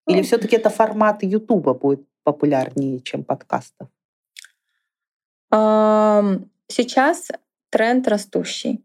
Или 0.08 0.18
Ну, 0.18 0.24
все-таки 0.24 0.56
это 0.56 0.72
формат 0.72 1.22
Ютуба 1.22 1.76
будет 1.76 2.02
популярнее, 2.24 3.00
чем 3.02 3.24
подкастов? 3.24 3.88
Сейчас 6.68 7.30
тренд 7.70 8.08
растущий. 8.08 8.84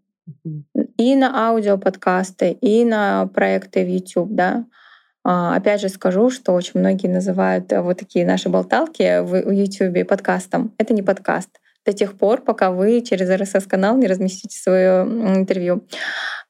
И 0.99 1.17
на 1.17 1.49
аудиоподкасты, 1.49 2.51
и 2.51 2.85
на 2.85 3.27
проекты 3.27 3.85
в 3.85 3.89
YouTube, 3.89 4.35
да. 4.35 4.67
А, 5.25 5.57
Опять 5.57 5.81
же 5.81 5.89
скажу, 5.89 6.31
что 6.31 6.53
очень 6.53 6.81
многие 6.81 7.09
называют 7.09 7.73
э, 7.73 7.81
вот 7.81 7.99
такие 7.99 8.27
наши 8.27 8.49
болталки 8.49 9.21
в 9.23 9.51
YouTube 9.51 10.07
подкастом. 10.07 10.73
Это 10.79 10.93
не 10.93 11.03
подкаст 11.03 11.60
до 11.85 11.93
тех 11.93 12.19
пор, 12.19 12.43
пока 12.43 12.71
вы 12.71 13.01
через 13.01 13.29
RSS-канал 13.31 13.97
не 13.97 14.07
разместите 14.07 14.59
свое 14.59 15.03
интервью. 15.03 15.87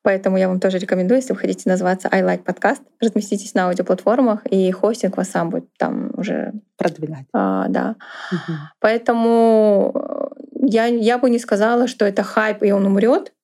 Поэтому 0.03 0.39
я 0.39 0.49
вам 0.49 0.61
тоже 0.61 0.79
рекомендую, 0.79 1.19
если 1.19 1.35
вы 1.35 1.39
хотите 1.39 1.69
назваться 1.69 2.09
I 2.11 2.23
Like 2.23 2.45
Podcast, 2.45 2.81
разместитесь 3.01 3.55
на 3.55 3.67
аудиоплатформах, 3.67 4.47
и 4.47 4.71
хостинг 4.73 5.17
вас 5.17 5.31
сам 5.31 5.51
будет 5.51 5.67
там 5.79 6.11
уже, 6.17 6.53
Продвигать. 6.77 7.27
а, 7.33 7.69
да. 7.69 7.97
Мгм. 8.33 8.59
Поэтому 8.81 9.93
э, 9.95 10.29
я, 10.63 10.87
я 10.87 11.19
бы 11.19 11.29
не 11.29 11.39
сказала, 11.39 11.87
что 11.87 12.07
это 12.07 12.23
хайп, 12.23 12.63
и 12.63 12.73
он 12.73 12.87
умрет, 12.87 13.35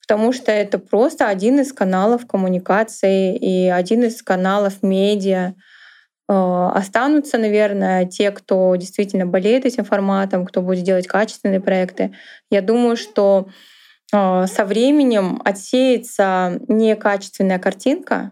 потому 0.00 0.32
что 0.32 0.52
это 0.52 0.78
просто 0.78 1.26
один 1.26 1.60
из 1.60 1.72
каналов 1.72 2.26
коммуникации 2.26 3.36
и 3.36 3.68
один 3.68 4.04
из 4.04 4.22
каналов 4.22 4.82
медиа. 4.82 5.54
Э, 6.30 6.70
Останутся, 6.74 7.38
наверное, 7.38 8.06
те, 8.06 8.30
кто 8.30 8.76
действительно 8.76 9.26
болеет 9.26 9.66
этим 9.66 9.84
форматом, 9.84 10.46
кто 10.46 10.62
будет 10.62 10.84
делать 10.84 11.08
качественные 11.08 11.60
проекты. 11.60 12.12
Я 12.50 12.62
думаю, 12.62 12.96
что 12.96 13.48
э, 14.12 14.46
со 14.46 14.64
временем 14.64 15.42
отсеется 15.44 16.60
некачественная 16.68 17.58
картинка 17.58 18.30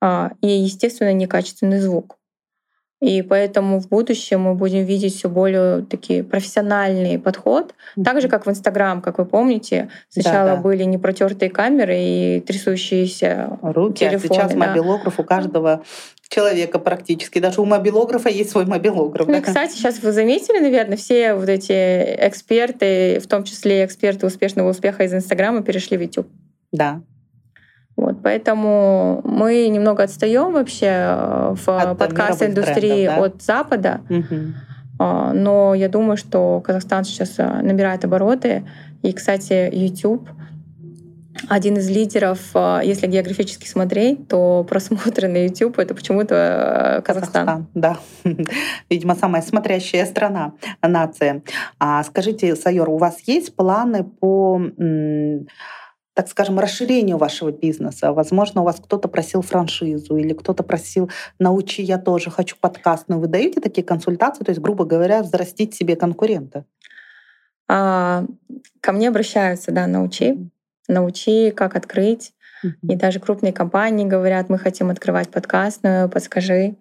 а, 0.00 0.30
и, 0.40 0.46
естественно, 0.46 1.12
некачественный 1.12 1.80
звук. 1.80 2.18
И 3.00 3.22
поэтому 3.22 3.78
в 3.78 3.88
будущем 3.88 4.42
мы 4.42 4.54
будем 4.54 4.84
видеть 4.84 5.14
все 5.14 5.28
более 5.28 5.82
такие 5.82 6.24
профессиональный 6.24 7.18
подход. 7.18 7.74
Так 8.02 8.20
же, 8.20 8.28
как 8.28 8.46
в 8.46 8.50
Инстаграм, 8.50 9.00
как 9.00 9.18
вы 9.18 9.24
помните, 9.24 9.88
сначала 10.08 10.50
Да-да. 10.50 10.62
были 10.62 10.82
непротертые 10.82 11.48
камеры 11.48 11.96
и 11.96 12.40
трясущиеся 12.40 13.56
Руки, 13.62 14.04
а 14.04 14.10
телефоны. 14.10 14.34
сейчас 14.34 14.52
да. 14.52 14.58
мобилограф 14.58 15.20
у 15.20 15.22
каждого 15.24 15.84
человека 16.28 16.78
практически. 16.78 17.38
Даже 17.38 17.60
у 17.60 17.64
мобилографа 17.64 18.28
есть 18.28 18.50
свой 18.50 18.66
мобилограф. 18.66 19.26
Ну 19.26 19.34
да? 19.34 19.40
кстати, 19.40 19.72
сейчас 19.72 20.02
вы 20.02 20.12
заметили, 20.12 20.58
наверное, 20.58 20.96
все 20.96 21.34
вот 21.34 21.48
эти 21.48 21.72
эксперты, 21.72 23.18
в 23.18 23.26
том 23.26 23.44
числе 23.44 23.84
эксперты 23.84 24.26
успешного 24.26 24.70
успеха 24.70 25.04
из 25.04 25.14
Инстаграма, 25.14 25.62
перешли 25.62 25.96
в 25.96 26.02
YouTube. 26.02 26.28
Да. 26.70 27.00
Вот, 27.96 28.22
поэтому 28.22 29.22
мы 29.24 29.66
немного 29.68 30.04
отстаем 30.04 30.52
вообще 30.52 30.86
э, 30.86 31.54
в 31.56 31.68
От, 31.68 31.94
э, 31.94 31.94
подкаст-индустрии 31.96 33.06
трендов, 33.06 33.24
от 33.24 33.42
Запада. 33.42 34.00
А, 35.00 35.32
Но 35.32 35.74
я 35.74 35.88
думаю, 35.88 36.16
что 36.16 36.60
Казахстан 36.60 37.04
сейчас 37.04 37.34
а, 37.38 37.60
набирает 37.62 38.04
обороты. 38.04 38.64
И, 39.02 39.12
кстати, 39.12 39.68
YouTube 39.72 40.28
один 41.48 41.76
из 41.76 41.88
лидеров, 41.88 42.40
а, 42.54 42.80
если 42.82 43.06
географически 43.06 43.66
смотреть, 43.66 44.28
то 44.28 44.64
просмотры 44.68 45.28
на 45.28 45.44
YouTube 45.44 45.78
это 45.78 45.94
почему-то 45.94 46.96
а, 46.96 47.02
Казахстан. 47.02 47.68
Да. 47.74 47.98
Видимо, 48.90 49.14
самая 49.14 49.42
смотрящая 49.42 50.06
страна, 50.06 50.54
нация. 50.82 51.42
А 51.78 52.02
скажите, 52.04 52.56
Сайор, 52.56 52.88
у 52.88 52.98
вас 52.98 53.20
есть 53.26 53.54
планы 53.54 54.04
по, 54.04 54.60
так 56.14 56.28
скажем, 56.28 56.58
расширению 56.58 57.18
вашего 57.18 57.52
бизнеса? 57.52 58.12
Возможно, 58.12 58.62
у 58.62 58.64
вас 58.64 58.76
кто-то 58.76 59.08
просил 59.08 59.42
франшизу 59.42 60.16
или 60.16 60.32
кто-то 60.32 60.62
просил 60.62 61.10
«научи, 61.38 61.82
я 61.82 61.98
тоже 61.98 62.30
хочу 62.30 62.56
подкастную». 62.60 63.20
Вы 63.20 63.28
даете 63.28 63.60
такие 63.60 63.84
консультации? 63.84 64.44
То 64.44 64.50
есть, 64.50 64.60
грубо 64.60 64.84
говоря, 64.84 65.22
взрастить 65.22 65.74
себе 65.74 65.94
конкурента? 65.94 66.64
А, 67.68 68.24
Ко 68.80 68.92
мне 68.92 69.08
обращаются, 69.08 69.72
да, 69.72 69.86
научи, 69.86 70.50
научи, 70.88 71.50
как 71.50 71.76
открыть. 71.76 72.32
И 72.64 72.66
Мгм. 72.88 72.98
даже 72.98 73.20
крупные 73.20 73.52
компании 73.52 74.04
говорят, 74.04 74.48
мы 74.48 74.58
хотим 74.58 74.90
открывать 74.90 75.30
подкастную, 75.30 76.08
подскажи. 76.08 76.74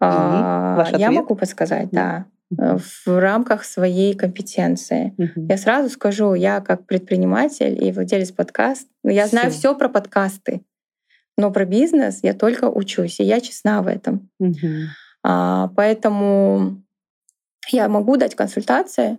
Ваш 0.00 0.92
Я 0.92 1.10
могу 1.10 1.34
подсказать, 1.36 1.90
да, 1.92 2.24
Мгм. 2.50 2.64
э, 2.64 2.78
в 3.06 3.18
рамках 3.20 3.64
своей 3.64 4.14
компетенции. 4.14 5.14
Мгм. 5.18 5.46
Я 5.48 5.56
сразу 5.58 5.88
скажу, 5.90 6.34
я 6.34 6.60
как 6.60 6.86
предприниматель 6.86 7.82
и 7.84 7.92
владелец 7.92 8.32
подкаста, 8.32 8.86
ну, 9.04 9.10
я 9.10 9.26
знаю 9.26 9.50
Всё. 9.50 9.58
все 9.58 9.74
про 9.76 9.88
подкасты, 9.88 10.62
но 11.36 11.50
про 11.52 11.64
бизнес 11.64 12.20
я 12.22 12.32
только 12.34 12.64
учусь, 12.68 13.20
и 13.20 13.24
я 13.24 13.40
честна 13.40 13.82
в 13.82 13.86
этом. 13.86 14.30
Мгм. 14.40 14.88
А, 15.24 15.68
Поэтому 15.76 16.82
я 17.70 17.88
могу 17.88 18.16
дать 18.16 18.34
консультации 18.34 19.18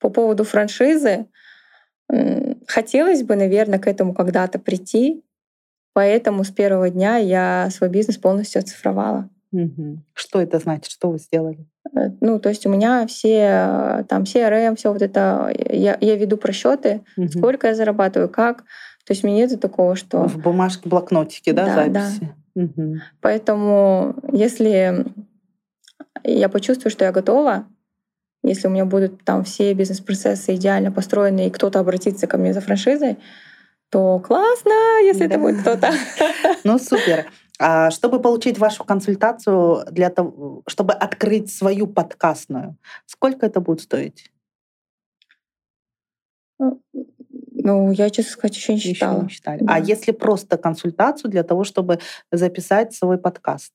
по 0.00 0.08
поводу 0.10 0.44
франшизы. 0.44 1.26
Хотелось 2.66 3.22
бы, 3.22 3.36
наверное, 3.36 3.78
к 3.78 3.86
этому 3.86 4.14
когда-то 4.14 4.58
прийти, 4.58 5.24
поэтому 5.94 6.44
с 6.44 6.50
первого 6.50 6.90
дня 6.90 7.16
я 7.16 7.68
свой 7.70 7.88
бизнес 7.90 8.16
полностью 8.18 8.60
оцифровала. 8.60 9.28
Что 10.12 10.40
это 10.42 10.58
значит? 10.58 10.90
Что 10.92 11.10
вы 11.10 11.18
сделали? 11.18 11.66
Э, 11.94 12.10
Ну, 12.20 12.38
то 12.40 12.50
есть 12.50 12.66
у 12.66 12.68
меня 12.68 13.06
все 13.06 13.38
э, 14.00 14.04
там 14.08 14.24
CRM, 14.24 14.76
все 14.76 14.92
вот 14.92 15.00
это, 15.00 15.50
я, 15.70 15.96
я 16.00 16.16
веду 16.16 16.36
просчеты, 16.36 17.02
Мгм. 17.16 17.30
сколько 17.30 17.68
я 17.68 17.74
зарабатываю, 17.74 18.28
как. 18.28 18.64
То 19.06 19.12
есть 19.12 19.22
мне 19.24 19.34
нет 19.36 19.58
такого, 19.60 19.96
что... 19.96 20.26
В 20.28 20.36
бумажке, 20.38 20.88
блокнотике, 20.88 21.52
да, 21.52 21.64
Да, 21.66 21.86
да. 21.88 22.00
записи? 22.10 22.34
Мгм. 22.54 23.00
Поэтому 23.22 24.16
если 24.32 25.06
я 26.24 26.48
почувствую, 26.48 26.90
что 26.90 27.04
я 27.04 27.12
готова, 27.12 27.66
если 28.50 28.68
у 28.68 28.70
меня 28.70 28.84
будут 28.84 29.24
там 29.24 29.44
все 29.44 29.72
бизнес-процессы 29.74 30.54
идеально 30.54 30.92
построены, 30.92 31.46
и 31.46 31.50
кто-то 31.50 31.80
обратится 31.80 32.26
ко 32.26 32.38
мне 32.38 32.52
за 32.54 32.60
франшизой, 32.60 33.18
то 33.90 34.18
классно, 34.20 34.72
если 35.02 35.26
это 35.26 35.36
Да. 35.36 35.40
будет 35.40 35.60
кто-то. 35.60 35.90
Ну, 36.64 36.78
супер. 36.78 37.26
А 37.58 37.90
чтобы 37.90 38.20
получить 38.20 38.58
вашу 38.58 38.84
консультацию, 38.84 39.84
для 39.90 40.10
того, 40.10 40.62
чтобы 40.66 40.92
открыть 40.92 41.50
свою 41.50 41.86
подкастную, 41.86 42.76
сколько 43.06 43.46
это 43.46 43.60
будет 43.60 43.80
стоить? 43.80 44.30
Ну, 46.58 47.90
я, 47.92 48.10
честно 48.10 48.32
сказать, 48.32 48.56
еще 48.56 48.72
не 48.74 48.78
Еще 48.78 48.92
считала. 48.94 49.22
не 49.22 49.28
считали. 49.28 49.58
Да. 49.62 49.74
А 49.74 49.80
если 49.80 50.12
просто 50.12 50.56
консультацию 50.56 51.30
для 51.30 51.42
того, 51.42 51.64
чтобы 51.64 51.98
записать 52.30 52.94
свой 52.94 53.18
подкаст? 53.18 53.72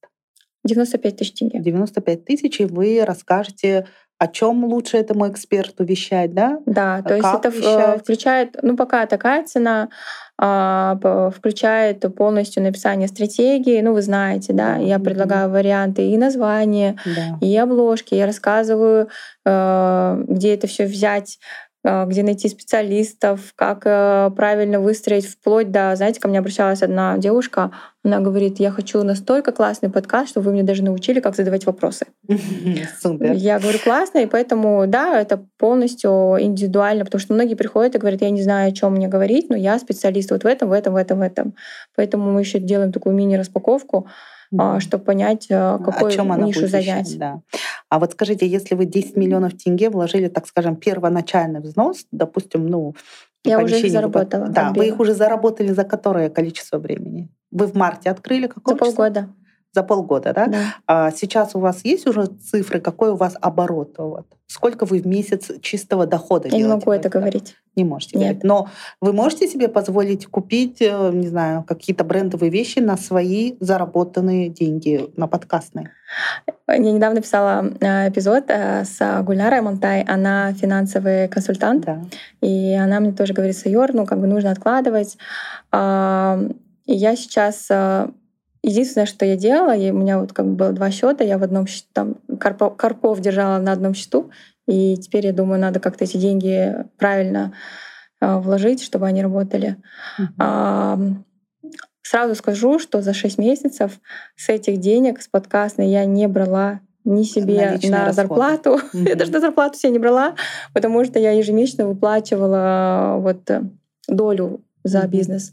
95 0.63 1.17
тысяч 1.17 1.33
тенге. 1.33 1.59
95 1.59 2.23
тысяч, 2.25 2.59
и 2.61 2.65
вы 2.65 3.03
расскажете, 3.03 3.87
о 4.21 4.27
чем 4.27 4.63
лучше 4.65 4.97
этому 4.97 5.27
эксперту 5.31 5.83
вещать, 5.83 6.33
да? 6.35 6.59
Да, 6.67 7.01
то 7.01 7.15
есть 7.15 7.23
Как 7.27 7.39
это 7.39 7.49
в- 7.49 7.55
вещать? 7.57 8.01
включает, 8.01 8.55
ну 8.61 8.77
пока 8.77 9.07
такая 9.07 9.43
цена, 9.43 9.89
а, 10.37 11.31
включает 11.35 12.05
полностью 12.15 12.61
написание 12.61 13.07
стратегии, 13.07 13.81
ну 13.81 13.93
вы 13.93 14.03
знаете, 14.03 14.53
да, 14.53 14.75
я 14.75 14.99
предлагаю 14.99 15.49
варианты 15.49 16.07
и 16.07 16.17
названия, 16.17 16.97
Да. 17.05 17.37
и 17.41 17.57
обложки, 17.57 18.13
я 18.13 18.27
рассказываю, 18.27 19.07
э, 19.43 20.23
где 20.27 20.53
это 20.53 20.67
все 20.67 20.85
взять, 20.85 21.39
э, 21.39 21.70
где 21.83 22.21
найти 22.21 22.47
специалистов, 22.47 23.53
как 23.55 23.83
э, 23.85 24.29
правильно 24.35 24.79
выстроить, 24.79 25.25
вплоть 25.25 25.71
до, 25.71 25.95
знаете, 25.95 26.19
ко 26.19 26.27
мне 26.27 26.37
обращалась 26.37 26.83
одна 26.83 27.17
девушка, 27.17 27.71
она 28.03 28.19
говорит, 28.19 28.59
я 28.59 28.71
хочу 28.71 29.01
настолько 29.03 29.51
классный 29.51 29.89
подкаст, 29.89 30.29
что 30.29 30.41
вы 30.41 30.51
мне 30.51 30.63
даже 30.63 30.83
научили, 30.83 31.19
как 31.19 31.35
задавать 31.35 31.65
вопросы. 31.65 32.05
Супер. 33.01 33.31
Я 33.33 33.59
говорю, 33.59 33.79
классно, 33.83 34.19
и 34.19 34.25
поэтому, 34.27 34.85
да, 34.87 35.19
это 35.19 35.43
полностью 35.57 36.37
индивидуально, 36.39 37.05
потому 37.05 37.19
что 37.19 37.33
многие 37.33 37.55
приходят 37.55 37.95
и 37.95 37.97
говорят, 37.99 38.21
я 38.21 38.29
не 38.29 38.43
знаю, 38.43 38.69
о 38.69 38.71
чем 38.71 38.93
мне 38.93 39.07
говорить, 39.07 39.49
но 39.49 39.55
я 39.55 39.79
специалист 39.79 40.29
вот 40.29 40.43
в 40.43 40.47
этом, 40.47 40.69
в 40.69 40.73
этом, 40.73 40.93
в 40.93 40.97
этом, 40.97 41.19
в 41.19 41.21
этом. 41.21 41.55
Поэтому 41.95 42.31
мы 42.31 42.41
еще 42.41 42.59
делаем 42.59 42.91
такую 42.91 43.15
мини-распаковку. 43.15 44.07
Mm-hmm. 44.53 44.79
чтобы 44.79 45.03
понять, 45.03 45.47
какую 45.47 46.19
О 46.19 46.21
она 46.21 46.37
нишу 46.37 46.67
занять. 46.67 47.17
Да. 47.17 47.41
А 47.89 47.99
вот 47.99 48.11
скажите, 48.11 48.47
если 48.47 48.75
вы 48.75 48.85
10 48.85 49.17
миллионов 49.17 49.57
тенге 49.57 49.89
вложили, 49.89 50.27
так 50.27 50.47
скажем, 50.47 50.75
первоначальный 50.75 51.59
взнос, 51.59 52.05
допустим, 52.11 52.67
ну, 52.67 52.95
я 53.43 53.59
уже 53.59 53.79
их 53.79 53.91
заработала. 53.91 54.47
Да, 54.47 54.71
вы 54.71 54.87
их 54.87 54.99
уже 54.99 55.13
заработали 55.13 55.71
за 55.71 55.83
которое 55.83 56.29
количество 56.29 56.77
времени? 56.77 57.29
Вы 57.51 57.67
в 57.67 57.75
марте 57.75 58.09
открыли 58.09 58.47
какое 58.47 58.75
За 58.75 58.79
полгода. 58.79 59.29
За 59.73 59.83
полгода, 59.83 60.33
да? 60.33 60.47
да. 60.47 60.75
А 60.85 61.11
сейчас 61.11 61.55
у 61.55 61.59
вас 61.59 61.83
есть 61.85 62.05
уже 62.07 62.25
цифры, 62.25 62.79
какой 62.79 63.11
у 63.11 63.15
вас 63.15 63.35
оборот? 63.41 63.95
Вот? 63.97 64.27
Сколько 64.51 64.85
вы 64.85 64.99
в 64.99 65.07
месяц 65.07 65.49
чистого 65.61 66.05
дохода 66.05 66.49
Я 66.49 66.57
не 66.57 66.65
могу 66.65 66.91
это 66.91 67.07
говорить. 67.07 67.55
Не 67.77 67.85
можете 67.85 68.17
Нет. 68.17 68.39
говорить. 68.39 68.43
Но 68.43 68.69
вы 68.99 69.13
можете 69.13 69.47
себе 69.47 69.69
позволить 69.69 70.25
купить, 70.25 70.81
э, 70.81 71.11
не 71.13 71.29
знаю, 71.29 71.63
какие-то 71.63 72.03
брендовые 72.03 72.49
вещи 72.49 72.79
на 72.79 72.97
свои 72.97 73.55
заработанные 73.61 74.49
деньги 74.49 75.09
на 75.15 75.27
подкастные? 75.27 75.91
Я 76.67 76.77
недавно 76.77 77.21
писала 77.21 77.65
э, 77.79 78.09
эпизод 78.09 78.43
э, 78.49 78.83
с 78.83 79.23
Гулярой 79.23 79.61
Монтай. 79.61 80.03
Она 80.03 80.51
финансовый 80.51 81.29
консультант. 81.29 81.85
Да. 81.85 82.01
И 82.41 82.73
она 82.73 82.99
мне 82.99 83.13
тоже 83.13 83.33
говорит, 83.33 83.55
Сайор, 83.55 83.93
ну 83.93 84.05
как 84.05 84.19
бы 84.19 84.27
нужно 84.27 84.51
откладывать. 84.51 85.17
И 85.73 86.93
я 86.93 87.15
сейчас 87.15 87.69
Единственное, 88.63 89.07
что 89.07 89.25
я 89.25 89.35
делала, 89.35 89.75
и 89.75 89.89
у 89.89 89.97
меня 89.97 90.19
вот 90.19 90.33
как 90.33 90.45
бы 90.45 90.53
было 90.53 90.71
два 90.71 90.91
счета, 90.91 91.23
я 91.23 91.37
в 91.37 91.43
одном 91.43 91.65
там 91.93 92.17
Карпов, 92.39 92.75
Карпов 92.77 93.19
держала 93.19 93.57
на 93.57 93.71
одном 93.71 93.93
счету, 93.93 94.29
и 94.67 94.97
теперь 94.97 95.25
я 95.25 95.33
думаю, 95.33 95.59
надо 95.59 95.79
как-то 95.79 96.03
эти 96.03 96.17
деньги 96.17 96.75
правильно 96.97 97.53
э, 98.21 98.37
вложить, 98.37 98.83
чтобы 98.83 99.07
они 99.07 99.23
работали. 99.23 99.77
Uh-huh. 100.19 100.25
А, 100.37 100.99
сразу 102.03 102.35
скажу, 102.35 102.77
что 102.77 103.01
за 103.01 103.13
6 103.13 103.37
месяцев 103.37 103.99
с 104.35 104.49
этих 104.49 104.79
денег, 104.79 105.21
с 105.21 105.27
подкастной, 105.27 105.89
я 105.89 106.05
не 106.05 106.27
брала 106.27 106.81
ни 107.03 107.23
себе 107.23 107.79
на, 107.83 108.05
на 108.05 108.13
зарплату. 108.13 108.79
Mm-hmm. 108.93 109.07
я 109.09 109.15
даже 109.15 109.31
на 109.31 109.39
зарплату 109.39 109.77
себе 109.77 109.93
не 109.93 109.99
брала, 109.99 110.35
потому 110.73 111.03
что 111.05 111.19
я 111.19 111.31
ежемесячно 111.31 111.87
выплачивала 111.87 113.15
вот 113.17 113.49
долю 114.07 114.63
за 114.83 114.99
mm-hmm. 114.99 115.07
бизнес. 115.07 115.51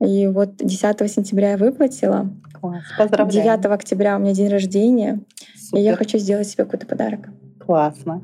И 0.00 0.26
вот 0.26 0.56
10 0.56 1.10
сентября 1.10 1.52
я 1.52 1.56
выплатила. 1.56 2.30
Класс. 2.60 2.82
Поздравляю. 2.98 3.58
9 3.58 3.66
октября 3.66 4.16
у 4.16 4.20
меня 4.20 4.32
день 4.32 4.48
рождения. 4.48 5.20
Супер. 5.56 5.78
И 5.78 5.82
я 5.82 5.96
хочу 5.96 6.18
сделать 6.18 6.48
себе 6.48 6.64
какой-то 6.64 6.86
подарок. 6.86 7.28
Классно. 7.64 8.22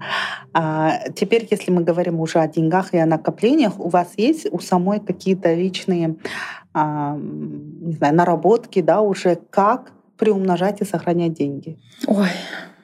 А 0.52 1.08
теперь, 1.14 1.46
если 1.50 1.70
мы 1.70 1.82
говорим 1.82 2.20
уже 2.20 2.40
о 2.40 2.48
деньгах 2.48 2.92
и 2.92 2.98
о 2.98 3.06
накоплениях, 3.06 3.78
у 3.78 3.88
вас 3.88 4.12
есть 4.16 4.46
у 4.50 4.58
самой 4.58 5.00
какие-то 5.00 5.54
личные, 5.54 6.16
а, 6.74 7.16
не 7.16 7.92
знаю, 7.92 8.14
наработки, 8.14 8.82
да, 8.82 9.00
уже 9.00 9.38
как 9.50 9.92
приумножать 10.18 10.82
и 10.82 10.84
сохранять 10.84 11.32
деньги? 11.32 11.78
Ой, 12.06 12.28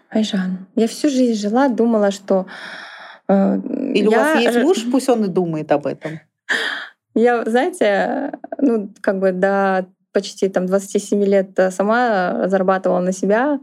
Айжан, 0.09 0.67
я 0.75 0.89
всю 0.89 1.11
жизнь 1.11 1.39
жила, 1.39 1.69
думала, 1.69 2.11
что 2.11 2.47
э, 3.29 3.61
Или 3.95 4.09
я... 4.11 4.19
у 4.19 4.23
вас 4.23 4.41
есть 4.41 4.63
муж, 4.63 4.87
пусть 4.91 5.09
он 5.11 5.25
и 5.25 5.29
думает 5.29 5.71
об 5.73 5.87
этом. 5.87 6.21
Я, 7.17 7.45
знаете, 7.47 8.39
ну, 8.59 8.93
как 9.01 9.19
бы 9.19 9.33
до 9.33 9.87
почти 10.13 10.49
там 10.49 10.67
27 10.67 11.25
лет 11.25 11.59
э, 11.59 11.71
сама 11.71 12.49
зарабатывала 12.49 13.01
на 13.01 13.13
себя. 13.13 13.59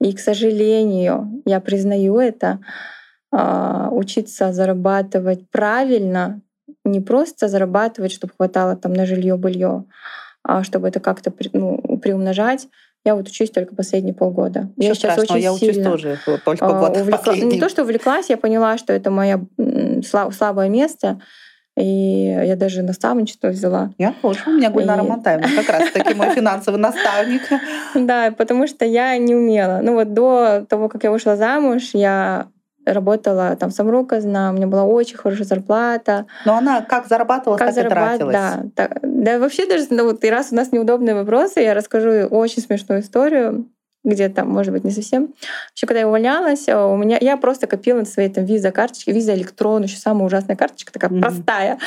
И, 0.00 0.12
к 0.14 0.20
сожалению, 0.20 1.42
я 1.44 1.60
признаю 1.60 2.18
это, 2.18 2.60
а, 3.30 3.88
учиться 3.90 4.52
зарабатывать 4.52 5.48
правильно, 5.50 6.42
не 6.84 7.00
просто 7.00 7.48
зарабатывать, 7.48 8.12
чтобы 8.12 8.34
хватало 8.36 8.76
там 8.76 8.92
на 8.92 9.06
жилье, 9.06 9.36
белье, 9.38 9.84
а 10.42 10.64
чтобы 10.64 10.88
это 10.88 11.00
как-то 11.00 11.32
ну, 11.52 11.98
приумножать. 12.02 12.68
Я 13.04 13.14
вот 13.14 13.28
учусь 13.28 13.50
только 13.50 13.74
последние 13.74 14.14
полгода. 14.14 14.70
Ничего 14.76 14.88
я 14.88 14.94
сейчас 14.94 15.18
очень 15.18 15.38
я 15.38 15.52
учусь 15.52 15.82
тоже 15.82 16.18
только 16.44 16.64
а, 16.64 16.78
год 16.78 16.96
увлекла... 16.96 17.34
Не 17.34 17.58
то, 17.58 17.68
что 17.68 17.82
увлеклась, 17.82 18.28
я 18.28 18.36
поняла, 18.36 18.76
что 18.78 18.92
это 18.92 19.10
мое 19.10 19.46
слабое 20.02 20.68
место. 20.68 21.20
И 21.76 22.24
я 22.26 22.54
даже 22.56 22.82
наставничество 22.82 23.48
взяла. 23.48 23.90
Я 23.96 24.14
тоже. 24.20 24.40
У 24.46 24.50
меня 24.50 24.70
Гульнара 24.70 25.02
и... 25.02 25.08
Монтаевна 25.08 25.48
как 25.56 25.68
раз 25.70 25.90
таки 25.90 26.14
мой 26.14 26.30
финансовый 26.30 26.76
наставник. 26.76 27.42
Да, 27.94 28.30
потому 28.30 28.66
что 28.66 28.84
я 28.84 29.16
не 29.18 29.34
умела. 29.34 29.80
Ну 29.82 29.94
вот 29.94 30.12
до 30.12 30.66
того, 30.68 30.88
как 30.88 31.04
я 31.04 31.10
вышла 31.10 31.36
замуж, 31.36 31.90
я 31.92 32.48
работала 32.84 33.54
там 33.56 33.70
самруказно, 33.70 34.50
у 34.50 34.54
меня 34.54 34.66
была 34.66 34.84
очень 34.84 35.16
хорошая 35.16 35.44
зарплата. 35.44 36.26
Но 36.44 36.56
она 36.56 36.80
как 36.82 37.06
зарабатывала, 37.06 37.56
как 37.56 37.68
так 37.68 37.74
зарабат... 37.74 38.14
и 38.14 38.18
тратилась. 38.18 38.32
Да, 38.34 38.62
так, 38.74 38.98
да, 39.02 39.38
вообще 39.38 39.66
даже, 39.66 39.86
ну, 39.90 40.04
вот 40.04 40.24
и 40.24 40.30
раз 40.30 40.48
у 40.50 40.56
нас 40.56 40.72
неудобные 40.72 41.14
вопросы, 41.14 41.60
я 41.60 41.74
расскажу 41.74 42.26
очень 42.28 42.62
смешную 42.62 43.00
историю 43.00 43.66
где-то, 44.04 44.44
может 44.44 44.72
быть, 44.72 44.84
не 44.84 44.90
совсем. 44.90 45.34
Еще 45.74 45.86
когда 45.86 46.00
я 46.00 46.08
увольнялась, 46.08 46.68
э, 46.68 46.76
у 46.76 46.96
меня 46.96 47.18
я 47.20 47.36
просто 47.36 47.66
копила 47.66 47.98
на 47.98 48.04
своей 48.04 48.28
там 48.28 48.44
виза 48.44 48.72
карточки, 48.72 49.10
виза 49.10 49.34
электрон, 49.34 49.84
еще 49.84 49.96
самая 49.96 50.26
ужасная 50.26 50.56
карточка, 50.56 50.92
такая 50.92 51.10
mm-hmm. 51.10 51.20
простая. 51.20 51.78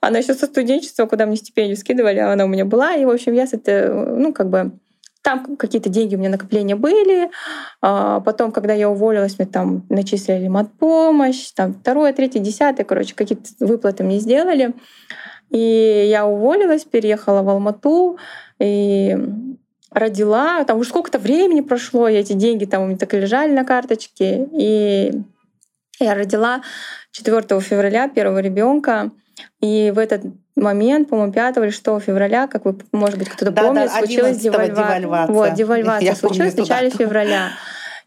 Она 0.00 0.18
еще 0.18 0.34
со 0.34 0.46
студенчества, 0.46 1.06
куда 1.06 1.26
мне 1.26 1.36
стипендию 1.36 1.76
скидывали, 1.76 2.18
она 2.18 2.44
у 2.44 2.48
меня 2.48 2.64
была. 2.64 2.94
И, 2.94 3.04
в 3.04 3.10
общем, 3.10 3.32
я 3.32 3.46
с 3.46 3.52
этой, 3.52 3.92
ну, 3.92 4.32
как 4.32 4.48
бы 4.48 4.72
там 5.22 5.56
какие-то 5.56 5.88
деньги 5.88 6.14
у 6.14 6.18
меня 6.18 6.28
накопления 6.28 6.76
были. 6.76 7.30
А 7.82 8.20
потом, 8.20 8.52
когда 8.52 8.72
я 8.74 8.88
уволилась, 8.88 9.38
мне 9.38 9.48
там 9.48 9.84
начислили 9.88 10.46
матпомощь, 10.46 11.50
там 11.50 11.74
второе, 11.74 12.12
третье, 12.12 12.38
десятое, 12.38 12.84
короче, 12.84 13.12
какие-то 13.16 13.48
выплаты 13.58 14.04
мне 14.04 14.20
сделали. 14.20 14.72
И 15.50 16.06
я 16.08 16.26
уволилась, 16.26 16.84
переехала 16.84 17.42
в 17.42 17.48
Алмату, 17.48 18.18
и 18.60 19.16
родила, 19.96 20.62
там 20.64 20.78
уже 20.78 20.90
сколько-то 20.90 21.18
времени 21.18 21.62
прошло, 21.62 22.06
и 22.06 22.14
эти 22.14 22.34
деньги 22.34 22.66
там 22.66 22.82
у 22.82 22.86
меня 22.86 22.98
так 22.98 23.14
и 23.14 23.18
лежали 23.18 23.52
на 23.52 23.64
карточке. 23.64 24.46
И 24.52 25.12
я 25.98 26.14
родила 26.14 26.60
4 27.12 27.60
февраля 27.60 28.08
первого 28.08 28.38
ребенка. 28.38 29.10
И 29.60 29.90
в 29.94 29.98
этот 29.98 30.22
момент, 30.54 31.08
по-моему, 31.08 31.32
5 31.32 31.56
или 31.56 31.70
6 31.70 31.82
февраля, 32.04 32.46
как 32.46 32.66
вы, 32.66 32.76
может 32.92 33.18
быть, 33.18 33.30
кто-то 33.30 33.50
да, 33.50 33.62
помнит, 33.62 33.86
да, 33.86 33.98
случилась 33.98 34.36
девальва... 34.38 34.76
девальвация. 34.76 35.34
Вот, 35.34 35.54
девальвация 35.54 36.06
Я 36.06 36.14
случилась 36.14 36.54
в 36.54 36.58
начале 36.58 36.90
туда. 36.90 37.04
февраля. 37.04 37.48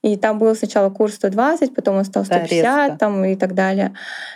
И 0.04 0.16
там 0.16 0.38
был 0.38 0.56
сначала 0.56 0.92
курс 0.92 1.16
120, 1.16 1.74
потом 1.74 1.98
он 1.98 2.06
стал 2.06 2.24
150 2.24 2.62
да, 2.62 2.98
там, 2.98 3.26
и 3.26 3.36
так 3.36 3.56
далее. 3.56 3.96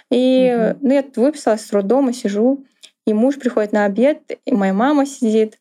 И 0.10 0.54
угу. 0.56 0.80
ну, 0.82 0.93
я 0.93 1.06
выписалась 1.16 1.66
с 1.66 1.72
роддома, 1.72 2.14
сижу, 2.14 2.66
и 3.06 3.14
муж 3.14 3.38
приходит 3.38 3.74
на 3.74 3.86
обед, 3.86 4.20
и 4.43 4.54
моя 4.54 4.74
мама 4.74 5.06
сидит, 5.06 5.60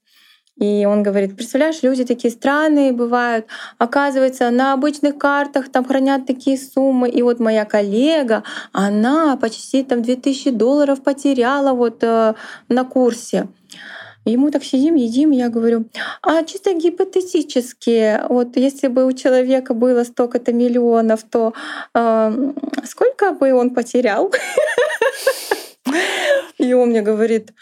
и 0.59 0.85
он 0.85 1.03
говорит, 1.03 1.35
представляешь, 1.35 1.83
люди 1.83 2.05
такие 2.05 2.31
странные 2.31 2.93
бывают. 2.93 3.47
Оказывается, 3.79 4.51
на 4.51 4.75
обычных 4.75 5.19
картах 5.19 5.71
там 5.71 5.85
хранят 5.85 6.27
такие 6.27 6.59
суммы. 6.59 7.09
И 7.09 7.23
вот 7.23 7.41
моя 7.41 7.65
коллега, 7.65 8.45
она 8.73 9.37
почти 9.37 9.83
там 9.83 10.03
2000 10.03 10.51
долларов 10.51 11.03
потеряла 11.03 11.73
вот 11.73 12.05
э, 12.05 12.35
на 12.69 12.85
курсе. 12.85 13.49
И 14.25 14.37
мы 14.37 14.53
так 14.53 14.63
сидим, 14.63 14.95
едим, 14.95 15.33
я 15.33 15.49
говорю, 15.49 15.87
а 16.23 16.45
чисто 16.45 16.75
гипотетически, 16.75 18.21
вот 18.29 18.57
если 18.57 18.87
бы 18.87 19.05
у 19.05 19.13
человека 19.13 19.75
было 19.75 20.05
столько-то 20.05 20.53
миллионов, 20.53 21.25
то 21.25 21.55
э, 21.93 22.53
сколько 22.85 23.33
бы 23.33 23.53
он 23.53 23.71
потерял? 23.71 24.31
И 26.59 26.73
он 26.73 26.91
мне 26.91 27.03
говорит, 27.03 27.53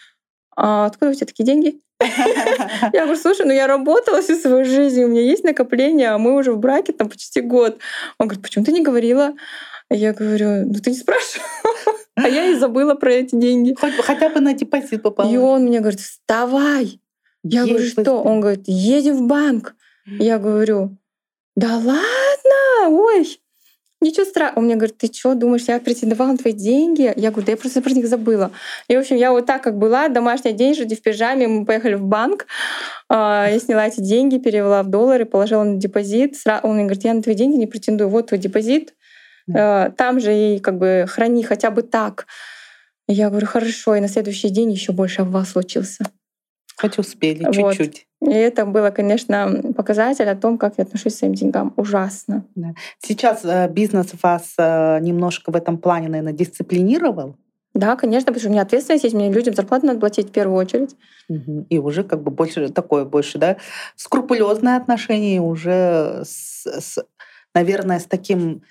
а 0.54 0.84
откуда 0.84 1.12
у 1.12 1.14
тебя 1.14 1.26
такие 1.26 1.46
деньги? 1.46 1.80
Я 2.92 3.02
говорю, 3.02 3.16
слушай, 3.16 3.44
ну 3.44 3.52
я 3.52 3.66
работала 3.66 4.22
всю 4.22 4.36
свою 4.36 4.64
жизнь, 4.64 5.02
у 5.04 5.08
меня 5.08 5.20
есть 5.20 5.44
накопление, 5.44 6.10
а 6.10 6.18
мы 6.18 6.34
уже 6.34 6.52
в 6.52 6.58
браке 6.58 6.92
там 6.92 7.08
почти 7.08 7.40
год. 7.40 7.78
Он 8.18 8.26
говорит, 8.26 8.42
почему 8.42 8.64
ты 8.64 8.72
не 8.72 8.82
говорила? 8.82 9.34
Я 9.90 10.12
говорю, 10.12 10.66
ну 10.66 10.74
ты 10.74 10.90
не 10.90 10.96
спрашивала. 10.96 11.48
А 12.16 12.28
я 12.28 12.48
и 12.48 12.54
забыла 12.54 12.96
про 12.96 13.12
эти 13.12 13.34
деньги. 13.34 13.74
Хоть, 13.80 13.94
хотя 13.94 14.28
бы 14.28 14.40
на 14.40 14.52
депозит 14.52 15.02
попала. 15.02 15.30
И 15.30 15.38
он 15.38 15.62
мне 15.62 15.80
говорит, 15.80 16.00
вставай. 16.00 17.00
Я 17.42 17.62
Есть 17.62 17.72
говорю, 17.72 17.86
что? 17.86 18.22
Он 18.22 18.40
говорит, 18.40 18.64
едем 18.66 19.16
в 19.16 19.26
банк. 19.26 19.74
Я 20.04 20.38
говорю, 20.38 20.98
да 21.56 21.76
ладно, 21.76 22.88
ой. 22.88 23.40
Ничего 24.02 24.24
страшного. 24.24 24.60
Он 24.60 24.64
мне 24.64 24.76
говорит, 24.76 24.96
ты 24.96 25.12
что, 25.12 25.34
думаешь, 25.34 25.64
я 25.68 25.78
претендовала 25.78 26.32
на 26.32 26.38
твои 26.38 26.54
деньги? 26.54 27.12
Я 27.16 27.30
говорю, 27.30 27.46
да 27.46 27.52
я 27.52 27.56
просто 27.58 27.82
про 27.82 27.90
них 27.90 28.06
забыла. 28.08 28.50
И, 28.88 28.96
в 28.96 29.00
общем, 29.00 29.16
я 29.16 29.30
вот 29.30 29.44
так, 29.44 29.62
как 29.62 29.76
была, 29.76 30.08
домашняя 30.08 30.54
день, 30.54 30.74
жди 30.74 30.96
в 30.96 31.02
пижаме, 31.02 31.46
мы 31.48 31.66
поехали 31.66 31.94
в 31.94 32.02
банк, 32.02 32.46
а, 33.10 33.48
я 33.50 33.58
сняла 33.58 33.86
эти 33.88 34.00
деньги, 34.00 34.38
перевела 34.38 34.82
в 34.82 34.88
доллары, 34.88 35.26
положила 35.26 35.64
на 35.64 35.76
депозит. 35.76 36.36
Он 36.62 36.74
мне 36.74 36.84
говорит, 36.84 37.04
я 37.04 37.12
на 37.12 37.22
твои 37.22 37.34
деньги 37.34 37.56
не 37.56 37.66
претендую, 37.66 38.08
вот 38.08 38.28
твой 38.28 38.38
депозит, 38.38 38.94
а, 39.54 39.90
там 39.90 40.18
же 40.18 40.34
и 40.34 40.58
как 40.60 40.78
бы 40.78 41.04
храни 41.06 41.42
хотя 41.42 41.70
бы 41.70 41.82
так. 41.82 42.26
Я 43.06 43.28
говорю, 43.28 43.46
хорошо, 43.46 43.96
и 43.96 44.00
на 44.00 44.08
следующий 44.08 44.48
день 44.48 44.70
еще 44.70 44.92
больше 44.92 45.24
вас 45.24 45.50
случился. 45.50 46.04
Хоть 46.76 46.98
успели, 46.98 47.44
вот. 47.44 47.76
чуть-чуть. 47.76 48.06
И 48.20 48.32
это 48.32 48.66
было, 48.66 48.90
конечно, 48.90 49.72
показатель 49.74 50.28
о 50.28 50.36
том, 50.36 50.58
как 50.58 50.74
я 50.76 50.84
отношусь 50.84 51.14
к 51.14 51.18
своим 51.18 51.34
деньгам. 51.34 51.72
Ужасно. 51.76 52.44
Да. 52.54 52.74
Сейчас 52.98 53.44
э, 53.44 53.68
бизнес 53.70 54.12
вас 54.22 54.54
э, 54.58 54.98
немножко 55.00 55.50
в 55.50 55.56
этом 55.56 55.78
плане, 55.78 56.08
наверное, 56.08 56.34
дисциплинировал? 56.34 57.36
Да, 57.72 57.96
конечно, 57.96 58.26
потому 58.26 58.40
что 58.40 58.48
у 58.48 58.52
меня 58.52 58.62
ответственность 58.62 59.04
есть, 59.04 59.14
мне 59.14 59.32
людям 59.32 59.54
зарплату 59.54 59.86
надо 59.86 60.00
платить 60.00 60.28
в 60.28 60.32
первую 60.32 60.58
очередь. 60.58 60.96
И 61.68 61.78
уже 61.78 62.02
как 62.02 62.22
бы 62.22 62.30
больше 62.30 62.68
такое, 62.68 63.04
больше, 63.04 63.38
да, 63.38 63.56
скрупулезное 63.94 64.76
отношение 64.76 65.40
уже, 65.40 66.22
с, 66.24 66.66
с, 66.66 67.04
наверное, 67.54 68.00
с 68.00 68.06
таким 68.06 68.62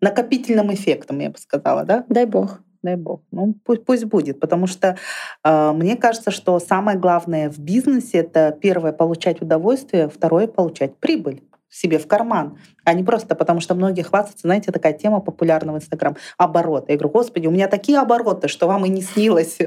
накопительным 0.00 0.72
эффектом, 0.72 1.18
я 1.18 1.30
бы 1.30 1.38
сказала, 1.38 1.84
да? 1.84 2.04
Дай 2.08 2.24
бог. 2.24 2.60
Дай 2.84 2.96
бог. 2.96 3.22
Ну, 3.30 3.54
пусть, 3.64 3.86
пусть 3.86 4.04
будет, 4.04 4.40
потому 4.40 4.66
что 4.66 4.98
э, 5.42 5.72
мне 5.72 5.96
кажется, 5.96 6.30
что 6.30 6.60
самое 6.60 6.98
главное 6.98 7.48
в 7.48 7.58
бизнесе 7.58 8.18
это 8.18 8.54
первое 8.60 8.92
получать 8.92 9.40
удовольствие, 9.40 10.10
второе 10.10 10.46
получать 10.48 10.94
прибыль 10.98 11.42
себе 11.70 11.98
в 11.98 12.06
карман, 12.06 12.58
а 12.84 12.92
не 12.92 13.02
просто 13.02 13.34
потому, 13.34 13.60
что 13.60 13.74
многие 13.74 14.02
хвастаются, 14.02 14.46
знаете, 14.46 14.70
такая 14.70 14.92
тема 14.92 15.20
популярна 15.20 15.72
в 15.72 15.76
Инстаграм, 15.76 16.14
обороты. 16.36 16.92
Я 16.92 16.98
говорю, 16.98 17.14
господи, 17.14 17.46
у 17.46 17.50
меня 17.50 17.68
такие 17.68 17.98
обороты, 17.98 18.48
что 18.48 18.66
вам 18.66 18.84
и 18.84 18.90
не 18.90 19.00
снилось. 19.00 19.58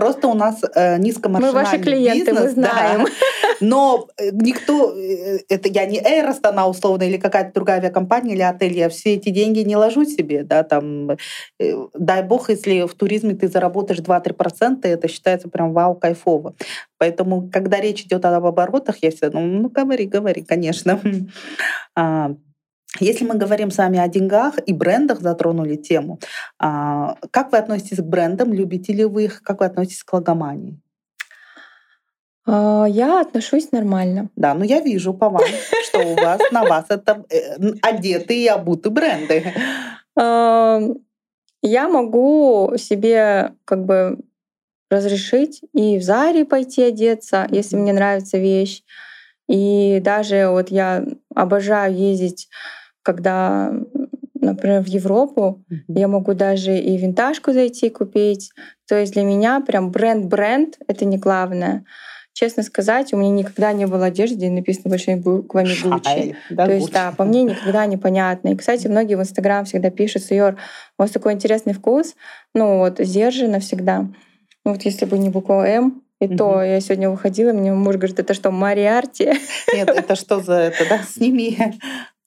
Просто 0.00 0.28
у 0.28 0.34
нас 0.34 0.62
э, 0.74 0.96
низкомаржинальный 0.98 1.60
Мы 1.60 1.64
ваши 1.64 1.78
клиенты, 1.78 2.30
бизнес, 2.30 2.40
мы 2.40 2.50
знаем. 2.50 3.04
Да. 3.04 3.10
Но 3.60 4.08
э, 4.16 4.30
никто, 4.32 4.96
э, 4.96 5.40
это 5.48 5.68
я 5.68 5.84
не 5.84 6.00
Air 6.00 6.34
Astana 6.34 6.66
условно 6.68 7.02
или 7.02 7.18
какая-то 7.18 7.52
другая 7.52 7.78
авиакомпания 7.78 8.34
или 8.34 8.40
отель, 8.40 8.72
я 8.72 8.88
все 8.88 9.14
эти 9.14 9.28
деньги 9.28 9.60
не 9.60 9.76
ложу 9.76 10.06
себе, 10.06 10.42
да, 10.42 10.62
там, 10.62 11.10
э, 11.10 11.86
дай 11.94 12.22
бог, 12.22 12.48
если 12.48 12.86
в 12.86 12.94
туризме 12.94 13.34
ты 13.34 13.48
заработаешь 13.48 14.00
2-3%, 14.00 14.86
это 14.88 15.06
считается 15.08 15.48
прям 15.48 15.74
вау, 15.74 15.94
кайфово. 15.94 16.54
Поэтому, 16.96 17.50
когда 17.52 17.78
речь 17.78 18.02
идет 18.02 18.24
об 18.24 18.46
оборотах, 18.46 18.96
я 19.02 19.10
всегда, 19.10 19.38
ну, 19.38 19.46
ну 19.46 19.68
говори, 19.68 20.06
говори, 20.06 20.42
конечно. 20.42 20.98
Если 22.98 23.24
мы 23.24 23.36
говорим 23.36 23.70
с 23.70 23.78
вами 23.78 23.98
о 24.00 24.08
деньгах 24.08 24.54
и 24.66 24.72
брендах, 24.72 25.20
затронули 25.20 25.76
тему, 25.76 26.18
а, 26.58 27.16
как 27.30 27.52
вы 27.52 27.58
относитесь 27.58 27.98
к 27.98 28.04
брендам? 28.04 28.52
Любите 28.52 28.92
ли 28.92 29.04
вы 29.04 29.24
их? 29.24 29.42
Как 29.42 29.60
вы 29.60 29.66
относитесь 29.66 30.02
к 30.02 30.12
логомании? 30.12 30.80
А, 32.46 32.86
я 32.88 33.20
отношусь 33.20 33.70
нормально. 33.70 34.30
Да, 34.34 34.54
но 34.54 34.64
я 34.64 34.80
вижу 34.80 35.14
по 35.14 35.28
вам, 35.28 35.44
что 35.84 36.00
у 36.00 36.16
вас 36.16 36.40
на 36.50 36.64
вас 36.64 36.86
это 36.88 37.24
э, 37.30 37.74
одеты 37.80 38.42
и 38.42 38.48
обуты 38.48 38.90
бренды. 38.90 39.54
Я 41.62 41.88
могу 41.88 42.72
себе 42.78 43.52
как 43.66 43.84
бы 43.84 44.18
разрешить 44.90 45.62
и 45.72 45.98
в 45.98 46.02
Заре 46.02 46.44
пойти 46.44 46.82
одеться, 46.82 47.46
если 47.50 47.76
мне 47.76 47.92
нравится 47.92 48.38
вещь. 48.38 48.82
И 49.48 50.00
даже 50.02 50.48
вот 50.48 50.70
я 50.70 51.04
обожаю 51.34 51.94
ездить 51.94 52.48
когда, 53.02 53.72
например, 54.34 54.82
в 54.82 54.86
Европу, 54.86 55.62
mm-hmm. 55.70 55.98
я 55.98 56.08
могу 56.08 56.34
даже 56.34 56.76
и 56.76 56.96
винтажку 56.96 57.52
зайти 57.52 57.90
купить. 57.90 58.52
То 58.88 58.96
есть 58.96 59.12
для 59.12 59.22
меня 59.22 59.60
прям 59.60 59.90
бренд-бренд— 59.90 60.78
это 60.88 61.04
не 61.04 61.18
главное. 61.18 61.84
Честно 62.32 62.62
сказать, 62.62 63.12
у 63.12 63.16
меня 63.16 63.30
никогда 63.30 63.72
не 63.72 63.86
было 63.86 64.06
одежды, 64.06 64.36
где 64.36 64.50
написано 64.50 64.90
большими 64.90 65.16
буквами 65.16 65.68
Gucci. 65.68 66.36
Да, 66.48 66.66
То 66.66 66.72
есть, 66.72 66.92
да, 66.92 67.12
по 67.12 67.24
мне 67.24 67.42
никогда 67.42 67.86
непонятно. 67.86 68.50
И, 68.50 68.56
кстати, 68.56 68.86
многие 68.86 69.16
в 69.16 69.20
Инстаграм 69.20 69.64
всегда 69.64 69.90
пишут, 69.90 70.22
Суёр, 70.22 70.56
у 70.98 71.02
вас 71.02 71.10
такой 71.10 71.32
интересный 71.32 71.74
вкус, 71.74 72.14
ну 72.54 72.78
вот, 72.78 72.98
сдержанно 72.98 73.60
всегда. 73.60 74.08
Ну 74.64 74.72
вот 74.72 74.82
если 74.82 75.06
бы 75.06 75.18
не 75.18 75.28
буква 75.28 75.66
М, 75.66 76.02
и 76.20 76.26
угу. 76.26 76.36
то 76.36 76.62
я 76.62 76.80
сегодня 76.80 77.10
выходила, 77.10 77.52
мне 77.52 77.72
муж 77.72 77.96
говорит, 77.96 78.18
это 78.18 78.34
что, 78.34 78.50
Мариарти? 78.50 79.32
Нет, 79.74 79.88
это 79.88 80.14
что 80.14 80.40
за 80.40 80.54
это, 80.54 80.88
да? 80.88 81.02
Сними. 81.02 81.58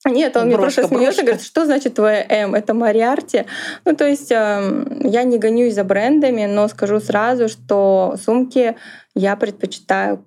Нет, 0.06 0.36
он 0.36 0.50
брошка, 0.50 0.56
мне 0.56 0.56
просто 0.58 0.88
смеется, 0.88 1.22
говорит, 1.22 1.42
что 1.42 1.64
значит 1.64 1.94
твоя 1.94 2.24
М? 2.28 2.54
Это 2.54 2.74
Мариарти. 2.74 3.46
Ну, 3.84 3.96
то 3.96 4.06
есть 4.06 4.30
э, 4.30 4.86
я 5.00 5.22
не 5.24 5.38
гонюсь 5.38 5.74
за 5.74 5.84
брендами, 5.84 6.44
но 6.44 6.68
скажу 6.68 7.00
сразу, 7.00 7.48
что 7.48 8.16
сумки 8.22 8.76
я 9.14 9.36
предпочитаю 9.36 10.22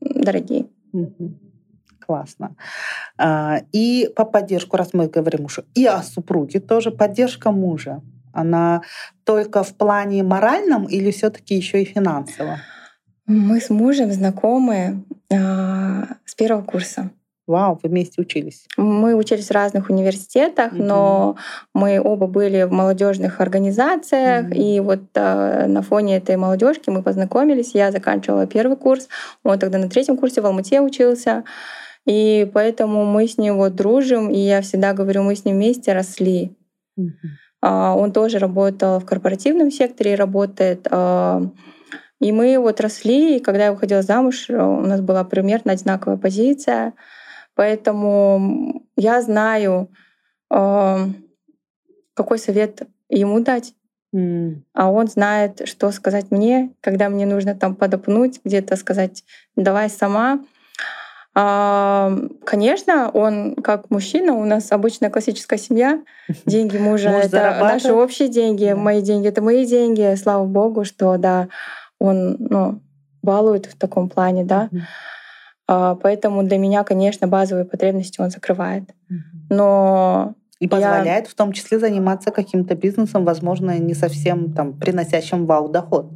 дорогие. 0.00 0.66
Классно. 2.06 2.54
А, 3.16 3.60
и 3.72 4.10
по 4.14 4.26
поддержку, 4.26 4.76
раз 4.76 4.90
мы 4.92 5.08
говорим 5.08 5.46
уже 5.46 5.64
и 5.74 5.86
о 5.86 6.02
супруге, 6.02 6.60
тоже 6.60 6.90
поддержка 6.90 7.50
мужа. 7.50 8.02
Она 8.34 8.82
только 9.24 9.62
в 9.62 9.74
плане 9.74 10.22
моральном 10.22 10.84
или 10.84 11.10
все-таки 11.10 11.54
еще 11.54 11.82
и 11.82 11.86
финансово? 11.86 12.58
Мы 13.26 13.58
с 13.60 13.70
мужем 13.70 14.12
знакомы 14.12 15.04
э, 15.30 15.36
с 16.26 16.34
первого 16.34 16.62
курса. 16.62 17.10
Вау, 17.46 17.78
вы 17.82 17.90
вместе 17.90 18.22
учились? 18.22 18.66
Мы 18.78 19.14
учились 19.14 19.48
в 19.48 19.52
разных 19.52 19.90
университетах, 19.90 20.72
mm-hmm. 20.72 20.82
но 20.82 21.36
мы 21.74 22.00
оба 22.02 22.26
были 22.26 22.62
в 22.62 22.72
молодежных 22.72 23.40
организациях, 23.40 24.46
mm-hmm. 24.46 24.56
и 24.56 24.80
вот 24.80 25.02
э, 25.14 25.66
на 25.66 25.82
фоне 25.82 26.16
этой 26.16 26.36
молодежки 26.36 26.88
мы 26.88 27.02
познакомились. 27.02 27.74
Я 27.74 27.92
заканчивала 27.92 28.46
первый 28.46 28.78
курс, 28.78 29.08
он 29.42 29.58
тогда 29.58 29.76
на 29.78 29.90
третьем 29.90 30.16
курсе 30.16 30.40
в 30.40 30.46
Алмате 30.46 30.80
учился. 30.80 31.44
И 32.06 32.50
поэтому 32.52 33.04
мы 33.04 33.26
с 33.26 33.38
ним 33.38 33.56
вот 33.56 33.74
дружим, 33.74 34.30
и 34.30 34.38
я 34.38 34.60
всегда 34.62 34.92
говорю, 34.92 35.22
мы 35.22 35.36
с 35.36 35.44
ним 35.44 35.56
вместе 35.56 35.92
росли. 35.92 36.56
Mm-hmm. 36.98 37.28
А, 37.60 37.94
он 37.94 38.12
тоже 38.12 38.38
работал 38.38 39.00
в 39.00 39.06
корпоративном 39.06 39.70
секторе, 39.70 40.14
работает. 40.14 40.86
А, 40.90 41.42
и 42.20 42.30
мы 42.30 42.58
вот 42.58 42.80
росли, 42.80 43.36
и 43.36 43.40
когда 43.40 43.66
я 43.66 43.72
выходила 43.72 44.02
замуж, 44.02 44.50
у 44.50 44.80
нас 44.80 45.00
была 45.00 45.24
примерно 45.24 45.72
одинаковая 45.72 46.18
позиция. 46.18 46.92
Поэтому 47.54 48.82
я 48.96 49.22
знаю, 49.22 49.90
э, 50.50 51.06
какой 52.14 52.38
совет 52.38 52.82
ему 53.08 53.40
дать. 53.40 53.74
Mm. 54.14 54.62
А 54.74 54.90
он 54.90 55.08
знает, 55.08 55.66
что 55.68 55.90
сказать 55.90 56.30
мне, 56.30 56.70
когда 56.80 57.08
мне 57.08 57.26
нужно 57.26 57.54
там 57.54 57.74
подопнуть, 57.74 58.40
где-то 58.44 58.76
сказать, 58.76 59.24
давай 59.56 59.90
сама. 59.90 60.40
А, 61.36 62.16
конечно, 62.44 63.10
он 63.10 63.56
как 63.56 63.90
мужчина, 63.90 64.34
у 64.34 64.44
нас 64.44 64.70
обычная 64.70 65.10
классическая 65.10 65.58
семья, 65.58 66.00
деньги 66.46 66.76
мужа 66.76 67.10
Муж 67.10 67.24
это 67.24 67.58
наши 67.60 67.92
общие 67.92 68.28
деньги, 68.28 68.70
yeah. 68.70 68.76
мои 68.76 69.02
деньги 69.02 69.26
это 69.26 69.42
мои 69.42 69.66
деньги. 69.66 70.14
Слава 70.14 70.44
богу, 70.44 70.84
что 70.84 71.16
да, 71.16 71.48
он 71.98 72.36
ну, 72.38 72.80
балует 73.22 73.66
в 73.66 73.76
таком 73.76 74.08
плане, 74.08 74.44
да. 74.44 74.68
Mm-hmm. 74.70 74.80
А, 75.66 75.94
поэтому 75.94 76.42
для 76.42 76.58
меня, 76.58 76.84
конечно, 76.84 77.26
базовые 77.26 77.64
потребности 77.64 78.20
он 78.20 78.30
закрывает. 78.30 78.84
Но 79.50 80.34
и 80.58 80.68
позволяет 80.68 81.24
я... 81.26 81.30
в 81.30 81.34
том 81.34 81.52
числе 81.52 81.78
заниматься 81.78 82.30
каким-то 82.30 82.74
бизнесом, 82.74 83.24
возможно, 83.24 83.78
не 83.78 83.94
совсем 83.94 84.52
там 84.52 84.72
приносящим 84.72 85.46
вау 85.46 85.68
доход. 85.68 86.10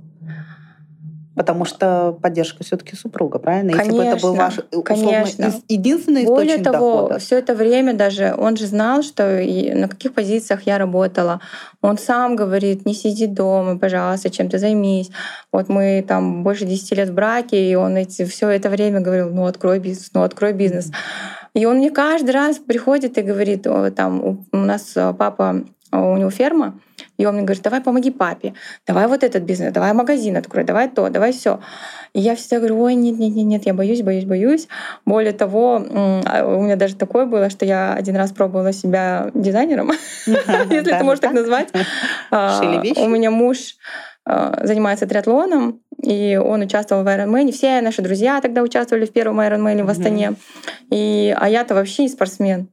Потому 1.39 1.65
что 1.65 2.19
поддержка 2.21 2.65
все-таки 2.65 2.97
супруга, 2.97 3.39
правильно? 3.39 3.73
Конечно, 3.73 3.93
Если 3.93 4.11
бы 4.11 4.17
это 4.17 4.27
был 4.27 4.35
ваш 4.35 4.61
конечно. 4.85 5.53
единственный 5.69 6.27
Более 6.27 6.57
источник 6.57 6.65
того, 6.65 6.95
дохода. 7.03 7.19
все 7.21 7.39
это 7.39 7.55
время 7.55 7.95
даже 7.95 8.35
он 8.37 8.57
же 8.57 8.67
знал, 8.67 9.03
что 9.03 9.41
и 9.41 9.73
на 9.73 9.89
каких 9.89 10.13
позициях 10.13 10.63
я 10.67 10.77
работала. 10.79 11.41
Он 11.81 11.97
сам 11.97 12.37
говорит, 12.37 12.85
не 12.85 12.95
сиди 12.95 13.27
дома, 13.27 13.79
пожалуйста, 13.79 14.31
чем-то 14.31 14.59
займись. 14.59 15.11
Вот 15.53 15.69
мы 15.69 16.05
там 16.07 16.43
больше 16.43 16.65
10 16.65 16.93
лет 16.99 17.09
в 17.09 17.15
браке, 17.15 17.71
и 17.71 17.75
он 17.77 17.97
эти, 17.97 18.25
все 18.25 18.49
это 18.49 18.69
время 18.69 19.01
говорил, 19.01 19.31
ну 19.31 19.47
открой 19.47 19.79
бизнес, 19.79 20.11
ну 20.13 20.23
открой 20.25 20.53
бизнес. 20.53 20.91
И 21.55 21.65
он 21.65 21.79
мне 21.79 21.91
каждый 21.91 22.31
раз 22.33 22.59
приходит 22.59 23.17
и 23.17 23.23
говорит, 23.23 23.67
там 23.97 24.45
у 24.53 24.57
нас 24.57 24.95
папа 24.95 25.65
у 25.93 26.17
него 26.17 26.31
ферма, 26.31 26.79
и 27.17 27.27
он 27.27 27.35
мне 27.35 27.45
говорит, 27.45 27.63
давай 27.63 27.81
помоги 27.81 28.11
папе, 28.11 28.55
давай 28.87 29.07
вот 29.07 29.23
этот 29.23 29.43
бизнес, 29.43 29.73
давай 29.73 29.93
магазин 29.93 30.37
открой, 30.37 30.65
давай 30.65 30.89
то, 30.89 31.09
давай 31.09 31.33
все. 31.33 31.61
И 32.13 32.21
я 32.21 32.37
всегда 32.37 32.59
говорю, 32.59 32.81
ой, 32.81 32.95
нет, 32.95 33.19
нет, 33.19 33.35
нет, 33.35 33.47
нет, 33.47 33.67
я 33.67 33.75
боюсь, 33.75 34.03
боюсь, 34.03 34.25
боюсь. 34.25 34.69
Более 35.05 35.33
того, 35.33 35.83
а, 36.27 36.45
у 36.47 36.63
меня 36.63 36.77
даже 36.77 36.97
такое 36.97 37.27
было, 37.27 37.51
что 37.51 37.65
я 37.65 37.95
один 37.95 38.17
раз 38.17 38.33
пробовала 38.33 38.73
себя 38.73 39.31
дизайнером, 39.35 39.93
если 40.27 40.93
это 40.93 41.05
можно 41.05 41.23
так 41.23 41.33
назвать. 41.33 41.69
А, 42.31 42.61
у 42.61 43.09
меня 43.09 43.31
муж 43.31 43.77
а, 44.25 44.61
занимается 44.65 45.07
триатлоном, 45.07 45.81
и 46.03 46.37
он 46.37 46.61
участвовал 46.63 47.03
в 47.03 47.07
Ironman. 47.07 47.51
Все 47.53 47.81
наши 47.81 48.03
друзья 48.03 48.41
тогда 48.41 48.63
участвовали 48.63 49.07
в 49.07 49.13
первом 49.13 49.41
Ironman 49.41 49.85
в 49.85 49.89
Астане. 49.89 50.35
И, 50.91 51.35
а 51.39 51.49
я-то 51.49 51.75
вообще 51.75 52.03
не 52.03 52.09
спортсмен. 52.09 52.69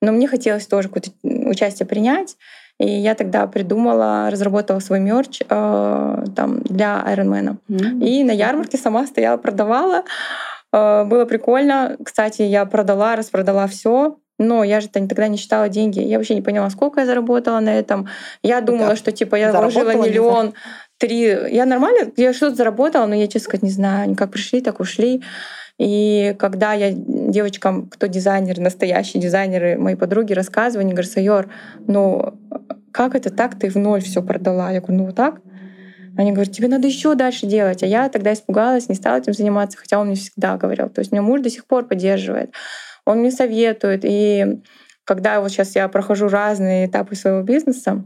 Но 0.00 0.12
мне 0.12 0.28
хотелось 0.28 0.66
тоже 0.66 0.88
какое-то 0.88 1.10
участие 1.22 1.86
принять. 1.86 2.36
И 2.78 2.88
я 2.88 3.14
тогда 3.14 3.46
придумала, 3.46 4.30
разработала 4.30 4.78
свой 4.78 5.00
мерч 5.00 5.40
э, 5.40 6.24
там, 6.36 6.60
для 6.62 7.04
Ironman. 7.08 7.56
Mm-hmm. 7.68 8.04
И 8.04 8.22
на 8.22 8.30
ярмарке 8.30 8.78
сама 8.78 9.06
стояла, 9.06 9.36
продавала. 9.36 10.04
Э, 10.72 11.04
было 11.04 11.24
прикольно. 11.24 11.96
Кстати, 12.04 12.42
я 12.42 12.64
продала, 12.66 13.16
распродала 13.16 13.66
все. 13.66 14.16
Но 14.38 14.62
я 14.62 14.80
же 14.80 14.88
тогда 14.88 15.26
не 15.26 15.36
считала 15.36 15.68
деньги. 15.68 15.98
Я 15.98 16.18
вообще 16.18 16.36
не 16.36 16.42
поняла, 16.42 16.70
сколько 16.70 17.00
я 17.00 17.06
заработала 17.06 17.58
на 17.58 17.76
этом. 17.76 18.08
Я 18.44 18.60
думала, 18.60 18.90
да. 18.90 18.96
что 18.96 19.10
типа 19.10 19.34
я 19.34 19.50
заработала 19.50 19.82
вложила 19.82 20.06
миллион, 20.06 20.54
три. 20.98 21.22
Я 21.50 21.66
нормально, 21.66 22.12
я 22.16 22.32
что-то 22.32 22.54
заработала, 22.54 23.06
но 23.06 23.16
я, 23.16 23.26
честно 23.26 23.40
сказать, 23.40 23.62
не 23.64 23.70
знаю. 23.70 24.04
Они 24.04 24.14
как 24.14 24.30
пришли, 24.30 24.60
так 24.60 24.78
ушли. 24.78 25.22
И 25.78 26.36
когда 26.38 26.72
я 26.72 26.92
девочкам, 27.30 27.88
кто 27.88 28.06
дизайнер, 28.06 28.58
настоящие 28.58 29.22
дизайнеры, 29.22 29.78
мои 29.78 29.94
подруги 29.94 30.32
рассказываю, 30.32 30.84
они 30.84 30.92
говорят, 30.92 31.10
Сайор, 31.10 31.50
ну, 31.86 32.34
как 32.92 33.14
это 33.14 33.30
так, 33.30 33.58
ты 33.58 33.68
в 33.68 33.76
ноль 33.76 34.02
все 34.02 34.22
продала? 34.22 34.70
Я 34.70 34.80
говорю, 34.80 34.98
ну 34.98 35.06
вот 35.06 35.16
так. 35.16 35.40
Они 36.16 36.32
говорят, 36.32 36.52
тебе 36.52 36.66
надо 36.66 36.88
еще 36.88 37.14
дальше 37.14 37.46
делать. 37.46 37.82
А 37.84 37.86
я 37.86 38.08
тогда 38.08 38.32
испугалась, 38.32 38.88
не 38.88 38.96
стала 38.96 39.18
этим 39.18 39.34
заниматься, 39.34 39.78
хотя 39.78 40.00
он 40.00 40.08
мне 40.08 40.16
всегда 40.16 40.56
говорил. 40.56 40.88
То 40.88 41.00
есть 41.00 41.12
меня 41.12 41.22
муж 41.22 41.40
до 41.42 41.50
сих 41.50 41.64
пор 41.64 41.86
поддерживает. 41.86 42.52
Он 43.04 43.18
мне 43.18 43.30
советует. 43.30 44.00
И 44.04 44.60
когда 45.04 45.40
вот 45.40 45.50
сейчас 45.50 45.76
я 45.76 45.86
прохожу 45.88 46.28
разные 46.28 46.86
этапы 46.86 47.14
своего 47.14 47.42
бизнеса, 47.42 48.02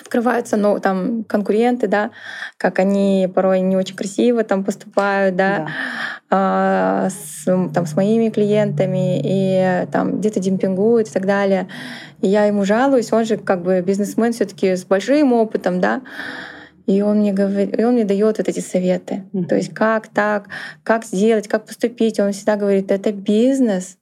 открываются 0.00 0.56
ну, 0.56 0.78
там 0.80 1.24
конкуренты, 1.24 1.86
да, 1.86 2.10
как 2.56 2.78
они 2.78 3.30
порой 3.34 3.60
не 3.60 3.76
очень 3.76 3.96
красиво 3.96 4.44
там 4.44 4.64
поступают, 4.64 5.36
да, 5.36 5.58
да. 5.58 5.68
А, 6.30 7.08
с, 7.10 7.44
там, 7.44 7.86
с 7.86 7.96
моими 7.96 8.28
клиентами 8.28 9.20
и 9.24 9.86
там 9.90 10.18
где-то 10.18 10.40
демпингуют 10.40 11.08
и 11.08 11.12
так 11.12 11.26
далее. 11.26 11.68
И 12.20 12.28
я 12.28 12.44
ему 12.44 12.64
жалуюсь, 12.64 13.12
он 13.12 13.24
же 13.24 13.36
как 13.36 13.62
бы 13.62 13.80
бизнесмен 13.80 14.32
все 14.32 14.44
таки 14.44 14.76
с 14.76 14.84
большим 14.84 15.32
опытом, 15.32 15.80
да, 15.80 16.02
и 16.88 17.02
он 17.02 17.18
мне 17.18 17.34
говорит, 17.34 17.78
и 17.78 17.84
он 17.84 17.94
мне 17.94 18.04
дает 18.04 18.38
вот 18.38 18.48
эти 18.48 18.60
советы. 18.60 19.24
Mm-hmm. 19.34 19.44
То 19.44 19.56
есть 19.56 19.74
как 19.74 20.08
так, 20.08 20.48
как 20.82 21.04
сделать, 21.04 21.46
как 21.46 21.66
поступить. 21.66 22.18
Он 22.18 22.32
всегда 22.32 22.56
говорит, 22.56 22.90
это 22.90 23.12
бизнес, 23.12 23.97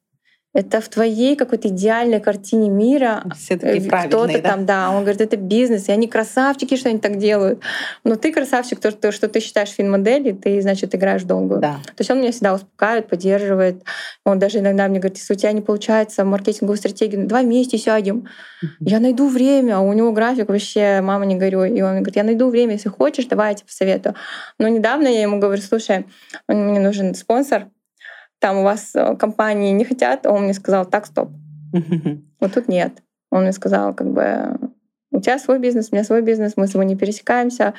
это 0.57 0.81
в 0.81 0.89
твоей 0.89 1.37
какой-то 1.37 1.69
идеальной 1.69 2.19
картине 2.19 2.71
мира 2.71 3.23
Все 3.37 3.59
такие 3.59 3.87
э, 3.87 4.07
кто-то 4.09 4.41
да? 4.41 4.49
там, 4.49 4.65
да, 4.65 4.91
он 4.91 5.03
говорит, 5.03 5.21
это 5.21 5.37
бизнес, 5.37 5.89
и 5.89 5.93
они 5.93 6.09
красавчики, 6.09 6.77
что 6.77 6.89
они 6.89 6.99
так 6.99 7.19
делают. 7.19 7.61
Но 8.05 8.17
ты 8.17 8.33
красавчик, 8.33 8.81
то, 8.81 8.91
что, 8.91 9.13
что 9.13 9.29
ты 9.29 9.41
считаешь 9.41 9.69
фин-модели, 9.69 10.33
ты, 10.33 10.63
значит, 10.63 10.95
играешь 10.95 11.25
долгую. 11.25 11.61
Да. 11.61 11.75
То 11.85 12.01
есть 12.01 12.11
он 12.11 12.21
меня 12.21 12.33
всегда 12.33 12.55
успокаивает, 12.55 13.07
поддерживает. 13.07 13.83
Он 14.25 14.39
даже 14.39 14.61
иногда 14.61 14.89
мне 14.89 14.99
говорит, 14.99 15.19
если 15.19 15.35
у 15.35 15.37
тебя 15.37 15.53
не 15.53 15.61
получается 15.61 16.25
маркетинговую 16.25 16.79
стратегию, 16.79 17.21
ну, 17.21 17.27
давай 17.29 17.45
вместе 17.45 17.77
сядем. 17.77 18.27
Я 18.81 18.99
найду 18.99 19.29
время, 19.29 19.77
а 19.77 19.81
у 19.81 19.93
него 19.93 20.13
график 20.13 20.49
вообще, 20.49 21.03
мама 21.03 21.27
не 21.27 21.35
горюй. 21.35 21.69
И 21.69 21.83
он 21.83 21.97
говорит, 21.97 22.17
я 22.17 22.25
найду 22.25 22.49
время, 22.49 22.73
если 22.73 22.89
хочешь, 22.89 23.27
давай 23.27 23.51
я 23.51 23.55
тебе 23.57 23.67
посоветую. 23.67 24.15
Но 24.59 24.69
недавно 24.69 25.09
я 25.09 25.21
ему 25.21 25.39
говорю, 25.39 25.61
слушай, 25.61 26.07
мне 26.49 26.81
нужен 26.81 27.15
спонсор, 27.15 27.67
там 28.47 28.59
у 28.59 28.63
вас 28.63 28.95
э, 28.95 29.17
компании 29.17 29.73
не 29.73 29.85
хотят, 29.85 30.25
он 30.25 30.45
мне 30.45 30.55
сказал, 30.55 30.87
так, 30.87 31.07
стоп. 31.07 31.31
Вот 32.41 32.55
тут 32.55 32.69
нет. 32.69 33.03
Он 33.33 33.43
мне 33.43 33.53
сказал, 33.53 33.93
как 33.93 34.13
бы, 34.13 34.57
у 35.11 35.21
тебя 35.21 35.39
свой 35.39 35.59
бизнес, 35.59 35.89
у 35.91 35.97
меня 35.97 36.05
свой 36.05 36.23
бизнес, 36.23 36.53
мы 36.57 36.69
с 36.69 36.71
тобой 36.71 36.87
не 36.87 36.97
пересекаемся. 36.97 37.75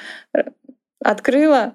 Открыла, 1.00 1.74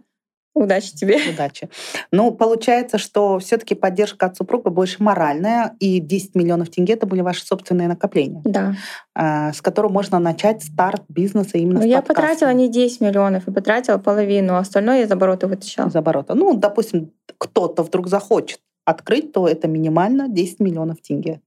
Удачи 0.55 0.95
тебе. 0.95 1.19
Удачи. 1.35 1.69
Ну, 2.11 2.31
получается, 2.31 2.99
что 2.99 3.39
все-таки 3.39 3.75
поддержка 3.75 4.27
от 4.27 4.37
супруга 4.37 4.71
больше 4.71 5.03
моральная, 5.03 5.75
и 5.81 5.99
10 5.99 6.35
миллионов 6.35 6.71
тенге 6.71 6.95
это 6.95 7.07
были 7.07 7.23
ваши 7.23 7.45
собственные 7.45 7.89
накопления. 7.89 8.43
Да. 8.45 8.75
А, 9.15 9.53
с 9.53 9.63
которого 9.63 9.91
можно 9.91 10.19
начать 10.19 10.63
старт 10.63 11.03
бизнеса 11.09 11.57
именно 11.57 11.81
Ну, 11.81 11.87
я 11.87 12.03
потратила 12.03 12.53
не 12.53 12.69
10 12.69 13.01
миллионов, 13.01 13.45
я 13.47 13.53
потратила 13.53 13.97
половину, 13.97 14.55
а 14.55 14.59
остальное 14.59 14.99
я 14.99 15.05
из 15.05 15.11
оборота 15.11 15.49
вытащила. 15.49 15.89
Из 15.89 15.97
оборота. 15.97 16.35
Ну, 16.35 16.55
допустим, 16.55 17.13
кто-то 17.39 17.83
вдруг 17.83 18.09
захочет 18.09 18.61
открыть, 18.85 19.33
то 19.33 19.49
это 19.49 19.69
минимально 19.69 20.29
10 20.29 20.61
миллионов 20.61 21.01
тенге. 21.01 21.41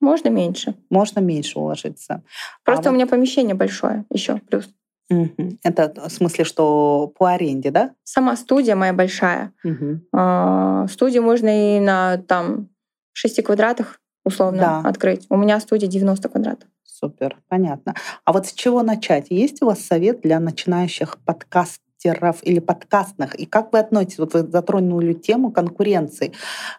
Можно 0.00 0.28
меньше. 0.28 0.74
Можно 0.90 1.20
меньше 1.20 1.58
уложиться. 1.58 2.22
Просто 2.64 2.88
а 2.88 2.90
у 2.90 2.92
вот... 2.92 2.96
меня 2.96 3.06
помещение 3.06 3.54
большое 3.54 4.04
еще 4.10 4.36
плюс. 4.48 4.68
Угу. 5.10 5.58
Это 5.62 5.92
в 6.08 6.12
смысле, 6.12 6.44
что 6.44 7.12
по 7.18 7.30
аренде, 7.30 7.70
да? 7.70 7.94
Сама 8.04 8.36
студия 8.36 8.76
моя 8.76 8.92
большая. 8.92 9.52
Угу. 9.64 10.00
А, 10.12 10.86
студию 10.88 11.22
можно 11.22 11.76
и 11.76 11.80
на 11.80 12.18
там 12.18 12.68
6 13.14 13.42
квадратах 13.42 14.00
условно 14.24 14.60
да. 14.82 14.88
открыть. 14.88 15.26
У 15.30 15.36
меня 15.36 15.58
студия 15.60 15.88
90 15.88 16.28
квадратов. 16.28 16.68
Супер, 16.84 17.38
понятно. 17.48 17.94
А 18.24 18.32
вот 18.32 18.46
с 18.46 18.52
чего 18.52 18.82
начать? 18.82 19.26
Есть 19.30 19.62
у 19.62 19.66
вас 19.66 19.80
совет 19.80 20.20
для 20.20 20.40
начинающих 20.40 21.18
подкаст 21.24 21.80
подкастеров 21.98 22.38
или 22.42 22.60
подкастных. 22.60 23.34
И 23.34 23.46
как 23.46 23.72
вы 23.72 23.78
относитесь, 23.80 24.18
вот 24.18 24.34
вы 24.34 24.42
затронули 24.42 25.12
тему 25.12 25.50
конкуренции. 25.50 26.32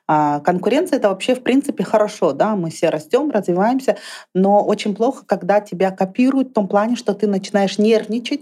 А, 0.07 0.39
конкуренция 0.39 0.97
это 0.97 1.09
вообще 1.09 1.35
в 1.35 1.43
принципе 1.43 1.83
хорошо, 1.83 2.31
да, 2.33 2.55
мы 2.55 2.69
все 2.69 2.89
растем, 2.89 3.31
развиваемся, 3.31 3.97
но 4.33 4.63
очень 4.63 4.95
плохо, 4.95 5.23
когда 5.25 5.61
тебя 5.61 5.91
копируют 5.91 6.49
в 6.49 6.53
том 6.53 6.67
плане, 6.67 6.95
что 6.95 7.13
ты 7.13 7.27
начинаешь 7.27 7.77
нервничать, 7.77 8.41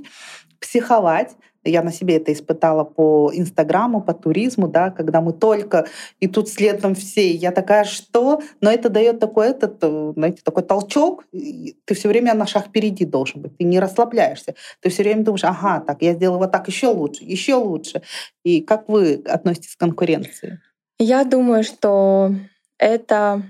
психовать, 0.60 1.36
я 1.64 1.82
на 1.84 1.92
себе 1.92 2.18
это 2.18 2.32
испытала 2.32 2.84
по 2.84 3.32
Инстаграму, 3.34 4.02
по 4.02 4.14
туризму, 4.14 4.68
да, 4.68 4.92
когда 4.92 5.22
мы 5.22 5.34
только 5.34 5.88
и 6.20 6.28
тут 6.28 6.50
следом 6.50 6.96
все. 6.96 7.32
Я 7.32 7.52
такая, 7.52 7.84
что? 7.84 8.42
Но 8.62 8.72
это 8.72 8.90
дает 8.90 9.20
такой, 9.20 9.50
этот, 9.50 9.78
э, 9.82 10.14
знаете, 10.16 10.42
такой 10.44 10.64
толчок. 10.64 11.26
Ты 11.32 11.94
все 11.94 12.08
время 12.10 12.34
на 12.34 12.48
шаг 12.48 12.68
впереди 12.68 13.06
должен 13.06 13.42
быть. 13.42 13.58
Ты 13.58 13.64
не 13.64 13.80
расслабляешься. 13.80 14.56
Ты 14.82 14.90
все 14.90 15.04
время 15.04 15.24
думаешь, 15.24 15.44
ага, 15.44 15.80
так, 15.80 16.02
я 16.02 16.14
сделала 16.14 16.40
вот 16.40 16.52
так 16.52 16.68
еще 16.68 16.88
лучше, 16.88 17.24
еще 17.24 17.56
лучше. 17.56 18.02
И 18.44 18.62
как 18.62 18.90
вы 18.90 19.22
относитесь 19.26 19.76
к 19.76 19.80
конкуренции? 19.80 20.60
Я 21.00 21.24
думаю, 21.24 21.64
что 21.64 22.32
это 22.78 23.44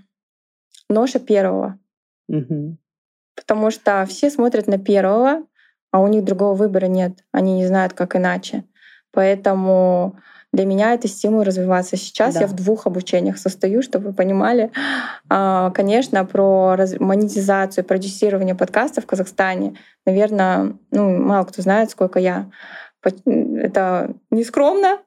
ноша 0.89 1.19
первого. 1.19 1.79
Угу. 2.27 2.77
Потому 3.35 3.71
что 3.71 4.05
все 4.07 4.29
смотрят 4.29 4.67
на 4.67 4.77
первого, 4.77 5.43
а 5.97 5.99
у 5.99 6.07
них 6.07 6.23
другого 6.23 6.53
выбора 6.53 6.85
нет. 6.85 7.23
Они 7.31 7.55
не 7.55 7.65
знают, 7.65 7.93
как 7.93 8.15
иначе. 8.15 8.65
Поэтому 9.11 10.15
для 10.53 10.63
меня 10.63 10.93
это 10.93 11.07
стимул 11.07 11.41
развиваться. 11.41 11.97
Сейчас 11.97 12.35
да. 12.35 12.41
я 12.41 12.47
в 12.47 12.53
двух 12.53 12.85
обучениях 12.85 13.39
состою, 13.39 13.81
чтобы 13.81 14.09
вы 14.09 14.13
понимали. 14.13 14.71
А, 15.27 15.71
конечно, 15.71 16.23
про 16.23 16.77
монетизацию, 16.99 17.83
продюсирование 17.83 18.53
подкастов 18.53 19.05
в 19.05 19.07
Казахстане, 19.07 19.75
наверное, 20.05 20.77
ну, 20.91 21.17
мало 21.17 21.45
кто 21.45 21.63
знает, 21.63 21.89
сколько 21.89 22.19
я. 22.19 22.51
Это 23.01 24.13
не 24.29 24.43
скромно, 24.43 24.99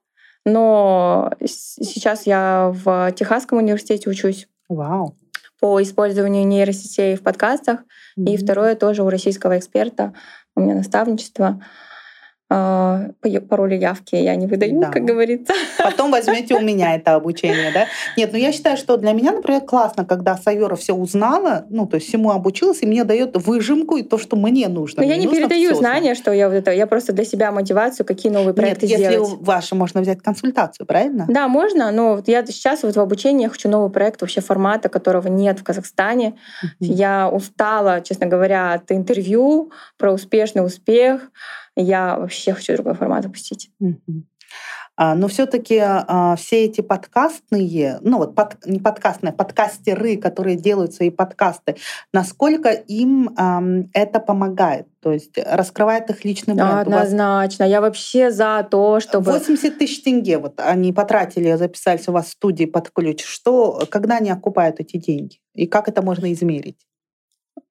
но 0.44 1.30
сейчас 1.44 2.26
я 2.26 2.72
в 2.74 3.12
Техасском 3.12 3.58
университете 3.58 4.10
учусь. 4.10 4.48
Вау. 4.68 5.14
По 5.60 5.80
использованию 5.80 6.48
нейросетей 6.48 7.14
в 7.14 7.22
подкастах. 7.22 7.78
Mm-hmm. 8.18 8.24
И 8.32 8.36
второе 8.38 8.74
тоже 8.74 9.04
у 9.04 9.08
российского 9.08 9.56
эксперта 9.56 10.14
у 10.60 10.64
меня 10.64 10.74
наставничество 10.74 11.62
пароли 12.50 13.76
явки 13.76 14.16
я 14.16 14.34
не 14.34 14.46
выдаю, 14.46 14.80
да. 14.80 14.90
как 14.90 15.04
говорится. 15.04 15.54
Потом 15.78 16.10
возьмете 16.10 16.56
у 16.56 16.60
меня 16.60 16.96
это 16.96 17.14
обучение, 17.14 17.70
да? 17.72 17.86
Нет, 18.16 18.30
ну 18.32 18.38
я 18.38 18.50
считаю, 18.52 18.76
что 18.76 18.96
для 18.96 19.12
меня, 19.12 19.30
например, 19.32 19.60
классно, 19.60 20.04
когда 20.04 20.36
Сайора 20.36 20.74
все 20.74 20.92
узнала, 20.92 21.64
ну 21.70 21.86
то 21.86 21.96
есть 21.96 22.08
всему 22.08 22.30
обучилась, 22.30 22.82
и 22.82 22.86
мне 22.86 23.04
дает 23.04 23.36
выжимку 23.36 23.96
и 23.96 24.02
то, 24.02 24.18
что 24.18 24.36
мне 24.36 24.68
нужно. 24.68 25.02
Но 25.02 25.08
я 25.08 25.16
не 25.16 25.28
передаю 25.28 25.74
знания, 25.74 26.14
что 26.14 26.32
я 26.32 26.48
вот 26.48 26.56
это, 26.56 26.72
я 26.72 26.86
просто 26.86 27.12
для 27.12 27.24
себя 27.24 27.52
мотивацию, 27.52 28.04
какие 28.04 28.32
новые 28.32 28.52
проекты 28.52 28.86
Нет, 28.86 28.98
если 28.98 29.12
сделать. 29.12 29.40
ваши 29.40 29.74
можно 29.76 30.00
взять 30.00 30.20
консультацию, 30.20 30.86
правильно? 30.86 31.26
Да, 31.28 31.46
можно, 31.46 31.92
но 31.92 32.16
вот 32.16 32.26
я 32.26 32.44
сейчас 32.46 32.82
вот 32.82 32.96
в 32.96 33.00
обучении 33.00 33.46
хочу 33.46 33.68
новый 33.68 33.90
проект 33.90 34.20
вообще 34.22 34.40
формата, 34.40 34.88
которого 34.88 35.28
нет 35.28 35.60
в 35.60 35.62
Казахстане. 35.62 36.34
Mm-hmm. 36.64 36.68
Я 36.80 37.28
устала, 37.28 38.00
честно 38.00 38.26
говоря, 38.26 38.72
от 38.72 38.90
интервью 38.90 39.70
про 39.98 40.12
успешный 40.12 40.64
успех 40.64 41.30
я 41.80 42.16
вообще 42.18 42.52
хочу 42.52 42.74
другой 42.74 42.94
формат 42.94 43.24
запустить. 43.24 43.70
А, 44.96 45.14
но 45.14 45.28
все-таки 45.28 45.78
а, 45.80 46.36
все 46.36 46.66
эти 46.66 46.82
подкастные, 46.82 48.00
ну 48.02 48.18
вот 48.18 48.34
под, 48.34 48.66
не 48.66 48.80
подкастные, 48.80 49.32
подкастеры, 49.32 50.18
которые 50.18 50.56
делают 50.56 50.92
свои 50.92 51.08
подкасты, 51.08 51.76
насколько 52.12 52.68
им 52.70 53.30
это 53.94 54.20
помогает? 54.20 54.88
То 55.00 55.12
есть 55.12 55.38
раскрывает 55.38 56.10
их 56.10 56.22
личный 56.26 56.52
бренд? 56.52 56.80
Однозначно. 56.80 57.64
Я 57.64 57.80
вообще 57.80 58.30
за 58.30 58.66
то, 58.70 59.00
чтобы... 59.00 59.32
80 59.32 59.78
тысяч 59.78 60.02
тенге 60.02 60.36
вот 60.36 60.60
они 60.60 60.92
потратили, 60.92 61.54
записались 61.54 62.06
у 62.08 62.12
вас 62.12 62.26
в 62.26 62.32
студии 62.32 62.66
под 62.66 62.90
ключ. 62.90 63.24
Что, 63.24 63.86
когда 63.90 64.18
они 64.18 64.30
окупают 64.30 64.80
эти 64.80 64.98
деньги? 64.98 65.38
И 65.54 65.66
как 65.66 65.88
это 65.88 66.02
можно 66.02 66.30
измерить? 66.30 66.76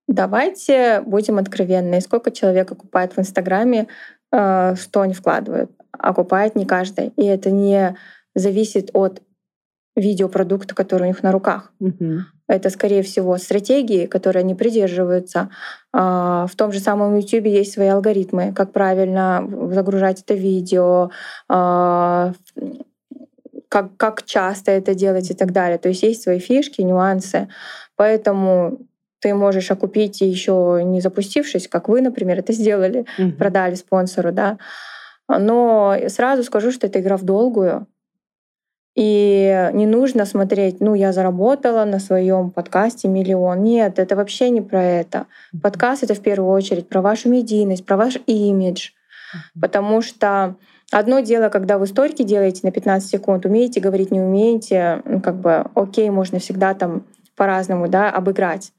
Давайте 0.10 1.02
будем 1.06 1.38
откровенны. 1.38 2.02
Сколько 2.02 2.32
человек 2.32 2.72
окупает 2.72 3.16
в 3.16 3.20
Инстаграме, 3.20 3.88
э, 4.32 4.76
что 4.76 5.02
они 5.02 5.14
вкладывают? 5.14 5.70
Окупает 5.92 6.56
не 6.56 6.66
каждый. 6.66 7.14
И 7.16 7.24
это 7.26 7.52
не 7.52 7.96
зависит 8.34 8.90
от 8.94 9.22
видеопродукта, 9.96 10.74
который 10.74 11.04
у 11.04 11.08
них 11.08 11.22
на 11.22 11.32
руках. 11.32 11.72
Угу. 11.80 12.22
Это, 12.48 12.72
скорее 12.72 13.04
всего, 13.04 13.38
стратегии, 13.38 14.08
которые 14.08 14.42
они 14.42 14.56
придерживаются. 14.56 15.52
А, 15.94 16.48
в 16.48 16.56
том 16.56 16.72
же 16.72 16.80
самом 16.80 17.16
YouTube 17.16 17.46
есть 17.46 17.74
свои 17.74 17.90
алгоритмы, 17.90 18.52
как 18.54 18.72
правильно 18.72 19.48
загружать 19.72 20.24
это 20.24 20.34
видео, 20.34 21.12
а, 21.48 22.34
как, 23.68 23.96
как 23.98 24.24
часто 24.24 24.72
это 24.72 24.96
делать 24.96 25.30
и 25.30 25.36
так 25.36 25.52
далее. 25.52 25.78
То 25.78 25.90
есть 25.90 26.02
есть 26.02 26.24
свои 26.24 26.40
фишки, 26.40 26.82
нюансы. 26.82 27.48
Поэтому 27.96 28.80
ты 29.20 29.34
можешь 29.34 29.72
окупить 29.72 30.22
еще 30.22 30.82
не 30.84 31.02
запустившись, 31.02 31.68
как 31.68 31.90
вы, 31.90 32.02
например, 32.02 32.40
это 32.40 32.54
сделали, 32.54 33.06
mm-hmm. 33.18 33.34
продали 33.34 33.76
спонсору, 33.76 34.32
да. 34.32 34.58
Но 35.28 35.96
сразу 36.08 36.44
скажу, 36.44 36.72
что 36.72 36.88
это 36.88 37.00
игра 37.00 37.18
в 37.18 37.24
долгую. 37.24 37.88
И 38.96 39.70
не 39.74 39.86
нужно 39.86 40.26
смотреть, 40.26 40.82
ну, 40.82 40.96
я 40.96 41.14
заработала 41.14 41.86
на 41.86 42.00
своем 42.00 42.52
подкасте 42.52 43.08
миллион. 43.08 43.64
Нет, 43.64 44.00
это 44.00 44.16
вообще 44.16 44.50
не 44.50 44.62
про 44.62 44.84
это. 44.84 45.28
Подкаст— 45.62 46.04
это 46.04 46.16
в 46.16 46.20
первую 46.20 46.52
очередь 46.52 46.90
про 46.90 47.02
вашу 47.02 47.30
медийность, 47.30 47.86
про 47.86 47.96
ваш 47.96 48.18
имидж. 48.26 48.90
Потому 49.62 50.02
что 50.02 50.56
одно 50.92 51.20
дело, 51.20 51.50
когда 51.50 51.78
вы 51.78 51.86
сторики 51.88 52.24
делаете 52.24 52.62
на 52.64 52.72
15 52.72 53.10
секунд, 53.10 53.46
умеете 53.46 53.80
говорить, 53.80 54.12
не 54.12 54.20
умеете, 54.20 55.02
ну, 55.06 55.22
как 55.22 55.36
бы 55.36 55.66
окей, 55.76 56.10
можно 56.10 56.40
всегда 56.40 56.74
там 56.74 57.06
по-разному 57.36 57.88
да, 57.88 58.10
обыграть. 58.10 58.74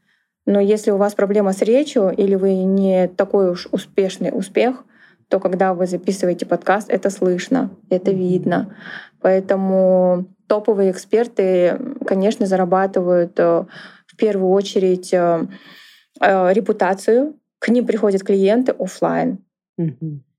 Но 0.47 0.61
если 0.61 0.91
у 0.91 0.97
вас 0.97 1.15
проблема 1.15 1.53
с 1.53 1.63
речью 1.63 2.11
или 2.11 2.35
вы 2.35 2.55
не 2.55 3.09
такой 3.09 3.51
уж 3.51 3.69
успешный 3.71 4.31
успех, 4.33 4.85
то 5.29 5.39
когда 5.39 5.75
вы 5.75 5.87
записываете 5.87 6.45
подкаст, 6.45 6.91
это 6.91 7.09
слышно, 7.09 7.71
это 7.89 8.11
видно. 8.11 8.77
Поэтому 9.21 10.27
топовые 10.49 10.91
эксперты, 10.91 11.79
конечно, 12.05 12.47
зарабатывают 12.47 13.39
э, 13.39 13.65
в 14.07 14.17
первую 14.17 14.51
очередь 14.51 15.15
э, 15.15 15.47
э, 16.21 16.53
репутацию. 16.53 17.37
К 17.61 17.69
ним 17.69 17.87
приходят 17.87 18.25
клиенты 18.25 18.73
офлайн. 18.73 19.39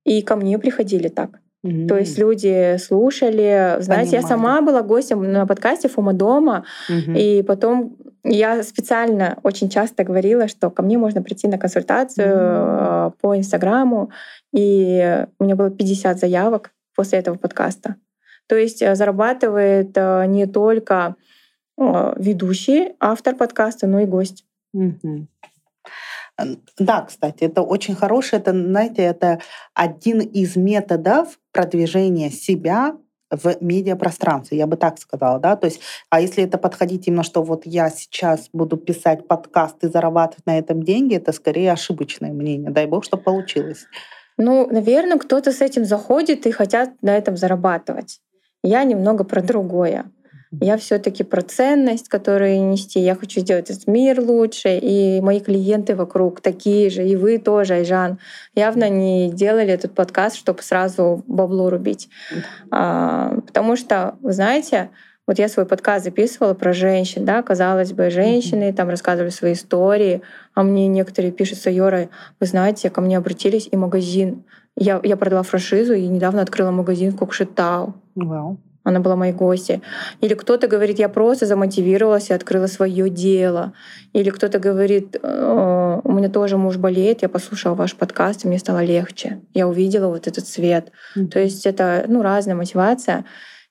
И 0.03 0.21
ко 0.21 0.35
мне 0.35 0.59
приходили 0.59 1.07
так. 1.07 1.40
Mm-hmm. 1.63 1.87
То 1.87 1.97
есть 1.97 2.17
люди 2.17 2.77
слушали. 2.77 3.77
Знаете, 3.79 4.11
Понимаю. 4.11 4.21
я 4.23 4.27
сама 4.27 4.61
была 4.61 4.81
гостем 4.81 5.31
на 5.31 5.45
подкасте 5.45 5.89
Фома 5.89 6.13
дома, 6.13 6.65
mm-hmm. 6.89 7.19
и 7.19 7.43
потом 7.43 7.97
я 8.23 8.63
специально 8.63 9.37
очень 9.43 9.69
часто 9.69 10.03
говорила, 10.03 10.47
что 10.47 10.71
ко 10.71 10.81
мне 10.81 10.97
можно 10.97 11.21
прийти 11.21 11.47
на 11.47 11.59
консультацию 11.59 12.27
mm-hmm. 12.27 13.13
по 13.21 13.37
Инстаграму, 13.37 14.11
и 14.53 15.25
у 15.37 15.43
меня 15.43 15.55
было 15.55 15.69
50 15.69 16.19
заявок 16.19 16.71
после 16.95 17.19
этого 17.19 17.37
подкаста. 17.37 17.95
То 18.47 18.55
есть 18.55 18.81
э, 18.81 18.95
зарабатывает 18.95 19.91
э, 19.95 20.25
не 20.25 20.45
только 20.45 21.15
ведущий, 21.77 22.93
автор 22.99 23.35
подкаста, 23.35 23.87
но 23.87 24.01
и 24.01 24.05
гость. 24.05 24.45
Mm-hmm. 24.75 25.25
Да, 26.77 27.01
кстати, 27.01 27.43
это 27.43 27.61
очень 27.61 27.95
хорошее, 27.95 28.41
это, 28.41 28.51
знаете, 28.51 29.03
это 29.03 29.39
один 29.73 30.19
из 30.19 30.55
методов 30.55 31.39
продвижения 31.51 32.29
себя 32.29 32.95
в 33.31 33.55
медиапространстве, 33.61 34.57
я 34.57 34.67
бы 34.67 34.75
так 34.75 34.99
сказала, 34.99 35.39
да, 35.39 35.55
то 35.55 35.65
есть, 35.65 35.79
а 36.09 36.19
если 36.19 36.43
это 36.43 36.57
подходить 36.57 37.07
именно, 37.07 37.23
что 37.23 37.41
вот 37.43 37.65
я 37.65 37.89
сейчас 37.89 38.49
буду 38.51 38.75
писать 38.77 39.27
подкаст 39.27 39.83
и 39.83 39.87
зарабатывать 39.87 40.45
на 40.45 40.59
этом 40.59 40.83
деньги, 40.83 41.15
это 41.15 41.31
скорее 41.31 41.71
ошибочное 41.71 42.33
мнение, 42.33 42.71
дай 42.71 42.87
бог, 42.87 43.05
что 43.05 43.17
получилось. 43.17 43.85
Ну, 44.37 44.67
наверное, 44.69 45.17
кто-то 45.17 45.51
с 45.51 45.61
этим 45.61 45.85
заходит 45.85 46.45
и 46.45 46.51
хотят 46.51 47.01
на 47.01 47.15
этом 47.15 47.37
зарабатывать. 47.37 48.19
Я 48.63 48.83
немного 48.83 49.23
про 49.23 49.41
другое. 49.41 50.11
Я 50.59 50.77
все-таки 50.77 51.23
про 51.23 51.41
ценность, 51.41 52.09
которую 52.09 52.61
нести. 52.67 52.99
Я 52.99 53.15
хочу 53.15 53.39
сделать 53.39 53.69
этот 53.69 53.87
мир 53.87 54.19
лучше, 54.19 54.77
и 54.77 55.21
мои 55.21 55.39
клиенты 55.39 55.95
вокруг 55.95 56.41
такие 56.41 56.89
же, 56.89 57.07
и 57.07 57.15
вы 57.15 57.37
тоже, 57.37 57.75
Айжан. 57.75 58.19
Явно 58.53 58.89
не 58.89 59.31
делали 59.31 59.69
этот 59.69 59.93
подкаст, 59.93 60.35
чтобы 60.35 60.61
сразу 60.61 61.23
бабло 61.25 61.69
рубить. 61.69 62.09
А, 62.69 63.39
потому 63.45 63.77
что, 63.77 64.15
вы 64.21 64.33
знаете, 64.33 64.89
вот 65.25 65.39
я 65.39 65.47
свой 65.47 65.65
подкаст 65.65 66.03
записывала 66.03 66.53
про 66.53 66.73
женщин, 66.73 67.23
да, 67.23 67.41
казалось 67.43 67.93
бы, 67.93 68.09
женщины 68.09 68.65
mm-hmm. 68.69 68.73
там 68.73 68.89
рассказывали 68.89 69.29
свои 69.29 69.53
истории, 69.53 70.21
а 70.53 70.63
мне 70.63 70.87
некоторые 70.87 71.31
пишут, 71.31 71.59
Сайора, 71.59 72.09
вы 72.41 72.45
знаете, 72.45 72.89
ко 72.89 72.99
мне 72.99 73.17
обратились 73.17 73.69
и 73.71 73.77
магазин. 73.77 74.43
Я, 74.75 74.99
я 75.03 75.15
продала 75.15 75.43
франшизу 75.43 75.93
и 75.93 76.07
недавно 76.07 76.41
открыла 76.41 76.71
магазин 76.71 77.11
в 77.11 77.17
Кокшетау. 77.17 77.93
Wow. 78.17 78.57
Она 78.83 78.99
была 78.99 79.15
моей 79.15 79.33
гостьей. 79.33 79.81
Или 80.21 80.33
кто-то 80.33 80.67
говорит, 80.67 80.97
я 80.97 81.07
просто 81.09 81.45
замотивировалась 81.45 82.29
и 82.29 82.33
открыла 82.33 82.67
свое 82.67 83.09
дело. 83.09 83.73
Или 84.13 84.29
кто-то 84.31 84.57
говорит, 84.57 85.17
«Э, 85.21 85.99
у 86.03 86.11
меня 86.11 86.29
тоже 86.29 86.57
муж 86.57 86.77
болеет, 86.77 87.21
я 87.21 87.29
послушала 87.29 87.75
ваш 87.75 87.95
подкаст, 87.95 88.43
и 88.43 88.47
мне 88.47 88.57
стало 88.57 88.83
легче. 88.83 89.41
Я 89.53 89.67
увидела 89.67 90.07
вот 90.07 90.27
этот 90.27 90.47
свет. 90.47 90.91
Mm-hmm. 91.15 91.27
То 91.27 91.39
есть 91.39 91.65
это 91.65 92.05
ну, 92.07 92.23
разная 92.23 92.55
мотивация. 92.55 93.25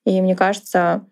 И 0.05 0.21
мне 0.21 0.37
кажется, 0.37 1.03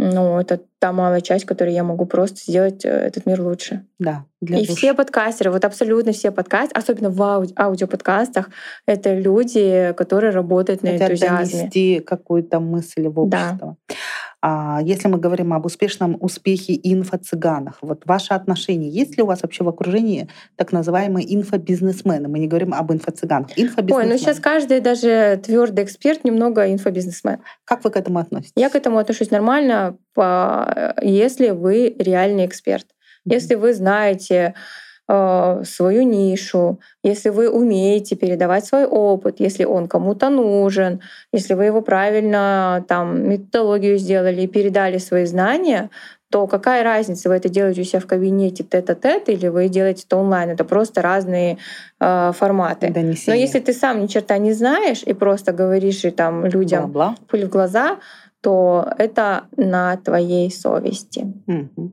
ну, 0.00 0.38
это 0.38 0.60
та 0.78 0.92
малая 0.92 1.20
часть, 1.20 1.44
которой 1.44 1.74
я 1.74 1.82
могу 1.82 2.06
просто 2.06 2.36
сделать 2.36 2.84
э, 2.84 2.88
этот 2.88 3.26
мир 3.26 3.40
лучше. 3.42 3.84
Да. 3.98 4.24
Для 4.40 4.58
и 4.58 4.66
души. 4.66 4.76
все 4.76 4.94
подкастеры, 4.94 5.50
вот 5.50 5.64
абсолютно 5.64 6.12
все 6.12 6.30
подкастеры, 6.30 6.78
особенно 6.78 7.10
в 7.10 7.20
ауди- 7.20 7.52
аудиоподкастах, 7.56 8.50
это 8.86 9.14
люди, 9.14 9.92
которые 9.96 10.30
работают 10.30 10.82
на 10.84 10.92
Хотят 10.92 11.10
энтузиазме. 11.10 11.58
донести 11.58 12.00
какую-то 12.00 12.60
мысль 12.60 13.08
в 13.08 13.18
общество. 13.18 13.76
Да. 13.88 13.94
А 14.40 14.80
если 14.82 15.08
мы 15.08 15.18
говорим 15.18 15.52
об 15.52 15.66
успешном 15.66 16.16
успехе 16.20 16.74
инфо-цыганах, 16.74 17.78
вот 17.82 18.02
ваше 18.06 18.34
отношение, 18.34 18.88
есть 18.88 19.16
ли 19.16 19.22
у 19.22 19.26
вас 19.26 19.42
вообще 19.42 19.64
в 19.64 19.68
окружении 19.68 20.28
так 20.54 20.70
называемые 20.70 21.34
инфобизнесмены? 21.34 22.28
Мы 22.28 22.38
не 22.38 22.46
говорим 22.46 22.72
об 22.72 22.92
инфо-цыганах. 22.92 23.50
Ой, 23.56 24.06
ну 24.06 24.16
сейчас 24.16 24.38
каждый 24.38 24.80
даже 24.80 25.40
твердый 25.44 25.84
эксперт 25.84 26.24
немного 26.24 26.72
инфобизнесмен. 26.72 27.40
Как 27.64 27.82
вы 27.82 27.90
к 27.90 27.96
этому 27.96 28.20
относитесь? 28.20 28.52
Я 28.54 28.70
к 28.70 28.76
этому 28.76 28.98
отношусь 28.98 29.30
нормально, 29.32 29.96
если 31.02 31.50
вы 31.50 31.96
реальный 31.98 32.46
эксперт. 32.46 32.86
Если 33.24 33.56
вы 33.56 33.74
знаете, 33.74 34.54
свою 35.08 36.02
нишу, 36.02 36.80
если 37.02 37.30
вы 37.30 37.48
умеете 37.48 38.14
передавать 38.14 38.66
свой 38.66 38.84
опыт, 38.84 39.40
если 39.40 39.64
он 39.64 39.88
кому-то 39.88 40.28
нужен, 40.28 41.00
если 41.32 41.54
вы 41.54 41.64
его 41.64 41.80
правильно 41.80 42.84
там 42.88 43.26
методологию 43.26 43.96
сделали 43.98 44.42
и 44.42 44.46
передали 44.46 44.98
свои 44.98 45.24
знания, 45.24 45.88
то 46.30 46.46
какая 46.46 46.84
разница, 46.84 47.30
вы 47.30 47.36
это 47.36 47.48
делаете 47.48 47.80
у 47.80 47.84
себя 47.84 48.00
в 48.00 48.06
кабинете 48.06 48.62
тет-а-тет 48.62 49.28
или 49.30 49.48
вы 49.48 49.68
делаете 49.68 50.04
это 50.06 50.16
онлайн? 50.16 50.50
Это 50.50 50.64
просто 50.64 51.00
разные 51.00 51.56
э, 52.00 52.32
форматы. 52.36 52.90
Донесение. 52.90 53.22
Но 53.28 53.34
если 53.34 53.60
ты 53.60 53.72
сам 53.72 54.02
ни 54.02 54.06
черта 54.08 54.36
не 54.36 54.52
знаешь 54.52 55.02
и 55.02 55.14
просто 55.14 55.52
говоришь 55.52 56.04
и 56.04 56.10
там 56.10 56.44
людям 56.44 56.92
Бла-бла. 56.92 57.14
пыль 57.28 57.46
в 57.46 57.48
глаза, 57.48 57.96
то 58.40 58.88
это 58.98 59.44
на 59.56 59.96
твоей 59.96 60.50
совести. 60.50 61.26
Угу. 61.46 61.92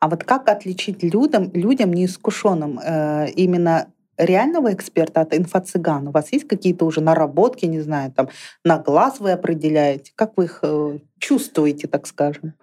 А 0.00 0.08
вот 0.08 0.24
как 0.24 0.48
отличить 0.48 1.02
людям, 1.02 1.50
людям 1.54 1.92
неискушенным 1.92 2.80
э, 2.84 3.30
именно 3.36 3.86
реального 4.16 4.72
эксперта 4.72 5.20
от 5.20 5.34
инфо-цыган? 5.34 6.08
У 6.08 6.10
вас 6.10 6.32
есть 6.32 6.48
какие-то 6.48 6.84
уже 6.84 7.00
наработки, 7.00 7.66
не 7.66 7.80
знаю, 7.80 8.12
там 8.12 8.28
на 8.64 8.78
глаз 8.78 9.20
вы 9.20 9.32
определяете? 9.32 10.12
Как 10.14 10.36
вы 10.36 10.44
их 10.44 10.60
э, 10.62 10.98
чувствуете, 11.18 11.86
так 11.86 12.06
скажем? 12.06 12.54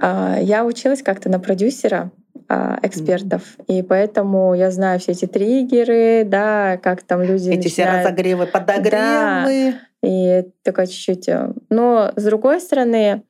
А, 0.00 0.38
я 0.40 0.64
училась 0.64 1.02
как-то 1.02 1.28
на 1.28 1.38
продюсера 1.38 2.10
а, 2.48 2.78
экспертов, 2.82 3.42
mm-hmm. 3.42 3.78
и 3.78 3.82
поэтому 3.82 4.54
я 4.54 4.70
знаю 4.70 5.00
все 5.00 5.12
эти 5.12 5.26
триггеры, 5.26 6.24
да, 6.26 6.78
как 6.82 7.02
там 7.02 7.22
люди 7.22 7.48
эти 7.48 7.64
начинают... 7.64 7.72
все 7.72 8.08
разогревы, 8.08 8.46
подогревы. 8.46 8.90
Да. 8.90 9.80
И 10.02 10.44
такая 10.62 10.86
чуть-чуть. 10.86 11.28
Э, 11.28 11.52
но 11.70 12.12
с 12.16 12.24
другой 12.24 12.60
стороны, 12.60 13.22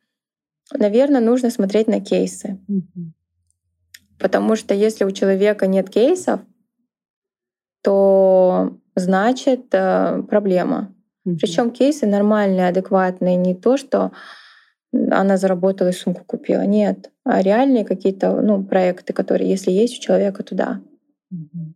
наверное, 0.73 1.21
нужно 1.21 1.51
смотреть 1.51 1.87
на 1.87 2.01
кейсы. 2.01 2.59
Mm-hmm. 2.69 3.13
Потому 4.19 4.57
что 4.57 4.75
если 4.75 5.05
у 5.05 5.11
человека 5.11 5.67
нет 5.67 5.91
кейсов, 5.91 6.41
то 7.83 8.79
значит 8.95 9.67
э, 9.73 10.23
проблема. 10.29 10.95
Mm-hmm. 11.27 11.37
Причем 11.41 11.71
кейсы 11.71 12.07
нормальные, 12.07 12.69
адекватные, 12.69 13.37
не 13.37 13.55
то, 13.55 13.77
что 13.77 14.13
она 14.93 15.37
заработала 15.37 15.89
и 15.89 15.93
сумку 15.93 16.25
купила. 16.25 16.63
Нет, 16.63 17.11
а 17.25 17.43
реальные 17.43 17.85
какие-то 17.85 18.41
ну, 18.41 18.63
проекты, 18.63 19.13
которые, 19.13 19.51
если 19.51 19.71
есть 19.71 19.99
у 19.99 20.03
человека, 20.03 20.43
туда. 20.43 20.81
Mm-hmm. 21.33 21.73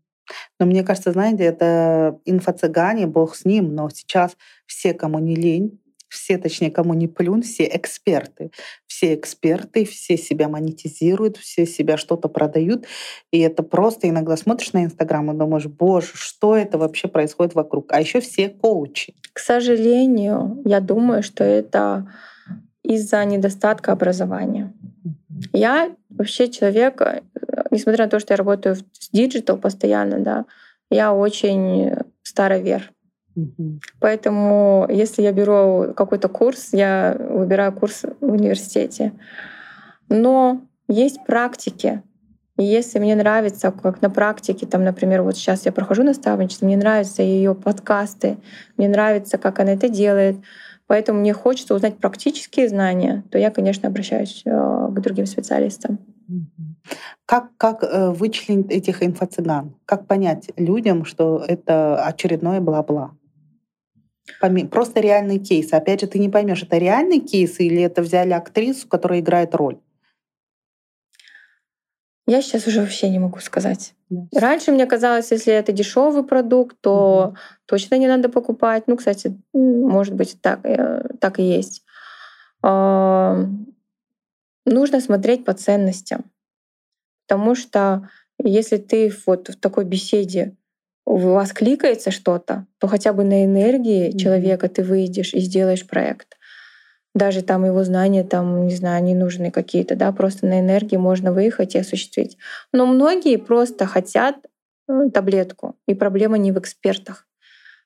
Но 0.58 0.66
мне 0.66 0.82
кажется, 0.82 1.12
знаете, 1.12 1.44
это 1.44 2.18
инфо-цыгане, 2.24 3.06
бог 3.06 3.34
с 3.36 3.44
ним, 3.44 3.74
но 3.74 3.88
сейчас 3.90 4.36
все, 4.66 4.94
кому 4.94 5.18
не 5.18 5.34
лень, 5.34 5.80
все, 6.08 6.38
точнее, 6.38 6.70
кому 6.70 6.94
не 6.94 7.08
плюнь, 7.08 7.42
все 7.42 7.64
эксперты. 7.64 8.50
Все 8.86 9.14
эксперты, 9.14 9.84
все 9.84 10.16
себя 10.16 10.48
монетизируют, 10.48 11.36
все 11.36 11.66
себя 11.66 11.96
что-то 11.96 12.28
продают. 12.28 12.86
И 13.32 13.40
это 13.40 13.62
просто 13.62 14.08
иногда 14.08 14.36
смотришь 14.36 14.72
на 14.72 14.84
Инстаграм 14.84 15.30
и 15.30 15.36
думаешь, 15.36 15.66
боже, 15.66 16.12
что 16.14 16.56
это 16.56 16.78
вообще 16.78 17.08
происходит 17.08 17.54
вокруг? 17.54 17.92
А 17.92 18.00
еще 18.00 18.20
все 18.20 18.48
коучи. 18.48 19.14
К 19.32 19.38
сожалению, 19.38 20.62
я 20.64 20.80
думаю, 20.80 21.22
что 21.22 21.44
это 21.44 22.12
из-за 22.82 23.24
недостатка 23.24 23.92
образования. 23.92 24.72
Я 25.52 25.94
вообще 26.08 26.48
человек, 26.48 27.00
э, 27.02 27.22
несмотря 27.70 28.04
на 28.04 28.10
то, 28.10 28.20
что 28.20 28.32
я 28.32 28.38
работаю 28.38 28.76
с 28.76 29.10
digital 29.12 29.58
постоянно, 29.58 30.20
да, 30.20 30.46
я 30.88 31.12
очень 31.12 31.94
старовер. 32.22 32.92
Поэтому, 34.00 34.86
если 34.90 35.22
я 35.22 35.32
беру 35.32 35.92
какой-то 35.94 36.28
курс, 36.28 36.68
я 36.72 37.16
выбираю 37.18 37.72
курс 37.72 38.02
в 38.20 38.32
университете. 38.32 39.12
Но 40.08 40.62
есть 40.88 41.24
практики. 41.26 42.02
И 42.56 42.64
если 42.64 42.98
мне 42.98 43.14
нравится, 43.14 43.70
как 43.70 44.00
на 44.00 44.08
практике, 44.08 44.66
там, 44.66 44.82
например, 44.82 45.22
вот 45.22 45.36
сейчас 45.36 45.66
я 45.66 45.72
прохожу 45.72 46.02
наставничество, 46.02 46.64
мне 46.64 46.76
нравятся 46.76 47.22
ее 47.22 47.54
подкасты, 47.54 48.38
мне 48.78 48.88
нравится, 48.88 49.36
как 49.36 49.60
она 49.60 49.72
это 49.72 49.88
делает, 49.90 50.36
Поэтому 50.86 51.20
мне 51.20 51.32
хочется 51.32 51.74
узнать 51.74 51.98
практические 51.98 52.68
знания, 52.68 53.24
то 53.30 53.38
я, 53.38 53.50
конечно, 53.50 53.88
обращаюсь 53.88 54.42
э, 54.44 54.50
к 54.50 55.00
другим 55.00 55.26
специалистам. 55.26 55.98
Как, 57.24 57.48
как 57.56 57.82
э, 57.82 58.10
вычленить 58.10 58.70
этих 58.70 59.02
инфо-цыган? 59.02 59.74
Как 59.84 60.06
понять 60.06 60.50
людям, 60.56 61.04
что 61.04 61.44
это 61.46 62.04
очередное 62.04 62.60
бла-бла? 62.60 63.12
Просто 64.70 65.00
реальный 65.00 65.38
кейс. 65.38 65.72
Опять 65.72 66.00
же, 66.00 66.06
ты 66.06 66.18
не 66.18 66.28
поймешь, 66.28 66.62
это 66.62 66.78
реальный 66.78 67.20
кейс 67.20 67.60
или 67.60 67.82
это 67.82 68.02
взяли 68.02 68.32
актрису, 68.32 68.88
которая 68.88 69.20
играет 69.20 69.54
роль. 69.54 69.78
Я 72.28 72.42
сейчас 72.42 72.66
уже 72.66 72.80
вообще 72.80 73.08
не 73.08 73.20
могу 73.20 73.38
сказать. 73.38 73.94
Да. 74.10 74.40
Раньше 74.40 74.72
мне 74.72 74.86
казалось, 74.86 75.30
если 75.30 75.52
это 75.52 75.70
дешевый 75.72 76.24
продукт, 76.24 76.76
то 76.80 77.28
угу. 77.28 77.36
точно 77.66 77.94
не 77.96 78.08
надо 78.08 78.28
покупать. 78.28 78.84
Ну, 78.88 78.96
кстати, 78.96 79.40
может 79.52 80.14
быть, 80.14 80.40
так, 80.40 80.64
э, 80.64 81.08
так 81.20 81.38
и 81.38 81.44
есть. 81.44 81.84
А, 82.62 83.46
нужно 84.64 85.00
смотреть 85.00 85.44
по 85.44 85.54
ценностям. 85.54 86.24
Потому 87.28 87.54
что 87.54 88.08
если 88.42 88.76
ты 88.76 89.12
вот 89.26 89.48
в 89.48 89.60
такой 89.60 89.84
беседе 89.84 90.56
у 91.06 91.16
вас 91.18 91.52
кликается 91.52 92.10
что-то, 92.10 92.66
то 92.78 92.88
хотя 92.88 93.12
бы 93.12 93.24
на 93.24 93.44
энергии 93.44 94.08
mm-hmm. 94.08 94.18
человека 94.18 94.68
ты 94.68 94.82
выйдешь 94.82 95.32
и 95.32 95.40
сделаешь 95.40 95.86
проект. 95.86 96.36
Даже 97.14 97.42
там 97.42 97.64
его 97.64 97.82
знания, 97.84 98.24
там, 98.24 98.66
не 98.66 98.74
знаю, 98.74 99.02
не 99.02 99.14
нужны 99.14 99.50
какие-то, 99.50 99.94
да, 99.96 100.12
просто 100.12 100.46
на 100.46 100.60
энергии 100.60 100.96
можно 100.96 101.32
выехать 101.32 101.74
и 101.74 101.78
осуществить. 101.78 102.36
Но 102.72 102.84
многие 102.86 103.36
просто 103.38 103.86
хотят 103.86 104.36
э, 104.88 105.08
таблетку, 105.14 105.76
и 105.86 105.94
проблема 105.94 106.36
не 106.36 106.52
в 106.52 106.58
экспертах, 106.58 107.26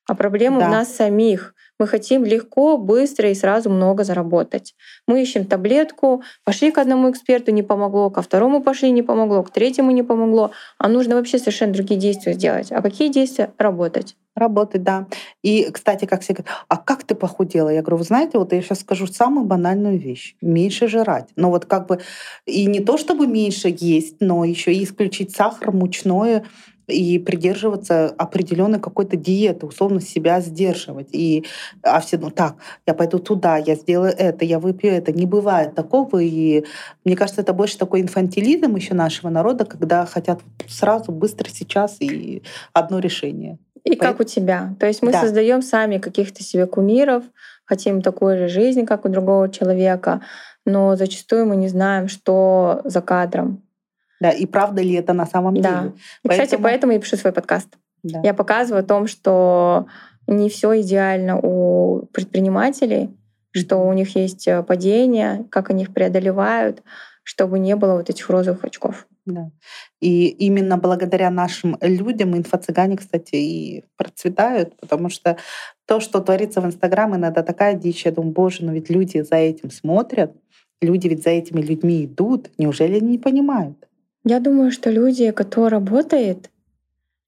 а 0.08 0.14
проблема 0.16 0.60
да. 0.60 0.66
в 0.66 0.70
нас 0.70 0.92
самих. 0.92 1.54
Мы 1.80 1.86
хотим 1.86 2.26
легко, 2.26 2.76
быстро 2.76 3.30
и 3.30 3.34
сразу 3.34 3.70
много 3.70 4.04
заработать. 4.04 4.74
Мы 5.06 5.22
ищем 5.22 5.46
таблетку, 5.46 6.22
пошли 6.44 6.70
к 6.70 6.76
одному 6.76 7.10
эксперту, 7.10 7.52
не 7.52 7.62
помогло, 7.62 8.10
ко 8.10 8.20
второму 8.20 8.62
пошли, 8.62 8.90
не 8.90 9.02
помогло, 9.02 9.42
к 9.42 9.50
третьему 9.50 9.90
не 9.90 10.02
помогло. 10.02 10.50
А 10.76 10.88
нужно 10.88 11.14
вообще 11.14 11.38
совершенно 11.38 11.72
другие 11.72 11.98
действия 11.98 12.34
сделать. 12.34 12.70
А 12.70 12.82
какие 12.82 13.08
действия? 13.08 13.54
Работать. 13.56 14.14
Работать, 14.36 14.82
да. 14.82 15.06
И, 15.42 15.70
кстати, 15.72 16.04
как 16.04 16.20
все 16.20 16.34
говорят, 16.34 16.52
а 16.68 16.76
как 16.76 17.04
ты 17.04 17.14
похудела? 17.14 17.70
Я 17.70 17.80
говорю, 17.80 17.96
вы 17.96 18.04
знаете, 18.04 18.36
вот 18.36 18.52
я 18.52 18.60
сейчас 18.60 18.80
скажу 18.80 19.06
самую 19.06 19.46
банальную 19.46 19.98
вещь. 19.98 20.36
Меньше 20.42 20.86
жрать. 20.86 21.30
Но 21.36 21.48
вот 21.48 21.64
как 21.64 21.86
бы 21.86 22.00
и 22.44 22.66
не 22.66 22.80
то, 22.80 22.98
чтобы 22.98 23.26
меньше 23.26 23.74
есть, 23.74 24.16
но 24.20 24.44
еще 24.44 24.74
и 24.74 24.84
исключить 24.84 25.34
сахар, 25.34 25.72
мучное, 25.72 26.44
и 26.90 27.18
придерживаться 27.18 28.06
определенной 28.06 28.80
какой-то 28.80 29.16
диеты, 29.16 29.66
условно 29.66 30.00
себя 30.00 30.40
сдерживать. 30.40 31.08
И 31.12 31.44
а 31.82 32.00
все, 32.00 32.18
ну 32.18 32.30
так, 32.30 32.56
я 32.86 32.94
пойду 32.94 33.18
туда, 33.18 33.56
я 33.56 33.74
сделаю 33.74 34.12
это, 34.16 34.44
я 34.44 34.58
выпью 34.58 34.92
это. 34.92 35.12
Не 35.12 35.26
бывает 35.26 35.74
такого. 35.74 36.18
И 36.18 36.64
мне 37.04 37.16
кажется, 37.16 37.40
это 37.40 37.52
больше 37.52 37.78
такой 37.78 38.00
инфантилизм 38.00 38.74
еще 38.76 38.94
нашего 38.94 39.30
народа, 39.30 39.64
когда 39.64 40.06
хотят 40.06 40.40
сразу, 40.68 41.12
быстро, 41.12 41.48
сейчас 41.48 41.96
и 42.00 42.42
одно 42.72 42.98
решение. 42.98 43.58
И 43.84 43.90
Поэтому... 43.90 44.12
как 44.12 44.20
у 44.20 44.24
тебя? 44.24 44.74
То 44.78 44.86
есть 44.86 45.02
мы 45.02 45.12
да. 45.12 45.20
создаем 45.20 45.62
сами 45.62 45.98
каких-то 45.98 46.42
себе 46.42 46.66
кумиров, 46.66 47.24
хотим 47.64 48.02
такой 48.02 48.36
же 48.36 48.48
жизни, 48.48 48.84
как 48.84 49.04
у 49.04 49.08
другого 49.08 49.48
человека, 49.48 50.20
но 50.66 50.96
зачастую 50.96 51.46
мы 51.46 51.56
не 51.56 51.68
знаем, 51.68 52.08
что 52.08 52.82
за 52.84 53.00
кадром. 53.00 53.62
Да, 54.20 54.30
и 54.30 54.46
правда 54.46 54.82
ли 54.82 54.92
это 54.94 55.12
на 55.12 55.26
самом 55.26 55.54
да. 55.54 55.60
деле? 55.60 55.92
И, 56.24 56.28
поэтому... 56.28 56.46
Кстати, 56.46 56.62
поэтому 56.62 56.92
я 56.92 57.00
пишу 57.00 57.16
свой 57.16 57.32
подкаст. 57.32 57.68
Да. 58.02 58.20
Я 58.22 58.34
показываю 58.34 58.82
о 58.82 58.86
том, 58.86 59.06
что 59.06 59.86
не 60.26 60.48
все 60.48 60.80
идеально 60.80 61.38
у 61.38 62.06
предпринимателей, 62.12 63.10
что 63.52 63.78
у 63.78 63.92
них 63.92 64.14
есть 64.16 64.46
э, 64.46 64.62
падения, 64.62 65.44
как 65.50 65.70
они 65.70 65.82
их 65.82 65.92
преодолевают, 65.92 66.82
чтобы 67.22 67.58
не 67.58 67.76
было 67.76 67.94
вот 67.94 68.10
этих 68.10 68.28
розовых 68.30 68.64
очков. 68.64 69.06
Да. 69.26 69.50
И 70.00 70.28
именно 70.28 70.76
благодаря 70.76 71.30
нашим 71.30 71.76
людям 71.80 72.36
инфо-цыгане, 72.36 72.96
кстати, 72.96 73.34
и 73.34 73.84
процветают, 73.96 74.76
потому 74.80 75.10
что 75.10 75.36
то, 75.86 76.00
что 76.00 76.20
творится 76.20 76.60
в 76.60 76.66
Инстаграм, 76.66 77.14
иногда 77.14 77.42
такая 77.42 77.74
дичь. 77.74 78.06
Я 78.06 78.12
думаю, 78.12 78.32
боже, 78.32 78.64
но 78.64 78.72
ведь 78.72 78.88
люди 78.88 79.20
за 79.20 79.36
этим 79.36 79.70
смотрят, 79.70 80.32
люди 80.80 81.08
ведь 81.08 81.22
за 81.22 81.30
этими 81.30 81.60
людьми 81.60 82.04
идут. 82.04 82.50
Неужели 82.56 82.96
они 82.96 83.10
не 83.10 83.18
понимают? 83.18 83.76
Я 84.24 84.40
думаю, 84.40 84.70
что 84.70 84.90
люди, 84.90 85.30
кто 85.30 85.68
работает, 85.68 86.50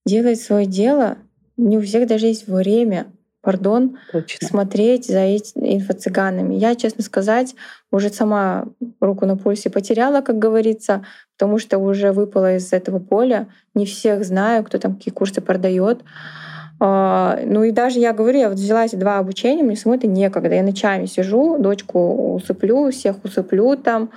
делает 0.04 0.40
свое 0.40 0.66
дело, 0.66 1.18
не 1.56 1.78
у 1.78 1.82
всех 1.82 2.06
даже 2.06 2.26
есть 2.26 2.46
время, 2.46 3.06
пардон, 3.42 3.98
Точно. 4.12 4.46
смотреть 4.46 5.06
за 5.06 5.34
инфо-цыганами. 5.34 6.54
Я, 6.54 6.74
честно 6.76 7.02
сказать, 7.02 7.54
уже 7.90 8.08
сама 8.08 8.66
руку 9.00 9.26
на 9.26 9.36
пульсе 9.36 9.68
потеряла, 9.68 10.20
как 10.20 10.38
говорится, 10.38 11.04
потому 11.36 11.58
что 11.58 11.78
уже 11.78 12.12
выпала 12.12 12.56
из 12.56 12.72
этого 12.72 13.00
поля. 13.00 13.48
Не 13.74 13.84
всех 13.84 14.24
знаю, 14.24 14.64
кто 14.64 14.78
там 14.78 14.94
какие 14.94 15.12
курсы 15.12 15.40
продает. 15.40 16.02
А, 16.78 17.38
ну 17.44 17.64
и 17.64 17.72
даже 17.72 17.98
я 17.98 18.12
говорю, 18.12 18.38
я 18.38 18.48
вот 18.48 18.58
взяла 18.58 18.84
эти 18.84 18.96
два 18.96 19.18
обучения, 19.18 19.62
мне 19.62 19.76
самой 19.76 19.98
это 19.98 20.06
некогда. 20.06 20.54
Я 20.54 20.62
ночами 20.62 21.06
сижу, 21.06 21.58
дочку 21.58 22.34
усыплю, 22.34 22.90
всех 22.90 23.24
усыплю 23.24 23.76
там, 23.76 24.10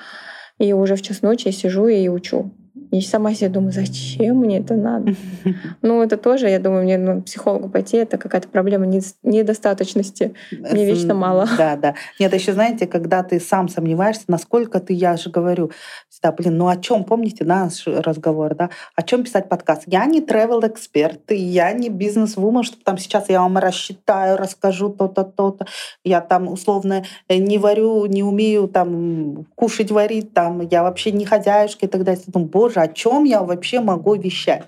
и 0.60 0.72
уже 0.74 0.96
в 0.96 1.02
час 1.02 1.22
ночи 1.24 1.48
я 1.48 1.52
сижу 1.52 1.88
и 1.88 2.08
учу. 2.08 2.52
И 2.92 3.02
сама 3.02 3.34
себе 3.34 3.50
думаю, 3.50 3.72
зачем 3.72 4.38
мне 4.38 4.60
это 4.60 4.76
надо? 4.76 5.14
Ну, 5.82 6.02
это 6.02 6.18
тоже, 6.18 6.50
я 6.50 6.60
думаю, 6.60 6.84
мне 6.84 6.98
ну, 6.98 7.22
психологу 7.22 7.70
пойти, 7.70 7.98
это 7.98 8.18
какая-то 8.18 8.48
проблема 8.48 8.86
недостаточности. 8.88 10.34
Мне 10.52 10.86
вечно 10.86 11.14
мало. 11.14 11.48
Да, 11.58 11.76
да. 11.76 11.96
Нет, 12.20 12.34
еще 12.34 12.54
знаете, 12.54 12.88
когда 12.88 13.24
ты 13.24 13.40
сам 13.40 13.70
сомневаешься, 13.70 14.24
насколько 14.28 14.80
ты, 14.80 14.94
я 14.94 15.16
же 15.18 15.30
говорю, 15.30 15.72
всегда, 16.10 16.32
блин, 16.32 16.58
ну 16.58 16.68
о 16.68 16.78
чем, 16.78 17.04
помните 17.04 17.46
наш 17.46 17.86
разговор, 17.86 18.56
да? 18.56 18.70
О 18.96 19.04
чем 19.04 19.24
писать 19.24 19.48
подкаст? 19.48 19.84
Я 19.86 20.06
не 20.06 20.22
travel 20.22 20.68
эксперт 20.68 21.22
я 21.56 21.72
не 21.74 21.90
бизнес-вумен, 21.90 22.64
чтобы 22.64 22.84
там 22.84 22.98
сейчас 22.98 23.30
я 23.30 23.42
вам 23.42 23.58
рассчитаю, 23.58 24.38
расскажу 24.38 24.90
то-то, 24.90 25.24
то-то. 25.24 25.66
Я 26.04 26.22
там 26.22 26.48
условно 26.48 27.04
э, 27.28 27.38
не 27.38 27.58
варю, 27.58 28.06
не 28.06 28.24
умею 28.24 28.68
там 28.68 29.46
кушать, 29.56 29.92
варить, 29.92 30.34
там 30.34 30.62
я 30.62 30.84
вообще 30.84 31.12
не 31.12 31.26
хозяюшка 31.26 31.86
и 31.86 31.90
так 31.90 32.04
далее. 32.04 32.22
Думаю, 32.28 32.50
боже, 32.50 32.80
о 32.86 32.94
чем 32.94 33.24
я 33.24 33.44
вообще 33.44 33.80
могу 33.80 34.16
вещать? 34.16 34.66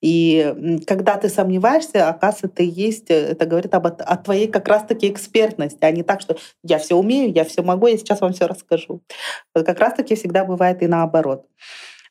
И 0.00 0.80
когда 0.86 1.18
ты 1.18 1.28
сомневаешься, 1.28 2.08
оказывается, 2.08 2.48
ты 2.48 2.62
есть, 2.64 3.10
э, 3.10 3.32
это 3.32 3.44
говорит 3.44 3.74
об, 3.74 3.86
о 3.86 4.16
твоей 4.16 4.48
как 4.48 4.66
раз-таки 4.66 5.10
экспертности, 5.10 5.78
а 5.82 5.90
не 5.90 6.02
так, 6.02 6.22
что 6.22 6.38
я 6.62 6.78
все 6.78 6.96
умею, 6.96 7.32
я 7.32 7.44
все 7.44 7.62
могу, 7.62 7.86
я 7.86 7.98
сейчас 7.98 8.22
вам 8.22 8.32
все 8.32 8.46
расскажу. 8.46 9.02
Как 9.54 9.78
раз-таки 9.78 10.14
всегда 10.14 10.44
бывает 10.44 10.82
и 10.82 10.86
наоборот. 10.86 11.46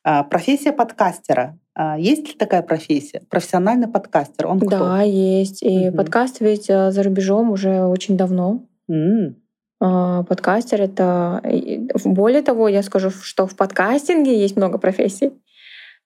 А, 0.03 0.23
профессия 0.23 0.71
подкастера. 0.71 1.57
А, 1.73 1.97
есть 1.97 2.27
ли 2.27 2.33
такая 2.33 2.61
профессия? 2.61 3.23
Профессиональный 3.29 3.87
подкастер. 3.87 4.47
Он 4.47 4.59
кто? 4.59 4.69
Да, 4.69 5.01
есть. 5.01 5.63
И 5.63 5.89
угу. 5.89 5.97
подкаст 5.97 6.41
ведь 6.41 6.69
э, 6.69 6.91
за 6.91 7.03
рубежом 7.03 7.51
уже 7.51 7.85
очень 7.85 8.17
давно. 8.17 8.65
Mm. 8.89 9.35
Подкастер 9.79 10.81
это... 10.81 11.41
Более 12.03 12.41
того, 12.41 12.67
я 12.67 12.83
скажу, 12.83 13.09
что 13.09 13.47
в 13.47 13.55
подкастинге 13.55 14.37
есть 14.37 14.57
много 14.57 14.77
профессий. 14.77 15.31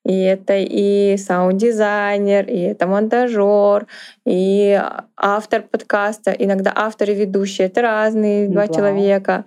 И 0.05 0.19
это 0.19 0.57
и 0.57 1.15
саунд-дизайнер, 1.17 2.45
и 2.45 2.59
это 2.59 2.87
монтажер, 2.87 3.87
и 4.25 4.81
автор 5.15 5.61
подкаста. 5.61 6.31
Иногда 6.31 6.73
автор 6.75 7.09
и 7.09 7.15
ведущий— 7.15 7.63
это 7.63 7.81
разные 7.81 8.49
два 8.49 8.65
Вау. 8.65 8.73
человека. 8.73 9.45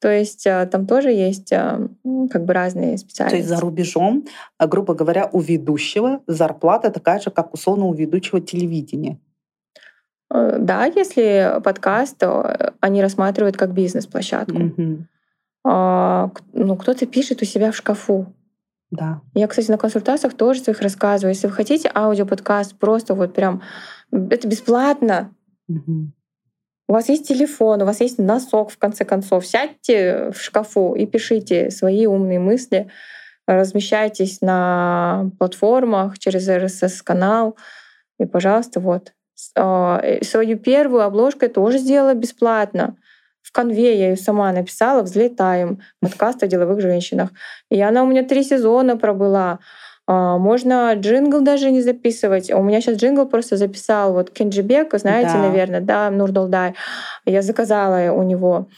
То 0.00 0.10
есть 0.10 0.46
э, 0.46 0.66
там 0.70 0.86
тоже 0.86 1.10
есть 1.10 1.52
э, 1.52 1.88
как 2.30 2.44
бы 2.44 2.52
разные 2.54 2.96
специальности. 2.96 3.34
То 3.34 3.36
есть 3.36 3.48
за 3.48 3.60
рубежом, 3.60 4.24
грубо 4.58 4.94
говоря, 4.94 5.28
у 5.32 5.40
ведущего 5.40 6.20
зарплата 6.26 6.90
такая 6.90 7.20
же, 7.20 7.30
как 7.30 7.52
условно 7.52 7.86
у 7.86 7.92
ведущего 7.92 8.40
телевидения. 8.40 9.18
Да, 10.30 10.84
если 10.84 11.60
подкаст, 11.64 12.22
они 12.80 13.02
рассматривают 13.02 13.56
как 13.56 13.72
бизнес-площадку. 13.72 14.56
Угу. 14.56 15.04
Ну, 15.64 16.76
кто-то 16.76 17.06
пишет 17.06 17.42
у 17.42 17.44
себя 17.44 17.72
в 17.72 17.76
шкафу. 17.76 18.32
Да. 18.90 19.20
Я, 19.34 19.46
кстати, 19.48 19.70
на 19.70 19.78
консультациях 19.78 20.34
тоже 20.34 20.60
своих 20.60 20.80
рассказываю. 20.80 21.34
Если 21.34 21.46
вы 21.46 21.52
хотите 21.52 21.90
аудиоподкаст, 21.94 22.78
просто 22.78 23.14
вот 23.14 23.34
прям 23.34 23.62
это 24.10 24.48
бесплатно. 24.48 25.34
Угу. 25.68 26.12
У 26.88 26.92
вас 26.92 27.08
есть 27.10 27.28
телефон, 27.28 27.82
у 27.82 27.84
вас 27.84 28.00
есть 28.00 28.18
носок, 28.18 28.70
в 28.70 28.78
конце 28.78 29.04
концов. 29.04 29.44
Сядьте 29.46 30.30
в 30.30 30.40
шкафу 30.40 30.94
и 30.94 31.04
пишите 31.04 31.70
свои 31.70 32.06
умные 32.06 32.38
мысли, 32.38 32.90
размещайтесь 33.46 34.40
на 34.40 35.30
платформах 35.38 36.18
через 36.18 36.48
RSS-канал. 36.48 37.56
И, 38.18 38.24
пожалуйста, 38.24 38.80
вот. 38.80 39.12
А, 39.56 40.02
свою 40.22 40.58
первую 40.58 41.02
обложку 41.02 41.44
я 41.44 41.48
тоже 41.48 41.78
сделала 41.78 42.14
бесплатно 42.14 42.96
в 43.48 43.52
конве 43.52 43.98
я 43.98 44.10
ее 44.10 44.16
сама 44.16 44.52
написала, 44.52 45.02
взлетаем, 45.02 45.80
подкаст 46.02 46.42
о 46.42 46.46
деловых 46.46 46.82
женщинах. 46.82 47.30
И 47.70 47.80
она 47.80 48.02
у 48.02 48.06
меня 48.06 48.22
три 48.22 48.42
сезона 48.42 48.98
пробыла. 48.98 49.58
А, 50.06 50.36
можно 50.36 50.92
джингл 50.94 51.40
даже 51.40 51.70
не 51.70 51.80
записывать. 51.80 52.50
У 52.50 52.62
меня 52.62 52.82
сейчас 52.82 52.98
джингл 52.98 53.24
просто 53.24 53.56
записал 53.56 54.12
вот 54.12 54.30
Кенджибек, 54.30 54.92
знаете, 54.98 55.32
да. 55.32 55.38
наверное, 55.38 55.80
да, 55.80 56.10
Нурдолдай. 56.10 56.74
Я 57.24 57.40
заказала 57.40 58.12
у 58.12 58.22
него 58.22 58.68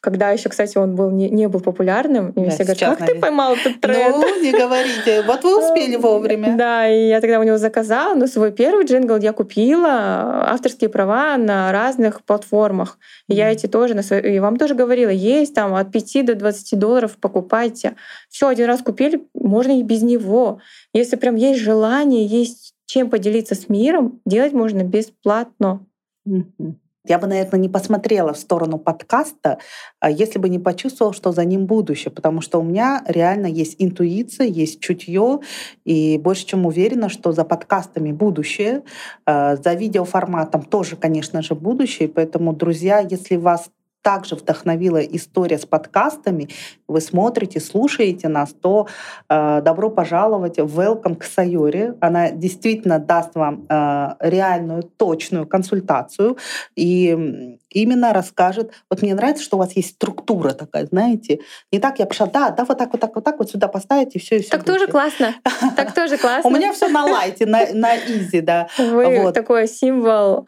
когда 0.00 0.30
еще, 0.30 0.48
кстати, 0.48 0.78
он 0.78 0.94
был 0.94 1.10
не, 1.10 1.28
не 1.28 1.46
был 1.48 1.60
популярным, 1.60 2.30
и 2.30 2.44
да, 2.44 2.50
все 2.50 2.64
говорят, 2.64 2.78
как 2.78 3.00
наверное. 3.00 3.14
ты 3.14 3.20
поймал 3.20 3.54
этот 3.54 3.80
тренд? 3.80 4.16
Ну, 4.16 4.42
не 4.42 4.52
говорите, 4.52 5.22
вот 5.22 5.44
вы 5.44 5.58
успели 5.58 5.96
вовремя. 5.96 6.56
Да, 6.56 6.88
и 6.88 7.08
я 7.08 7.20
тогда 7.20 7.38
у 7.38 7.42
него 7.42 7.58
заказала, 7.58 8.14
но 8.14 8.26
свой 8.26 8.50
первый 8.50 8.86
джингл 8.86 9.16
я 9.18 9.32
купила, 9.32 10.48
авторские 10.50 10.88
права 10.88 11.36
на 11.36 11.70
разных 11.70 12.22
платформах. 12.24 12.98
И 13.28 13.34
я 13.34 13.50
эти 13.50 13.66
тоже, 13.66 13.94
на 13.94 14.02
свой... 14.02 14.20
и 14.20 14.38
вам 14.38 14.56
тоже 14.56 14.74
говорила, 14.74 15.10
есть 15.10 15.54
там 15.54 15.74
от 15.74 15.92
5 15.92 16.24
до 16.24 16.34
20 16.34 16.78
долларов 16.78 17.18
покупайте. 17.20 17.96
Все, 18.30 18.48
один 18.48 18.66
раз 18.66 18.80
купили, 18.80 19.26
можно 19.34 19.78
и 19.78 19.82
без 19.82 20.02
него. 20.02 20.60
Если 20.94 21.16
прям 21.16 21.36
есть 21.36 21.60
желание, 21.60 22.24
есть 22.24 22.74
чем 22.86 23.10
поделиться 23.10 23.54
с 23.54 23.68
миром, 23.68 24.20
делать 24.24 24.52
можно 24.52 24.82
бесплатно. 24.82 25.86
Mm-hmm. 26.26 26.74
Я 27.10 27.18
бы, 27.18 27.26
наверное, 27.26 27.58
не 27.58 27.68
посмотрела 27.68 28.32
в 28.32 28.38
сторону 28.38 28.78
подкаста, 28.78 29.58
а 29.98 30.08
если 30.12 30.38
бы 30.38 30.48
не 30.48 30.60
почувствовала, 30.60 31.12
что 31.12 31.32
за 31.32 31.44
ним 31.44 31.66
будущее, 31.66 32.12
потому 32.12 32.40
что 32.40 32.60
у 32.60 32.62
меня 32.62 33.02
реально 33.04 33.48
есть 33.48 33.74
интуиция, 33.80 34.46
есть 34.46 34.78
чутье, 34.78 35.40
и 35.84 36.18
больше 36.18 36.46
чем 36.46 36.66
уверена, 36.66 37.08
что 37.08 37.32
за 37.32 37.44
подкастами 37.44 38.12
будущее, 38.12 38.84
а, 39.26 39.56
за 39.56 39.74
видеоформатом 39.74 40.62
тоже, 40.62 40.94
конечно 40.94 41.42
же, 41.42 41.56
будущее. 41.56 42.08
Поэтому, 42.08 42.52
друзья, 42.52 43.00
если 43.00 43.34
вас 43.34 43.70
также 44.02 44.34
вдохновила 44.34 44.98
история 44.98 45.58
с 45.58 45.66
подкастами, 45.66 46.48
вы 46.88 47.00
смотрите, 47.00 47.60
слушаете 47.60 48.28
нас, 48.28 48.52
то 48.52 48.88
э, 49.28 49.60
добро 49.62 49.90
пожаловать 49.90 50.58
в 50.58 50.80
Welcome 50.80 51.16
к 51.16 51.24
Сайоре. 51.24 51.94
Она 52.00 52.30
действительно 52.30 52.98
даст 52.98 53.34
вам 53.34 53.66
э, 53.68 54.14
реальную, 54.20 54.82
точную 54.82 55.46
консультацию 55.46 56.36
и 56.74 57.58
именно 57.70 58.12
расскажет. 58.12 58.72
Вот 58.88 59.02
мне 59.02 59.14
нравится, 59.14 59.44
что 59.44 59.56
у 59.56 59.60
вас 59.60 59.72
есть 59.76 59.90
структура 59.90 60.52
такая, 60.52 60.86
знаете. 60.86 61.40
Не 61.70 61.78
так 61.78 61.98
я 61.98 62.06
пошла, 62.06 62.26
да, 62.26 62.50
да, 62.50 62.64
вот 62.64 62.78
так, 62.78 62.92
вот 62.92 63.00
так, 63.00 63.14
вот 63.14 63.24
так, 63.24 63.38
вот 63.38 63.50
сюда 63.50 63.68
поставить 63.68 64.16
и 64.16 64.18
все, 64.18 64.38
и 64.38 64.40
все. 64.40 64.50
Так 64.50 64.64
тоже 64.64 64.86
классно. 64.86 65.34
Так 65.76 65.94
тоже 65.94 66.16
классно. 66.16 66.50
У 66.50 66.52
меня 66.52 66.72
все 66.72 66.88
на 66.88 67.04
лайте, 67.04 67.46
на 67.46 67.96
изи, 67.96 68.40
да. 68.40 68.68
Вы 68.78 69.32
такой 69.32 69.68
символ 69.68 70.46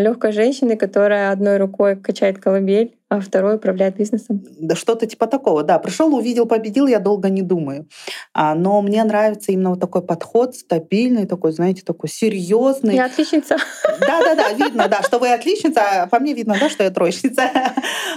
легкой 0.00 0.32
женщины, 0.32 0.76
которая 0.76 1.32
одной 1.32 1.56
рукой 1.56 1.96
качает 1.96 2.38
колыбель, 2.38 2.94
а 3.08 3.20
второй 3.20 3.56
управляет 3.56 3.96
бизнесом. 3.96 4.44
Да 4.58 4.76
что-то 4.76 5.06
типа 5.06 5.26
такого, 5.26 5.64
да. 5.64 5.80
Пришел, 5.80 6.14
увидел, 6.14 6.46
победил, 6.46 6.86
я 6.86 7.00
долго 7.00 7.28
не 7.28 7.42
думаю. 7.42 7.88
А, 8.32 8.54
но 8.54 8.80
мне 8.82 9.02
нравится 9.02 9.50
именно 9.50 9.70
вот 9.70 9.80
такой 9.80 10.02
подход, 10.02 10.54
стабильный, 10.54 11.26
такой, 11.26 11.50
знаете, 11.50 11.82
такой 11.84 12.08
серьезный. 12.08 12.94
Я 12.94 13.06
отличница. 13.06 13.56
Да-да-да, 14.00 14.52
видно, 14.52 14.86
да, 14.88 15.02
что 15.02 15.18
вы 15.18 15.32
отличница, 15.32 16.02
а 16.02 16.06
по 16.06 16.20
мне 16.20 16.34
видно, 16.34 16.56
да, 16.60 16.70
что 16.70 16.84
я 16.84 16.90
троечница. 16.90 17.50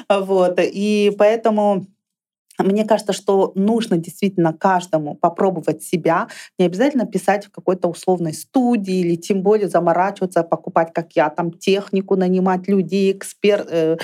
Вот. 0.10 0.60
И 0.60 1.16
поэтому 1.18 1.88
мне 2.60 2.86
кажется, 2.86 3.14
что 3.14 3.52
нужно 3.56 3.98
действительно 3.98 4.54
каждому 4.54 5.16
попробовать 5.16 5.84
себя. 5.84 6.28
Не 6.60 6.66
обязательно 6.66 7.06
писать 7.06 7.46
в 7.46 7.52
какой-то 7.52 7.88
условной 7.88 8.34
студии 8.34 9.00
или 9.00 9.16
тем 9.16 9.42
более 9.42 9.70
заморачиваться, 9.70 10.44
покупать, 10.44 10.94
как 10.94 11.14
я, 11.14 11.30
там 11.30 11.52
технику, 11.52 12.16
нанимать 12.16 12.68
людей, 12.68 13.12
эксперт, 13.12 13.68
э, 13.72 13.98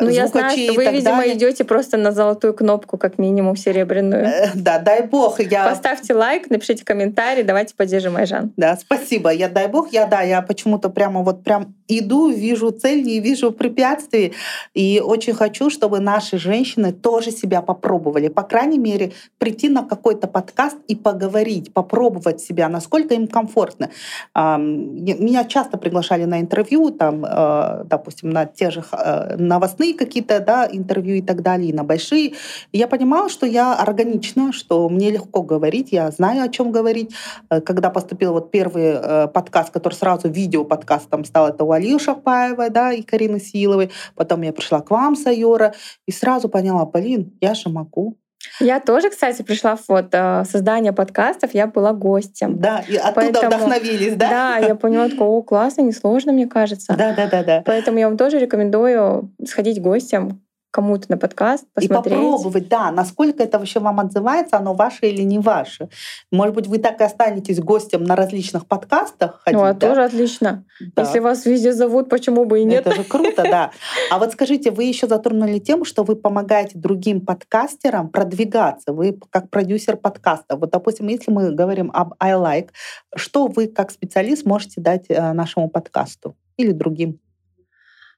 ну, 0.00 0.08
я 0.08 0.26
знаю, 0.26 0.56
что 0.56 0.72
вы, 0.72 0.84
видимо, 0.86 1.18
далее. 1.18 1.34
идете 1.34 1.64
просто 1.64 1.96
на 1.96 2.12
золотую 2.12 2.54
кнопку, 2.54 2.96
как 2.96 3.18
минимум 3.18 3.56
серебряную. 3.56 4.24
Э, 4.24 4.50
да, 4.54 4.78
дай 4.78 5.02
бог. 5.02 5.40
Я... 5.40 5.68
Поставьте 5.68 6.14
лайк, 6.14 6.50
напишите 6.50 6.84
комментарий, 6.84 7.42
давайте 7.42 7.74
поддержим 7.74 8.16
Айжан. 8.16 8.52
Да, 8.56 8.76
спасибо. 8.76 9.30
Я 9.30 9.48
дай 9.48 9.68
бог, 9.68 9.92
я 9.92 10.06
да, 10.06 10.22
я 10.22 10.42
почему-то 10.42 10.88
прямо 10.88 11.22
вот 11.22 11.44
прям 11.44 11.74
иду, 11.88 12.30
вижу 12.30 12.70
цель, 12.70 13.02
не 13.02 13.20
вижу 13.20 13.52
препятствий. 13.52 14.32
И 14.74 15.02
очень 15.04 15.34
хочу, 15.34 15.70
чтобы 15.70 16.00
наши 16.00 16.38
женщины 16.38 16.92
тоже 16.92 17.30
себя 17.30 17.60
попробовали. 17.60 18.28
По 18.28 18.42
крайней 18.42 18.78
мере, 18.78 19.12
прийти 19.38 19.68
на 19.68 19.82
какой-то 19.82 20.26
подкаст 20.26 20.76
и 20.88 20.94
поговорить, 20.94 21.72
попробовать 21.72 22.40
себя, 22.40 22.68
насколько 22.68 23.14
им 23.14 23.28
комфортно. 23.28 23.90
Меня 24.34 25.44
часто 25.44 25.76
приглашали 25.78 26.24
на 26.24 26.40
интервью, 26.40 26.90
там, 26.90 27.24
э, 27.24 27.84
допустим, 27.84 28.30
на 28.30 28.46
те 28.46 28.70
же 28.70 28.82
э, 28.92 29.36
новостные 29.74 29.94
какие-то 29.94 30.40
да, 30.40 30.68
интервью 30.70 31.16
и 31.16 31.22
так 31.22 31.42
далее, 31.42 31.70
и 31.70 31.72
на 31.72 31.84
большие. 31.84 32.34
Я 32.72 32.88
понимала, 32.88 33.28
что 33.28 33.46
я 33.46 33.74
органична, 33.74 34.52
что 34.52 34.88
мне 34.88 35.10
легко 35.10 35.42
говорить, 35.42 35.92
я 35.92 36.10
знаю, 36.10 36.44
о 36.44 36.48
чем 36.48 36.72
говорить. 36.72 37.14
Э, 37.50 37.60
когда 37.60 37.90
поступил 37.90 38.32
вот 38.32 38.50
первый 38.50 38.94
подкаст, 39.28 39.70
который 39.70 39.94
сразу 39.94 40.28
видео-подкастом 40.28 41.24
стал, 41.24 41.48
это 41.48 41.64
Алию 41.64 41.98
Шапаевой, 41.98 42.70
да, 42.70 42.92
и 42.92 43.02
Карины 43.02 43.40
Силовой. 43.40 43.90
Потом 44.14 44.42
я 44.42 44.52
пришла 44.52 44.80
к 44.80 44.90
вам, 44.90 45.16
Сайора, 45.16 45.74
и 46.06 46.12
сразу 46.12 46.48
поняла, 46.48 46.86
блин, 46.86 47.32
я 47.40 47.54
же 47.54 47.68
могу. 47.68 48.16
Я 48.60 48.80
тоже, 48.80 49.10
кстати, 49.10 49.42
пришла 49.42 49.76
в 49.76 49.88
вот, 49.88 50.08
э, 50.12 50.44
создание 50.44 50.92
подкастов, 50.92 51.54
я 51.54 51.66
была 51.66 51.92
гостем. 51.92 52.58
Да, 52.58 52.84
и 52.88 52.96
оттуда 52.96 53.12
Поэтому, 53.14 53.46
вдохновились, 53.46 54.14
да? 54.16 54.28
Да, 54.34 54.58
я 54.58 54.74
поняла, 54.74 55.08
такое, 55.08 55.28
о, 55.28 55.42
классно, 55.42 55.82
несложно, 55.82 56.32
мне 56.32 56.46
кажется. 56.46 56.94
Да, 56.96 57.14
да, 57.14 57.26
да, 57.26 57.42
да. 57.42 57.62
Поэтому 57.64 57.98
я 57.98 58.08
вам 58.08 58.16
тоже 58.16 58.38
рекомендую 58.38 59.32
сходить 59.44 59.80
гостем 59.80 60.43
кому-то 60.74 61.06
на 61.08 61.16
подкаст, 61.16 61.66
посмотреть. 61.72 62.18
И 62.18 62.20
попробовать, 62.20 62.68
да, 62.68 62.90
насколько 62.90 63.44
это 63.44 63.60
вообще 63.60 63.78
вам 63.78 64.00
отзывается, 64.00 64.56
оно 64.56 64.74
ваше 64.74 65.06
или 65.06 65.22
не 65.22 65.38
ваше. 65.38 65.88
Может 66.32 66.56
быть, 66.56 66.66
вы 66.66 66.78
так 66.78 67.00
и 67.00 67.04
останетесь 67.04 67.60
гостем 67.60 68.02
на 68.02 68.16
различных 68.16 68.66
подкастах. 68.66 69.40
Ходить, 69.44 69.56
ну, 69.56 69.64
а 69.64 69.72
да? 69.72 69.88
тоже 69.88 70.02
отлично. 70.02 70.64
Да. 70.96 71.02
Если 71.02 71.20
вас 71.20 71.46
везде 71.46 71.72
зовут, 71.72 72.08
почему 72.08 72.44
бы 72.44 72.58
и 72.58 72.64
нет? 72.64 72.84
Это 72.88 72.96
же 72.96 73.04
круто, 73.04 73.44
да. 73.44 73.70
А 74.10 74.18
вот 74.18 74.32
скажите, 74.32 74.72
вы 74.72 74.82
еще 74.82 75.06
затронули 75.06 75.60
тему, 75.60 75.84
что 75.84 76.02
вы 76.02 76.16
помогаете 76.16 76.76
другим 76.76 77.20
подкастерам 77.20 78.08
продвигаться. 78.08 78.92
Вы 78.92 79.16
как 79.30 79.50
продюсер 79.50 79.96
подкаста. 79.96 80.56
Вот, 80.56 80.70
допустим, 80.70 81.06
если 81.06 81.30
мы 81.30 81.52
говорим 81.52 81.92
об 81.94 82.14
I 82.18 82.32
Like, 82.32 82.70
что 83.14 83.46
вы 83.46 83.68
как 83.68 83.92
специалист 83.92 84.44
можете 84.44 84.80
дать 84.80 85.04
э, 85.08 85.32
нашему 85.34 85.68
подкасту 85.68 86.34
или 86.56 86.72
другим? 86.72 87.20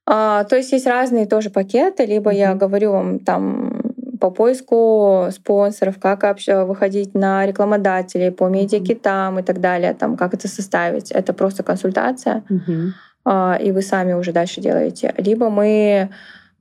А, 0.07 0.45
то 0.45 0.57
есть 0.57 0.73
есть 0.73 0.87
разные 0.87 1.27
тоже 1.27 1.51
пакеты, 1.51 2.07
либо 2.07 2.33
mm-hmm. 2.33 2.39
я 2.39 2.55
говорю 2.55 2.93
вам 2.93 3.19
там 3.19 3.83
по 4.21 4.31
поиску 4.31 5.29
спонсоров, 5.31 5.99
как 5.99 6.23
вообще 6.23 6.65
выходить 6.65 7.15
на 7.15 7.45
рекламодателей, 7.45 8.31
по 8.31 8.49
медиакитам 8.49 9.39
и 9.39 9.43
так 9.43 9.61
далее, 9.61 9.95
там, 9.95 10.17
как 10.17 10.33
это 10.33 10.49
составить. 10.49 11.11
Это 11.11 11.33
просто 11.33 11.63
консультация, 11.63 12.45
mm-hmm. 12.49 12.89
а, 13.25 13.59
и 13.61 13.73
вы 13.73 13.83
сами 13.83 14.13
уже 14.13 14.33
дальше 14.33 14.61
делаете. 14.61 15.13
Либо 15.19 15.51
мы 15.51 16.11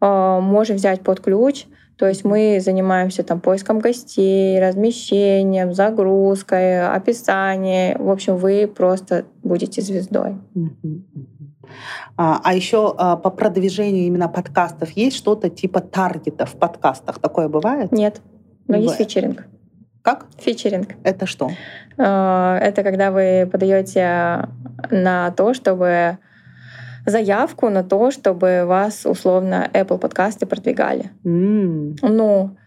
а, 0.02 0.40
можем 0.40 0.76
взять 0.78 1.02
под 1.02 1.20
ключ, 1.22 1.66
то 1.98 2.08
есть 2.08 2.26
мы 2.26 2.60
занимаемся 2.60 3.24
там 3.24 3.40
поиском 3.40 3.80
гостей, 3.80 4.60
размещением, 4.60 5.74
загрузкой, 5.74 6.86
описанием. 6.86 8.04
В 8.04 8.10
общем, 8.10 8.36
вы 8.36 8.68
просто 8.68 9.26
будете 9.44 9.82
звездой. 9.82 10.36
Mm-hmm. 10.56 11.02
А, 11.16 11.55
а 12.18 12.54
еще 12.54 12.94
а, 12.98 13.16
по 13.18 13.30
продвижению 13.30 14.06
именно 14.06 14.28
подкастов 14.28 14.92
есть 14.92 15.18
что-то 15.18 15.50
типа 15.50 15.82
таргета 15.82 16.46
в 16.46 16.56
подкастах? 16.56 17.20
Такое 17.20 17.50
бывает? 17.50 17.92
Нет, 17.92 18.22
но 18.68 18.78
есть 18.78 18.96
фичеринг. 18.96 19.46
Как? 20.02 20.28
Фичеринг. 20.38 20.90
Это 21.04 21.26
что? 21.26 21.50
А, 21.98 22.58
это 22.60 22.84
когда 22.84 23.12
вы 23.12 23.50
подаете 23.52 24.48
на 24.92 25.32
то, 25.32 25.54
чтобы 25.54 26.20
заявку 27.06 27.70
на 27.70 27.84
то, 27.84 28.12
чтобы 28.12 28.64
вас 28.66 29.06
условно 29.06 29.70
Apple 29.74 30.00
подкасты 30.00 30.46
продвигали. 30.46 31.12
Mm. 31.24 31.98
Ну, 32.02 32.58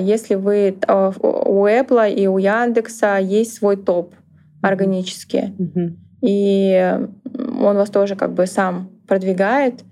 если 0.00 0.34
вы 0.34 0.78
у 0.88 1.66
Apple 1.66 2.12
и 2.12 2.26
у 2.26 2.38
Яндекса 2.38 3.18
есть 3.18 3.54
свой 3.54 3.76
топ 3.76 4.14
органический. 4.62 5.54
Mm-hmm. 5.58 6.07
И 6.20 6.98
он 7.60 7.76
вас 7.76 7.90
тоже 7.90 8.16
как 8.16 8.32
бы 8.32 8.46
сам 8.46 8.90
продвигает. 9.06 9.84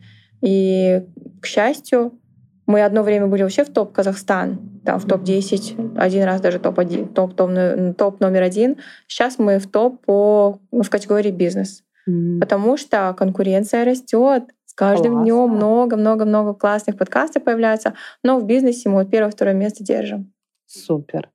И, 0.43 1.03
к 1.41 1.47
счастью, 1.47 2.19
мы 2.67 2.83
одно 2.83 3.03
время 3.03 3.27
были 3.27 3.43
вообще 3.43 3.65
в 3.65 3.73
топ 3.73 3.93
Казахстан, 3.93 4.59
там, 4.85 4.99
в 4.99 5.07
топ-10, 5.07 5.99
один 5.99 6.25
раз 6.25 6.41
даже 6.41 6.59
топ-1, 6.59 7.13
топ, 7.13 7.35
топ, 7.35 7.51
топ 7.97 8.21
номер 8.21 8.43
один. 8.43 8.77
Сейчас 9.07 9.39
мы 9.39 9.59
в 9.59 9.71
топ 9.71 10.05
по, 10.05 10.59
в 10.71 10.89
категории 10.89 11.31
бизнес. 11.31 11.85
Mm. 12.09 12.41
Потому 12.41 12.77
что 12.77 13.15
конкуренция 13.17 13.85
растет. 13.85 14.45
С 14.65 14.75
каждым 14.75 15.23
днем 15.23 15.49
много-много-много 15.51 16.55
классных 16.55 16.99
подкастов 16.99 17.45
появляется. 17.45 17.95
Но 18.23 18.39
в 18.39 18.47
бизнесе 18.47 18.89
мы 18.89 19.03
вот 19.03 19.11
первое-второе 19.11 19.55
место 19.55 19.83
держим. 19.83 20.33
Супер. 20.67 21.31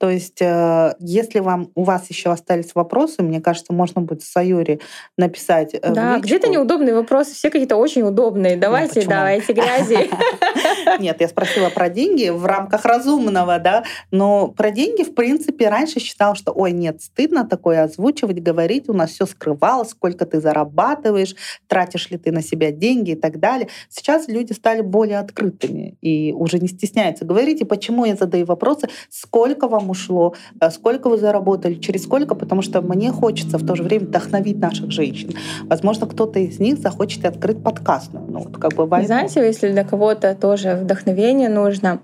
То 0.00 0.08
есть, 0.08 0.40
э, 0.40 0.94
если 0.98 1.40
вам 1.40 1.72
у 1.74 1.84
вас 1.84 2.08
еще 2.08 2.30
остались 2.30 2.74
вопросы, 2.74 3.22
мне 3.22 3.38
кажется, 3.42 3.74
можно 3.74 4.00
будет 4.00 4.22
Саюре 4.22 4.80
написать. 5.18 5.74
Э, 5.74 5.92
да, 5.92 6.18
где-то 6.18 6.48
неудобные 6.48 6.94
вопросы, 6.94 7.34
все 7.34 7.50
какие-то 7.50 7.76
очень 7.76 8.00
удобные. 8.00 8.56
Давайте, 8.56 9.02
ну, 9.02 9.10
давайте 9.10 9.52
грязи. 9.52 10.08
Нет, 11.00 11.20
я 11.20 11.28
спросила 11.28 11.68
про 11.68 11.90
деньги 11.90 12.30
в 12.30 12.46
рамках 12.46 12.86
разумного, 12.86 13.58
да, 13.58 13.84
но 14.10 14.48
про 14.48 14.70
деньги, 14.70 15.02
в 15.02 15.14
принципе, 15.14 15.68
раньше 15.68 16.00
считал, 16.00 16.34
что, 16.34 16.52
ой, 16.52 16.72
нет, 16.72 17.02
стыдно 17.02 17.46
такое 17.46 17.84
озвучивать, 17.84 18.42
говорить, 18.42 18.88
у 18.88 18.94
нас 18.94 19.10
все 19.10 19.26
скрывалось, 19.26 19.90
сколько 19.90 20.24
ты 20.24 20.40
зарабатываешь, 20.40 21.36
тратишь 21.66 22.10
ли 22.10 22.16
ты 22.16 22.32
на 22.32 22.42
себя 22.42 22.70
деньги 22.72 23.10
и 23.10 23.16
так 23.16 23.38
далее. 23.38 23.68
Сейчас 23.90 24.28
люди 24.28 24.54
стали 24.54 24.80
более 24.80 25.18
открытыми 25.18 25.98
и 26.00 26.32
уже 26.32 26.58
не 26.58 26.68
стесняются 26.68 27.26
говорить. 27.26 27.60
И 27.60 27.64
почему 27.64 28.06
я 28.06 28.16
задаю 28.16 28.46
вопросы, 28.46 28.88
сколько 29.10 29.68
вам 29.68 29.89
ушло, 29.90 30.34
э, 30.60 30.70
сколько 30.70 31.08
вы 31.08 31.18
заработали, 31.18 31.74
через 31.74 32.04
сколько, 32.04 32.34
потому 32.34 32.62
что 32.62 32.80
мне 32.80 33.10
хочется 33.10 33.58
в 33.58 33.66
то 33.66 33.74
же 33.74 33.82
время 33.82 34.06
вдохновить 34.06 34.58
наших 34.58 34.90
женщин. 34.90 35.34
Возможно, 35.64 36.06
кто-то 36.06 36.38
из 36.38 36.58
них 36.58 36.78
захочет 36.78 37.24
открыть 37.24 37.62
подкаст. 37.62 38.10
Ну, 38.12 38.40
вот 38.44 38.56
как 38.56 38.74
бы 38.74 38.86
Знаете, 39.04 39.44
если 39.44 39.70
для 39.70 39.84
кого-то 39.84 40.34
тоже 40.34 40.78
вдохновение 40.82 41.48
нужно, 41.48 42.00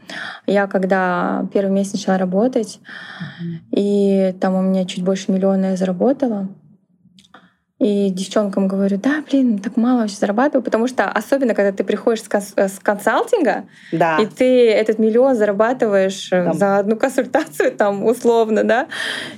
я 0.46 0.66
когда 0.66 1.46
первый 1.52 1.72
месяц 1.72 1.94
начала 1.94 2.18
работать, 2.18 2.80
и 3.70 4.34
там 4.40 4.54
у 4.54 4.62
меня 4.62 4.84
чуть 4.84 5.04
больше 5.04 5.32
миллиона 5.32 5.66
я 5.66 5.76
заработала, 5.76 6.48
и 7.78 8.08
девчонкам 8.08 8.68
говорю, 8.68 8.96
да, 8.96 9.22
блин, 9.28 9.58
так 9.58 9.76
мало 9.76 10.00
вообще 10.00 10.16
зарабатываю, 10.16 10.62
потому 10.62 10.88
что 10.88 11.04
особенно, 11.04 11.54
когда 11.54 11.72
ты 11.72 11.84
приходишь 11.84 12.22
с, 12.22 12.28
конс- 12.28 12.56
с 12.56 12.78
консалтинга, 12.78 13.64
да. 13.92 14.16
и 14.18 14.24
ты 14.24 14.70
этот 14.70 14.98
миллион 14.98 15.36
зарабатываешь 15.36 16.30
там. 16.30 16.54
за 16.54 16.78
одну 16.78 16.96
консультацию, 16.96 17.72
там, 17.72 18.04
условно, 18.04 18.64
да, 18.64 18.86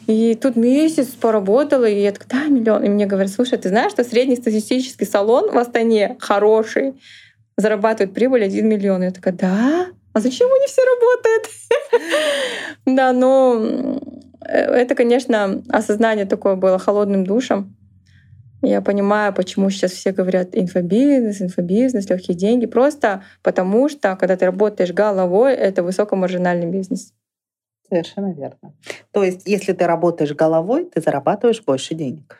и 0.06 0.38
тут 0.40 0.54
месяц 0.54 1.08
поработала, 1.08 1.84
и 1.84 2.00
я 2.00 2.12
такая, 2.12 2.42
да, 2.42 2.48
миллион. 2.48 2.84
И 2.84 2.88
мне 2.88 3.06
говорят, 3.06 3.32
слушай, 3.32 3.58
ты 3.58 3.70
знаешь, 3.70 3.90
что 3.90 4.04
среднестатистический 4.04 5.04
салон 5.04 5.50
в 5.50 5.58
Астане 5.58 6.16
хороший, 6.20 6.94
зарабатывает 7.56 8.14
прибыль 8.14 8.44
1 8.44 8.68
миллион. 8.68 9.02
Я 9.02 9.10
такая, 9.10 9.34
да? 9.34 9.86
А 10.12 10.20
зачем 10.20 10.48
у 10.48 10.56
них 10.60 10.68
все 10.68 10.82
работает? 10.84 11.48
Да, 12.86 13.12
э, 14.46 14.62
это, 14.62 14.94
конечно, 14.94 15.62
осознание 15.68 16.24
такое 16.24 16.54
было 16.54 16.78
холодным 16.78 17.24
душем. 17.24 17.74
Я 18.62 18.80
понимаю, 18.80 19.32
почему 19.32 19.70
сейчас 19.70 19.92
все 19.92 20.12
говорят 20.12 20.48
инфобизнес, 20.52 21.40
инфобизнес, 21.40 22.10
легкие 22.10 22.36
деньги. 22.36 22.66
Просто 22.66 23.22
потому 23.42 23.88
что, 23.88 24.16
когда 24.16 24.36
ты 24.36 24.46
работаешь 24.46 24.92
головой, 24.92 25.54
это 25.54 25.82
высокомаржинальный 25.82 26.66
бизнес. 26.66 27.12
Совершенно 27.88 28.32
верно. 28.32 28.74
То 29.12 29.22
есть, 29.22 29.46
если 29.46 29.72
ты 29.72 29.86
работаешь 29.86 30.34
головой, 30.34 30.84
ты 30.84 31.00
зарабатываешь 31.00 31.62
больше 31.62 31.94
денег. 31.94 32.38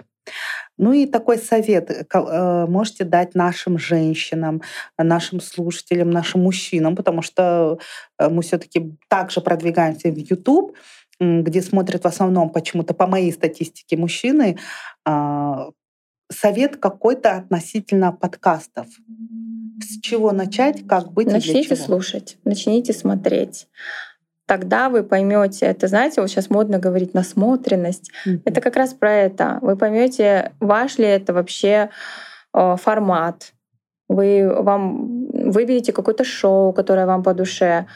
Ну 0.77 0.93
и 0.93 1.07
такой 1.07 1.39
совет 1.39 1.91
э, 1.91 2.67
можете 2.69 3.05
дать 3.05 3.35
нашим 3.35 3.79
женщинам, 3.79 4.63
нашим 4.97 5.41
слушателям, 5.41 6.11
нашим 6.11 6.43
мужчинам, 6.43 6.95
потому 6.95 7.23
что 7.23 7.79
э, 8.19 8.29
мы 8.29 8.43
все-таки 8.43 8.95
также 9.09 9.41
продвигаемся 9.41 10.11
в 10.11 10.17
YouTube, 10.17 10.77
где 11.21 11.63
смотрят 11.63 12.05
в 12.05 12.07
основном 12.07 12.51
почему-то 12.51 12.95
по 12.95 13.07
моей 13.07 13.33
статистике 13.33 13.97
мужчины. 13.97 14.59
Совет 16.31 16.77
какой-то 16.77 17.37
относительно 17.37 18.13
подкастов. 18.13 18.87
С 19.81 20.01
чего 20.01 20.33
начать, 20.33 20.87
как 20.87 21.13
быть? 21.13 21.29
Начните 21.29 21.77
слушать, 21.77 22.37
начните 22.45 22.93
смотреть. 22.93 23.69
Тогда 24.47 24.89
вы 24.89 25.03
поймете, 25.03 25.67
это 25.67 25.89
знаете, 25.89 26.21
вот 26.21 26.31
сейчас 26.31 26.49
модно 26.49 26.79
говорить 26.79 27.13
насмотренность. 27.13 28.11
Mm-hmm. 28.27 28.43
Это 28.47 28.61
как 28.61 28.77
раз 28.77 28.95
про 28.95 29.13
это. 29.13 29.59
Вы 29.61 29.77
поймете, 29.77 30.53
ваш 30.59 30.97
ли 30.99 31.05
это 31.05 31.35
вообще 31.35 31.91
э, 32.55 32.77
формат. 32.77 33.53
Вы 34.09 34.51
вам 34.51 35.27
выберете 35.51 35.93
какое-то 35.93 36.25
шоу, 36.25 36.73
которое 36.73 37.05
вам 37.05 37.23
по 37.23 37.35
душе, 37.35 37.87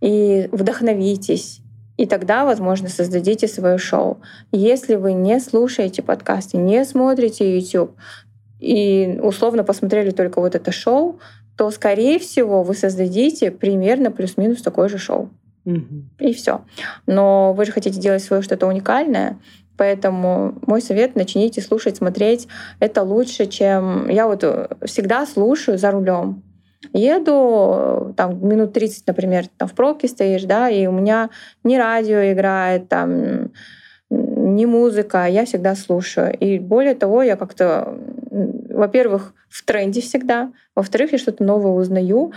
и 0.00 0.48
вдохновитесь 0.50 1.61
и 2.02 2.06
тогда, 2.06 2.44
возможно, 2.44 2.88
создадите 2.88 3.46
свое 3.46 3.78
шоу. 3.78 4.20
Если 4.50 4.96
вы 4.96 5.12
не 5.12 5.38
слушаете 5.38 6.02
подкасты, 6.02 6.56
не 6.56 6.84
смотрите 6.84 7.56
YouTube 7.56 7.92
и 8.58 9.20
условно 9.22 9.62
посмотрели 9.62 10.10
только 10.10 10.40
вот 10.40 10.56
это 10.56 10.72
шоу, 10.72 11.20
то, 11.56 11.70
скорее 11.70 12.18
всего, 12.18 12.64
вы 12.64 12.74
создадите 12.74 13.52
примерно 13.52 14.10
плюс-минус 14.10 14.62
такое 14.62 14.88
же 14.88 14.98
шоу. 14.98 15.30
Mm-hmm. 15.64 16.02
И 16.18 16.32
все. 16.32 16.62
Но 17.06 17.52
вы 17.52 17.66
же 17.66 17.70
хотите 17.70 18.00
делать 18.00 18.24
свое 18.24 18.42
что-то 18.42 18.66
уникальное, 18.66 19.38
Поэтому 19.76 20.54
мой 20.66 20.82
совет— 20.82 21.14
начните 21.16 21.62
слушать, 21.62 21.96
смотреть. 21.96 22.46
Это 22.78 23.02
лучше, 23.02 23.46
чем... 23.46 24.08
Я 24.08 24.26
вот 24.26 24.44
всегда 24.84 25.24
слушаю 25.24 25.78
за 25.78 25.90
рулем 25.90 26.42
еду, 26.92 28.14
там 28.16 28.46
минут 28.46 28.72
30, 28.72 29.06
например, 29.06 29.46
там 29.56 29.68
в 29.68 29.74
пробке 29.74 30.08
стоишь, 30.08 30.42
да, 30.44 30.68
и 30.68 30.86
у 30.86 30.92
меня 30.92 31.30
ни 31.64 31.76
радио 31.76 32.32
играет, 32.32 32.88
там, 32.88 33.50
ни 34.10 34.66
музыка, 34.66 35.26
я 35.26 35.46
всегда 35.46 35.74
слушаю. 35.74 36.36
И 36.36 36.58
более 36.58 36.94
того, 36.94 37.22
я 37.22 37.36
как-то, 37.36 37.96
во-первых, 38.30 39.34
в 39.48 39.64
тренде 39.64 40.00
всегда, 40.00 40.52
во-вторых, 40.74 41.12
я 41.12 41.18
что-то 41.18 41.44
новое 41.44 41.72
узнаю, 41.72 42.32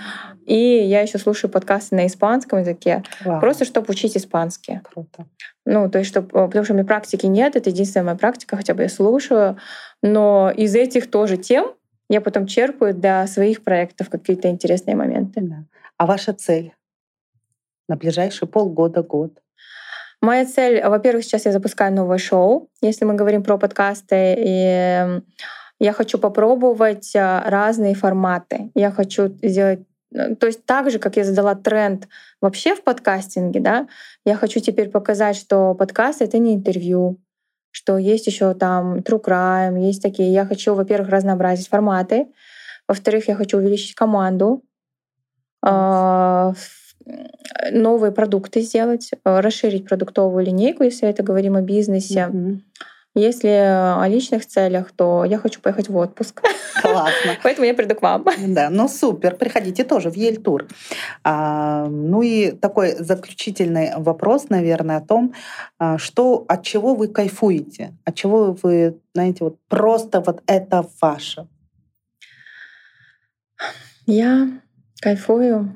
и 0.46 0.56
я 0.56 1.02
еще 1.02 1.18
слушаю 1.18 1.52
подкасты 1.52 1.96
на 1.96 2.08
испанском 2.08 2.60
языке, 2.60 3.04
Вау. 3.24 3.42
просто 3.42 3.66
чтобы 3.66 3.88
учить 3.90 4.16
испанский. 4.16 4.80
Круто. 4.84 5.26
Ну, 5.66 5.90
то 5.90 6.00
есть, 6.00 6.10
чтобы, 6.10 6.28
потому 6.28 6.64
что 6.64 6.74
у 6.74 6.76
меня 6.76 6.86
практики 6.86 7.26
нет, 7.26 7.56
это 7.56 7.70
единственная 7.70 8.06
моя 8.06 8.18
практика, 8.18 8.56
хотя 8.56 8.74
бы 8.74 8.84
я 8.84 8.90
слушаю, 8.90 9.58
но 10.02 10.52
из 10.56 10.76
этих 10.76 11.10
тоже 11.10 11.38
тем 11.38 11.74
я 12.10 12.22
потом 12.22 12.48
черпаю 12.48 12.94
для 12.94 13.26
своих 13.28 13.64
проектов 13.64 14.10
какие-то 14.10 14.50
интересные 14.50 14.96
моменты. 14.96 15.42
Да. 15.42 15.64
А 15.98 16.06
ваша 16.06 16.34
цель 16.34 16.74
на 17.88 17.96
ближайшие 17.96 18.48
полгода, 18.48 19.04
год? 19.04 19.42
Моя 20.22 20.46
цель, 20.46 20.84
во-первых, 20.84 21.24
сейчас 21.24 21.46
я 21.46 21.52
запускаю 21.52 21.94
новое 21.94 22.18
шоу, 22.18 22.70
если 22.82 23.06
мы 23.06 23.16
говорим 23.16 23.44
про 23.44 23.58
подкасты, 23.58 24.36
и 24.38 25.22
я 25.80 25.94
хочу 25.94 26.18
попробовать 26.18 27.16
а, 27.16 27.44
разные 27.46 27.96
форматы. 27.96 28.72
Я 28.76 28.92
хочу 28.92 29.28
сделать 29.44 29.82
э, 30.14 30.36
то 30.36 30.48
есть 30.48 30.66
так 30.66 30.90
же, 30.90 31.00
как 31.00 31.18
я 31.18 31.26
задала 31.26 31.54
тренд 31.54 32.08
вообще 32.42 32.76
в 32.76 32.84
подкастинге, 32.84 33.60
да, 33.60 33.88
я 34.24 34.36
хочу 34.36 34.62
теперь 34.62 34.90
показать, 34.90 35.36
что 35.36 35.76
подкаст— 35.76 36.22
это 36.24 36.38
не 36.38 36.56
интервью, 36.56 37.20
что 37.76 37.98
есть 37.98 38.26
еще 38.26 38.54
там 38.54 39.00
True 39.00 39.22
Crime, 39.22 39.86
есть 39.86 40.02
такие. 40.02 40.32
Я 40.32 40.46
хочу, 40.46 40.76
во-первых, 40.76 41.10
разнообразить 41.10 41.68
форматы. 41.68 42.28
Во-вторых, 42.88 43.28
я 43.28 43.36
хочу 43.36 43.58
увеличить 43.58 43.96
команду, 43.96 44.64
а, 45.62 46.54
новые 47.72 48.14
продукты 48.14 48.62
сделать, 48.62 49.12
расширить 49.26 49.90
продуктовую 49.90 50.46
линейку, 50.46 50.84
если 50.84 51.10
это 51.10 51.22
говорим 51.22 51.58
о 51.58 51.62
бизнесе. 51.62 52.30
Mm-hmm. 52.32 52.60
Если 53.18 53.48
о 53.48 54.06
личных 54.10 54.46
целях, 54.46 54.92
то 54.92 55.24
я 55.24 55.38
хочу 55.38 55.62
поехать 55.62 55.88
в 55.88 55.96
отпуск. 55.96 56.42
Классно. 56.82 57.38
Поэтому 57.44 57.66
я 57.66 57.74
приду 57.74 57.96
к 57.96 58.02
вам. 58.02 58.26
Да, 58.48 58.70
ну 58.70 58.90
супер. 58.90 59.38
Приходите 59.38 59.86
тоже 59.86 60.12
в 60.12 60.16
Ельтур. 60.16 60.68
А, 61.24 61.88
ну 61.88 62.22
и 62.22 62.52
такой 62.52 62.96
заключительный 62.96 63.92
вопрос, 63.96 64.50
наверное, 64.50 64.98
о 64.98 65.02
том, 65.02 65.34
а, 65.80 65.98
что, 65.98 66.44
от 66.50 66.64
чего 66.64 66.94
вы 66.94 67.08
кайфуете, 67.08 67.94
от 68.04 68.16
чего 68.16 68.52
вы, 68.62 69.00
знаете, 69.14 69.46
вот 69.46 69.60
просто 69.70 70.20
вот 70.20 70.44
это 70.46 70.86
ваше. 71.02 71.48
Я 74.06 74.50
кайфую 75.00 75.74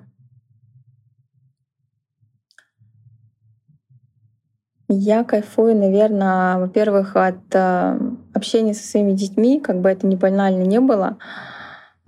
Я 4.92 5.24
кайфую, 5.24 5.76
наверное, 5.76 6.58
во-первых, 6.58 7.16
от 7.16 7.36
э, 7.54 8.00
общения 8.34 8.74
со 8.74 8.88
своими 8.88 9.12
детьми, 9.12 9.60
как 9.60 9.82
бы 9.82 9.90
это 9.90 10.08
ни 10.08 10.16
банально 10.16 10.64
не 10.64 10.80
было. 10.80 11.20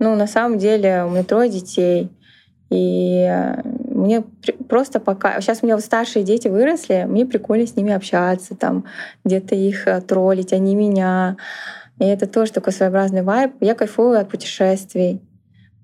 Ну, 0.00 0.16
на 0.16 0.26
самом 0.26 0.58
деле, 0.58 1.04
у 1.04 1.10
меня 1.10 1.22
трое 1.22 1.48
детей. 1.48 2.10
И 2.70 3.24
э, 3.24 3.62
мне 3.64 4.24
просто 4.68 4.98
пока... 4.98 5.40
Сейчас 5.40 5.60
у 5.62 5.66
меня 5.66 5.76
вот 5.76 5.84
старшие 5.84 6.24
дети 6.24 6.48
выросли, 6.48 7.04
мне 7.06 7.24
прикольно 7.24 7.68
с 7.68 7.76
ними 7.76 7.92
общаться, 7.92 8.56
там, 8.56 8.86
где-то 9.24 9.54
их 9.54 9.86
э, 9.86 10.00
троллить, 10.00 10.52
они 10.52 10.74
меня. 10.74 11.36
И 12.00 12.04
это 12.04 12.26
тоже 12.26 12.50
такой 12.50 12.72
своеобразный 12.72 13.22
вайб. 13.22 13.52
Я 13.60 13.76
кайфую 13.76 14.18
от 14.18 14.28
путешествий. 14.28 15.22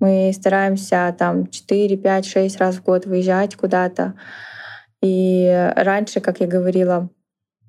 Мы 0.00 0.32
стараемся 0.34 1.14
там 1.16 1.46
4, 1.46 1.96
5, 1.96 2.26
6 2.26 2.58
раз 2.58 2.74
в 2.74 2.82
год 2.82 3.06
выезжать 3.06 3.54
куда-то. 3.54 4.14
И 5.02 5.72
раньше, 5.76 6.20
как 6.20 6.40
я 6.40 6.46
говорила, 6.46 7.08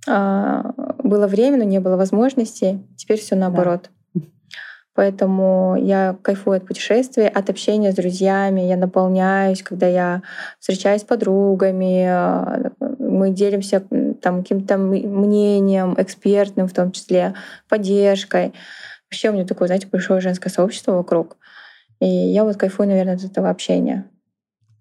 а, 0.08 0.74
было 1.04 1.28
время, 1.28 1.58
но 1.58 1.64
не 1.64 1.80
было 1.80 1.96
возможности. 1.96 2.80
Теперь 2.98 3.20
все 3.20 3.36
наоборот. 3.36 3.90
Да. 4.14 4.22
Поэтому 4.96 5.78
я 5.80 6.18
кайфую 6.22 6.58
от 6.58 6.68
путешествий, 6.68 7.28
от 7.28 7.50
общения 7.50 7.92
с 7.92 7.96
друзьями. 7.96 8.62
Я 8.62 8.76
наполняюсь, 8.76 9.64
когда 9.64 9.88
я 9.88 10.24
встречаюсь 10.60 11.02
с 11.02 11.06
подругами. 11.06 12.06
Э, 12.06 12.70
мы 13.00 13.30
делимся 13.30 13.82
там 14.22 14.42
каким-то 14.42 14.78
мнением, 14.78 15.96
экспертным 15.98 16.68
в 16.68 16.74
том 16.74 16.92
числе, 16.92 17.34
поддержкой. 17.70 18.54
Вообще 19.10 19.30
у 19.30 19.34
меня 19.34 19.46
такое, 19.46 19.68
знаете, 19.68 19.88
большое 19.88 20.20
женское 20.20 20.50
сообщество 20.50 20.92
вокруг. 20.92 21.38
И 22.02 22.06
я 22.06 22.44
вот 22.44 22.58
кайфую, 22.58 22.90
наверное, 22.90 23.16
от 23.16 23.24
этого 23.24 23.50
общения. 23.50 24.06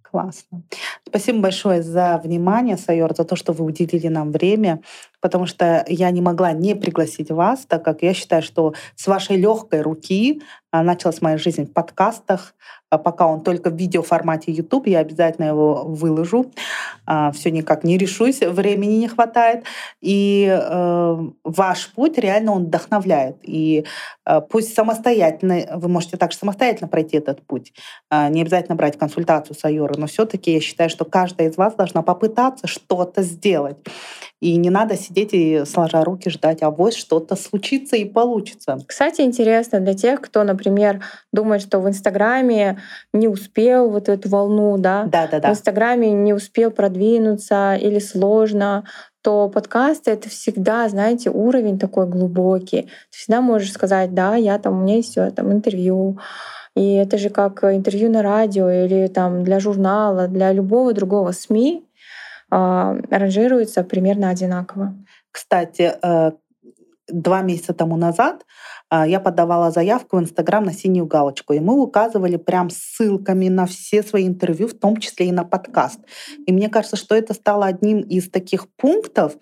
Классно. 0.02 0.62
Спасибо 1.08 1.40
большое 1.40 1.82
за 1.82 2.20
внимание, 2.22 2.76
Сайор, 2.76 3.14
за 3.16 3.24
то, 3.24 3.34
что 3.34 3.54
вы 3.54 3.64
уделили 3.64 4.08
нам 4.08 4.30
время, 4.30 4.82
потому 5.20 5.46
что 5.46 5.84
я 5.88 6.10
не 6.10 6.20
могла 6.20 6.52
не 6.52 6.74
пригласить 6.74 7.30
вас, 7.30 7.64
так 7.66 7.82
как 7.82 8.02
я 8.02 8.12
считаю, 8.12 8.42
что 8.42 8.74
с 8.94 9.06
вашей 9.06 9.36
легкой 9.36 9.80
руки 9.80 10.42
а, 10.70 10.82
началась 10.82 11.22
моя 11.22 11.38
жизнь 11.38 11.64
в 11.64 11.72
подкастах, 11.72 12.54
а 12.90 12.98
пока 12.98 13.26
он 13.26 13.42
только 13.42 13.70
в 13.70 13.76
видеоформате 13.76 14.52
YouTube, 14.52 14.86
я 14.86 15.00
обязательно 15.00 15.46
его 15.46 15.84
выложу. 15.84 16.52
А, 17.06 17.32
Все 17.32 17.50
никак 17.50 17.84
не 17.84 17.96
решусь, 17.96 18.40
времени 18.40 18.94
не 18.94 19.08
хватает. 19.08 19.64
И 20.00 20.46
э, 20.48 21.16
ваш 21.44 21.92
путь 21.92 22.18
реально 22.18 22.52
он 22.52 22.64
вдохновляет. 22.66 23.36
И 23.42 23.84
э, 24.26 24.40
пусть 24.40 24.74
самостоятельно, 24.74 25.78
вы 25.78 25.88
можете 25.88 26.16
также 26.16 26.38
самостоятельно 26.38 26.88
пройти 26.88 27.16
этот 27.18 27.46
путь. 27.46 27.72
Не 28.10 28.40
обязательно 28.40 28.74
брать 28.74 28.98
консультацию 28.98 29.54
с 29.54 29.68
но 29.68 30.06
все-таки 30.06 30.52
я 30.52 30.60
считаю, 30.60 30.88
что 30.88 30.97
каждая 31.04 31.48
из 31.48 31.56
вас 31.56 31.74
должна 31.74 32.02
попытаться 32.02 32.66
что-то 32.66 33.22
сделать. 33.22 33.76
И 34.40 34.56
не 34.56 34.70
надо 34.70 34.96
сидеть 34.96 35.30
и 35.32 35.64
сложа 35.64 36.04
руки 36.04 36.30
ждать, 36.30 36.62
а 36.62 36.70
вот 36.70 36.94
что-то 36.94 37.34
случится 37.34 37.96
и 37.96 38.04
получится. 38.04 38.78
Кстати, 38.86 39.22
интересно 39.22 39.80
для 39.80 39.94
тех, 39.94 40.20
кто, 40.20 40.44
например, 40.44 41.02
думает, 41.32 41.60
что 41.60 41.80
в 41.80 41.88
Инстаграме 41.88 42.78
не 43.12 43.26
успел 43.26 43.90
вот 43.90 44.08
эту 44.08 44.28
волну, 44.28 44.78
да, 44.78 45.04
да, 45.04 45.26
да, 45.26 45.40
да. 45.40 45.48
в 45.48 45.52
Инстаграме 45.52 46.12
не 46.12 46.32
успел 46.32 46.70
продвинуться 46.70 47.74
или 47.74 47.98
сложно, 47.98 48.84
то 49.22 49.48
подкасты— 49.48 50.10
это 50.12 50.28
всегда, 50.28 50.88
знаете, 50.88 51.30
уровень 51.30 51.78
такой 51.78 52.06
глубокий. 52.06 52.82
Ты 52.82 53.18
всегда 53.18 53.40
можешь 53.40 53.72
сказать, 53.72 54.14
да, 54.14 54.36
я 54.36 54.58
там, 54.58 54.78
у 54.78 54.82
меня 54.82 54.96
есть 54.96 55.18
там 55.34 55.52
интервью, 55.52 56.18
и 56.78 56.94
это 56.94 57.18
же 57.18 57.28
как 57.28 57.64
интервью 57.64 58.08
на 58.08 58.22
радио 58.22 58.70
или 58.70 59.08
там 59.08 59.42
для 59.42 59.58
журнала, 59.58 60.28
для 60.28 60.52
любого 60.52 60.92
другого 60.92 61.32
СМИ, 61.32 61.84
а, 62.50 62.96
ранжируется 63.10 63.82
примерно 63.82 64.30
одинаково. 64.30 64.94
Кстати, 65.32 65.92
э, 66.00 66.32
два 67.08 67.42
месяца 67.42 67.74
тому 67.74 67.96
назад 67.96 68.46
а, 68.90 69.06
я 69.06 69.18
подавала 69.18 69.70
заявку 69.70 70.16
в 70.16 70.20
Инстаграм 70.20 70.64
на 70.64 70.72
синюю 70.72 71.06
галочку, 71.06 71.52
и 71.52 71.60
мы 71.60 71.82
указывали 71.82 72.36
прям 72.36 72.70
ссылками 72.70 73.48
на 73.48 73.66
все 73.66 74.04
свои 74.04 74.28
интервью, 74.28 74.68
в 74.68 74.74
том 74.74 74.98
числе 74.98 75.26
и 75.26 75.32
на 75.32 75.44
подкаст. 75.44 76.00
И 76.46 76.52
мне 76.52 76.68
кажется, 76.68 76.96
что 76.96 77.16
это 77.16 77.34
стало 77.34 77.66
одним 77.66 78.00
из 78.00 78.30
таких 78.30 78.68
пунктов, 78.76 79.36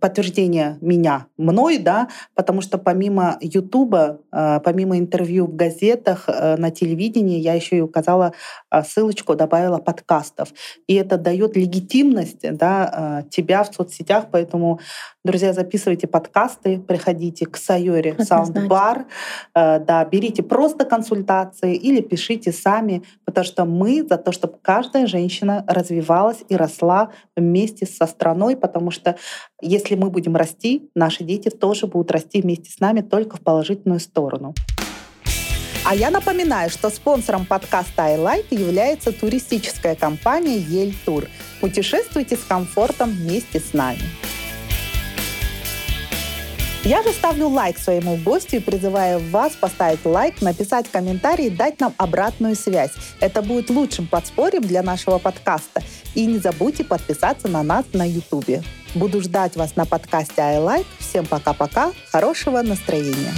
подтверждение 0.00 0.78
меня, 0.80 1.26
мной, 1.36 1.78
да, 1.78 2.08
потому 2.34 2.60
что 2.60 2.78
помимо 2.78 3.36
Ютуба, 3.40 4.20
э, 4.32 4.60
помимо 4.64 4.98
интервью 4.98 5.46
в 5.46 5.56
газетах, 5.56 6.24
э, 6.28 6.56
на 6.56 6.70
телевидении, 6.70 7.38
я 7.38 7.54
еще 7.54 7.76
и 7.76 7.80
указала 7.80 8.32
э, 8.70 8.82
ссылочку, 8.82 9.34
добавила 9.34 9.78
подкастов. 9.78 10.52
И 10.86 10.94
это 10.94 11.18
дает 11.18 11.56
легитимность 11.56 12.40
да, 12.42 13.24
тебя 13.30 13.62
в 13.62 13.74
соцсетях, 13.74 14.26
поэтому, 14.30 14.80
друзья, 15.24 15.52
записывайте 15.52 16.06
подкасты, 16.06 16.78
приходите 16.78 17.46
к 17.46 17.56
Сайоре 17.56 18.16
Саундбар, 18.18 19.06
да, 19.54 20.04
берите 20.10 20.42
просто 20.42 20.84
консультации 20.84 21.74
или 21.74 22.00
пишите 22.00 22.52
сами, 22.52 23.02
потому 23.24 23.44
что 23.44 23.64
мы 23.64 24.06
за 24.08 24.18
то, 24.18 24.32
чтобы 24.32 24.58
каждая 24.62 25.06
женщина 25.06 25.64
развивалась 25.66 26.44
и 26.48 26.56
росла 26.56 27.10
вместе 27.36 27.86
со 27.86 28.06
страной, 28.06 28.56
потому 28.56 28.90
что 28.90 29.16
если 29.62 29.94
мы 29.94 30.10
будем 30.10 30.36
расти, 30.36 30.90
наши 30.94 31.24
дети 31.24 31.48
тоже 31.48 31.86
будут 31.86 32.10
расти 32.10 32.42
вместе 32.42 32.70
с 32.70 32.80
нами 32.80 33.00
только 33.00 33.36
в 33.36 33.40
положительную 33.40 34.00
сторону. 34.00 34.54
А 35.84 35.94
я 35.94 36.10
напоминаю, 36.10 36.68
что 36.68 36.90
спонсором 36.90 37.46
подкаста 37.46 38.02
iLife 38.02 38.46
является 38.50 39.12
туристическая 39.12 39.94
компания 39.94 40.58
Ель 40.58 40.94
Тур. 41.04 41.26
Путешествуйте 41.60 42.36
с 42.36 42.42
комфортом 42.42 43.10
вместе 43.10 43.60
с 43.60 43.72
нами. 43.72 44.00
Я 46.86 47.02
же 47.02 47.10
ставлю 47.10 47.48
лайк 47.48 47.78
своему 47.78 48.14
гостю 48.14 48.58
и 48.58 48.60
призываю 48.60 49.18
вас 49.30 49.56
поставить 49.56 50.04
лайк, 50.04 50.40
написать 50.40 50.88
комментарий 50.88 51.46
и 51.46 51.50
дать 51.50 51.80
нам 51.80 51.92
обратную 51.96 52.54
связь. 52.54 52.92
Это 53.18 53.42
будет 53.42 53.70
лучшим 53.70 54.06
подспорьем 54.06 54.62
для 54.62 54.84
нашего 54.84 55.18
подкаста. 55.18 55.82
И 56.14 56.24
не 56.26 56.38
забудьте 56.38 56.84
подписаться 56.84 57.48
на 57.48 57.64
нас 57.64 57.86
на 57.92 58.08
YouTube. 58.08 58.64
Буду 58.94 59.20
ждать 59.20 59.56
вас 59.56 59.74
на 59.74 59.84
подкасте 59.84 60.40
iLike. 60.40 60.86
Всем 61.00 61.26
пока-пока. 61.26 61.90
Хорошего 62.12 62.62
настроения. 62.62 63.32